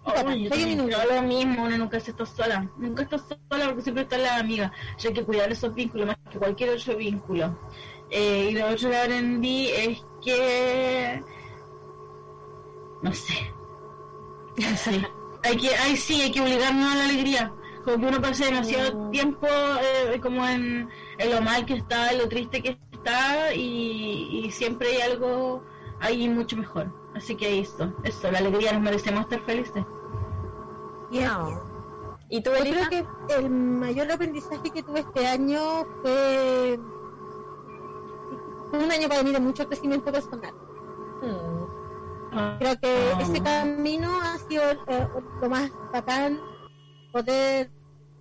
Lo 0.06 1.22
mismo, 1.22 1.64
uno 1.64 1.78
nunca 1.78 2.00
se 2.00 2.12
está 2.12 2.24
sola. 2.24 2.70
Nunca 2.76 3.02
está 3.02 3.18
sola 3.18 3.66
porque 3.66 3.82
siempre 3.82 4.04
está 4.04 4.18
la 4.18 4.36
amiga. 4.36 4.72
Y 5.02 5.06
hay 5.06 5.12
que 5.12 5.24
cuidar 5.24 5.50
esos 5.50 5.74
vínculos 5.74 6.06
más 6.06 6.16
que 6.30 6.38
cualquier 6.38 6.70
otro 6.70 6.96
vínculo. 6.96 7.58
Eh, 8.10 8.48
y 8.50 8.54
lo 8.54 8.68
otro 8.68 8.90
que 8.90 8.96
aprendí 8.96 9.68
es 9.68 10.04
que. 10.22 11.22
No 13.02 13.12
sé. 13.12 13.52
No 14.56 14.76
sé. 14.76 15.06
hay 15.42 15.56
que, 15.56 15.74
ay, 15.74 15.96
sí, 15.96 16.22
hay 16.22 16.30
que 16.30 16.40
obligarnos 16.40 16.92
a 16.92 16.96
la 16.96 17.04
alegría. 17.04 17.52
Como 17.84 17.98
que 17.98 18.06
uno 18.06 18.20
pasa 18.20 18.46
demasiado 18.46 19.10
tiempo 19.10 19.46
eh, 19.46 20.18
como 20.20 20.46
en, 20.46 20.88
en 21.18 21.30
lo 21.30 21.40
mal 21.40 21.64
que 21.64 21.74
está, 21.74 22.10
en 22.10 22.18
lo 22.18 22.28
triste 22.28 22.60
que 22.60 22.78
está, 22.92 23.54
y, 23.54 24.42
y 24.44 24.50
siempre 24.50 24.88
hay 24.88 25.02
algo 25.02 25.62
ahí 26.00 26.28
mucho 26.28 26.56
mejor. 26.56 26.92
Así 27.14 27.36
que 27.36 27.60
eso, 27.60 27.94
eso, 28.04 28.30
la 28.30 28.38
alegría 28.38 28.72
nos 28.72 28.82
merecemos 28.82 29.22
estar 29.22 29.40
felices. 29.42 29.84
Y 31.10 31.18
es- 31.18 31.30
¿Y 32.28 32.40
tú, 32.42 32.50
Yo 32.50 32.62
creo 32.64 32.88
que 32.88 33.06
el 33.38 33.50
mayor 33.50 34.10
aprendizaje 34.10 34.70
que 34.70 34.82
tuve 34.82 35.00
este 35.00 35.26
año 35.28 35.60
fue, 36.02 36.78
un 38.72 38.90
año 38.90 39.08
para 39.08 39.22
mí 39.22 39.32
de 39.32 39.38
mucho 39.40 39.66
crecimiento 39.66 40.10
personal. 40.12 40.52
Mm, 41.22 41.66
Creo 42.58 42.76
que 42.80 43.12
Ah. 43.14 43.18
ese 43.22 43.40
camino 43.42 44.10
ha 44.20 44.36
sido 44.38 44.62
eh, 44.88 45.08
lo 45.40 45.48
más 45.48 45.70
bacán, 45.92 46.38
poder 47.12 47.70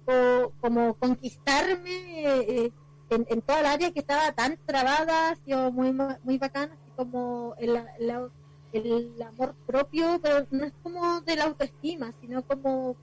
o- 0.08 0.52
como 0.62 0.94
conquistarme 0.94 2.24
eh, 2.24 2.72
en, 3.10 3.26
en 3.28 3.42
toda 3.42 3.60
el 3.62 3.66
área 3.66 3.92
que 3.92 4.00
estaba 4.00 4.32
tan 4.32 4.58
trabada, 4.66 5.32
ha 5.32 5.36
sido 5.36 5.72
muy 5.72 5.92
muy 6.24 6.38
bacán, 6.38 6.70
así 6.72 6.92
como 6.96 7.56
el, 7.58 7.76
el, 8.00 8.30
el 8.78 9.22
amor 9.22 9.56
propio, 9.66 10.20
pero 10.22 10.46
no 10.52 10.66
es 10.66 10.74
como 10.84 11.22
de 11.22 11.36
la 11.36 11.46
autoestima, 11.46 12.14
sino 12.22 12.44
como 12.44 12.96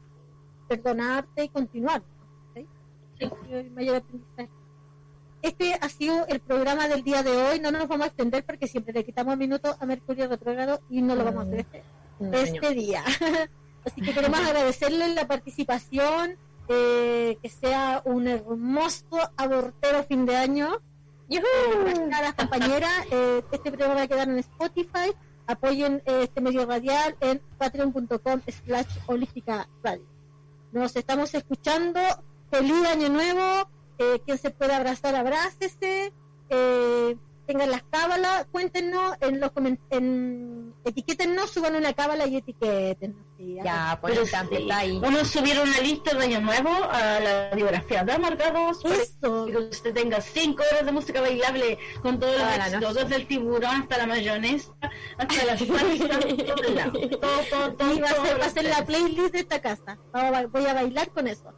perdonarte 0.68 1.44
y 1.44 1.48
continuar. 1.48 2.02
¿sí? 2.54 2.66
Este 5.42 5.74
ha 5.74 5.88
sido 5.88 6.26
el 6.28 6.40
programa 6.40 6.88
del 6.88 7.02
día 7.02 7.22
de 7.22 7.36
hoy. 7.36 7.60
No 7.60 7.72
nos 7.72 7.88
vamos 7.88 8.04
a 8.04 8.08
extender 8.08 8.44
porque 8.44 8.68
siempre 8.68 8.92
le 8.92 9.04
quitamos 9.04 9.36
minutos 9.36 9.76
a 9.80 9.86
Mercurio 9.86 10.28
retrógrado 10.28 10.80
y 10.88 11.02
no 11.02 11.16
lo 11.16 11.24
vamos 11.24 11.44
a 11.44 11.48
hacer 11.48 11.60
este, 11.60 11.82
no, 12.20 12.32
este 12.32 12.74
día. 12.74 13.02
Así 13.84 14.00
que 14.00 14.14
queremos 14.14 14.38
agradecerle 14.38 15.12
la 15.14 15.26
participación, 15.26 16.36
eh, 16.68 17.36
que 17.42 17.48
sea 17.48 18.02
un 18.04 18.28
hermoso 18.28 19.18
abortero 19.36 20.04
fin 20.04 20.24
de 20.24 20.36
año. 20.36 20.80
Gracias 21.28 22.12
a 22.12 22.22
las 22.22 22.34
compañeras. 22.34 22.92
Eh, 23.10 23.42
este 23.50 23.72
programa 23.72 23.94
va 23.94 24.02
a 24.02 24.08
quedar 24.08 24.28
en 24.28 24.38
Spotify. 24.38 25.12
Apoyen 25.46 26.02
este 26.06 26.40
medio 26.40 26.66
radial 26.66 27.16
en 27.20 27.40
patreon.com 27.58 28.40
slash 28.64 28.98
holística 29.06 29.68
radio. 29.82 30.06
Nos 30.72 30.96
estamos 30.96 31.34
escuchando. 31.34 32.00
Feliz 32.50 32.86
año 32.86 33.08
nuevo. 33.08 33.68
Eh, 33.98 34.20
quien 34.24 34.38
se 34.38 34.50
pueda 34.50 34.76
abrazar, 34.76 35.14
abrácese. 35.14 36.12
Eh, 36.48 37.16
tengan 37.46 37.70
las 37.70 37.82
cábalas. 37.84 38.46
Cuéntenos 38.50 39.14
en 39.20 39.40
los 39.40 39.50
comen- 39.52 39.78
en 39.90 40.74
etiquétennos, 40.84 41.50
suban 41.50 41.74
una 41.76 41.92
cábala 41.92 42.26
y 42.26 42.36
etiquétennos. 42.36 43.24
sí, 43.36 43.56
Ya, 43.64 43.98
pues 44.00 44.12
Pero 44.14 44.24
está, 44.24 44.46
sí, 44.48 44.54
está 44.56 44.78
ahí. 44.78 44.98
Vamos 45.00 45.22
a 45.22 45.24
subir 45.24 45.58
una 45.60 45.78
lista 45.80 46.14
de 46.16 46.24
año 46.24 46.40
nuevo 46.40 46.70
a 46.70 47.20
la 47.20 47.50
biografía 47.54 48.04
de 48.04 48.12
Amargados 48.12 48.84
Eso. 48.84 49.46
que 49.46 49.56
usted 49.58 49.92
tenga 49.94 50.20
cinco 50.20 50.62
horas 50.72 50.86
de 50.86 50.92
música 50.92 51.20
bailable 51.20 51.78
con 52.02 52.18
todos 52.18 52.32
los 52.34 52.42
Toda 52.42 52.66
éxitos, 52.66 52.94
desde 52.94 53.16
el 53.16 53.26
tiburón 53.26 53.82
hasta 53.82 53.98
la 53.98 54.06
mayonesa, 54.06 54.70
hasta 55.18 55.44
la 55.44 55.58
salsa, 55.58 56.20
todo, 56.46 57.20
todo, 57.20 57.40
todo, 57.50 57.74
todo, 57.74 57.94
Y 57.94 58.00
va 58.00 58.08
a 58.08 58.12
ser, 58.14 58.22
todo 58.24 58.38
va 58.38 58.46
a 58.46 58.50
ser 58.50 58.64
la 58.64 58.84
playlist 58.86 59.32
de 59.32 59.38
esta 59.40 59.60
casa. 59.60 59.98
Voy 60.52 60.66
a 60.66 60.74
bailar 60.74 61.10
con 61.10 61.26
eso. 61.26 61.52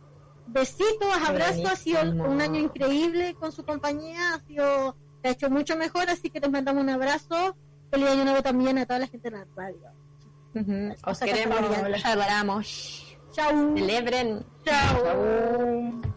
Besitos, 0.47 1.09
abrazos, 1.27 1.65
ha 1.65 1.75
sido 1.77 2.03
un 2.03 2.41
año 2.41 2.61
increíble 2.61 3.35
con 3.35 3.51
su 3.51 3.65
compañía, 3.65 4.35
ha 4.35 4.41
sido 4.41 4.95
se 5.25 5.29
ha 5.29 5.33
hecho 5.33 5.49
mucho 5.49 5.75
mejor, 5.77 6.11
así 6.11 6.29
que 6.29 6.39
les 6.39 6.51
mandamos 6.51 6.83
un 6.83 6.91
abrazo. 6.91 7.57
Feliz 7.91 8.11
año 8.11 8.25
nuevo 8.25 8.43
también 8.43 8.77
a 8.77 8.85
toda 8.85 8.99
la 8.99 9.07
gente 9.07 9.29
en 9.29 9.35
la 9.35 9.47
radio. 9.57 10.95
Os 11.07 11.19
queremos, 11.19 11.61
los 11.89 12.05
adoramos. 12.05 13.17
Chao. 13.33 13.75
Celebren. 13.75 14.45
Chao. 14.67 16.14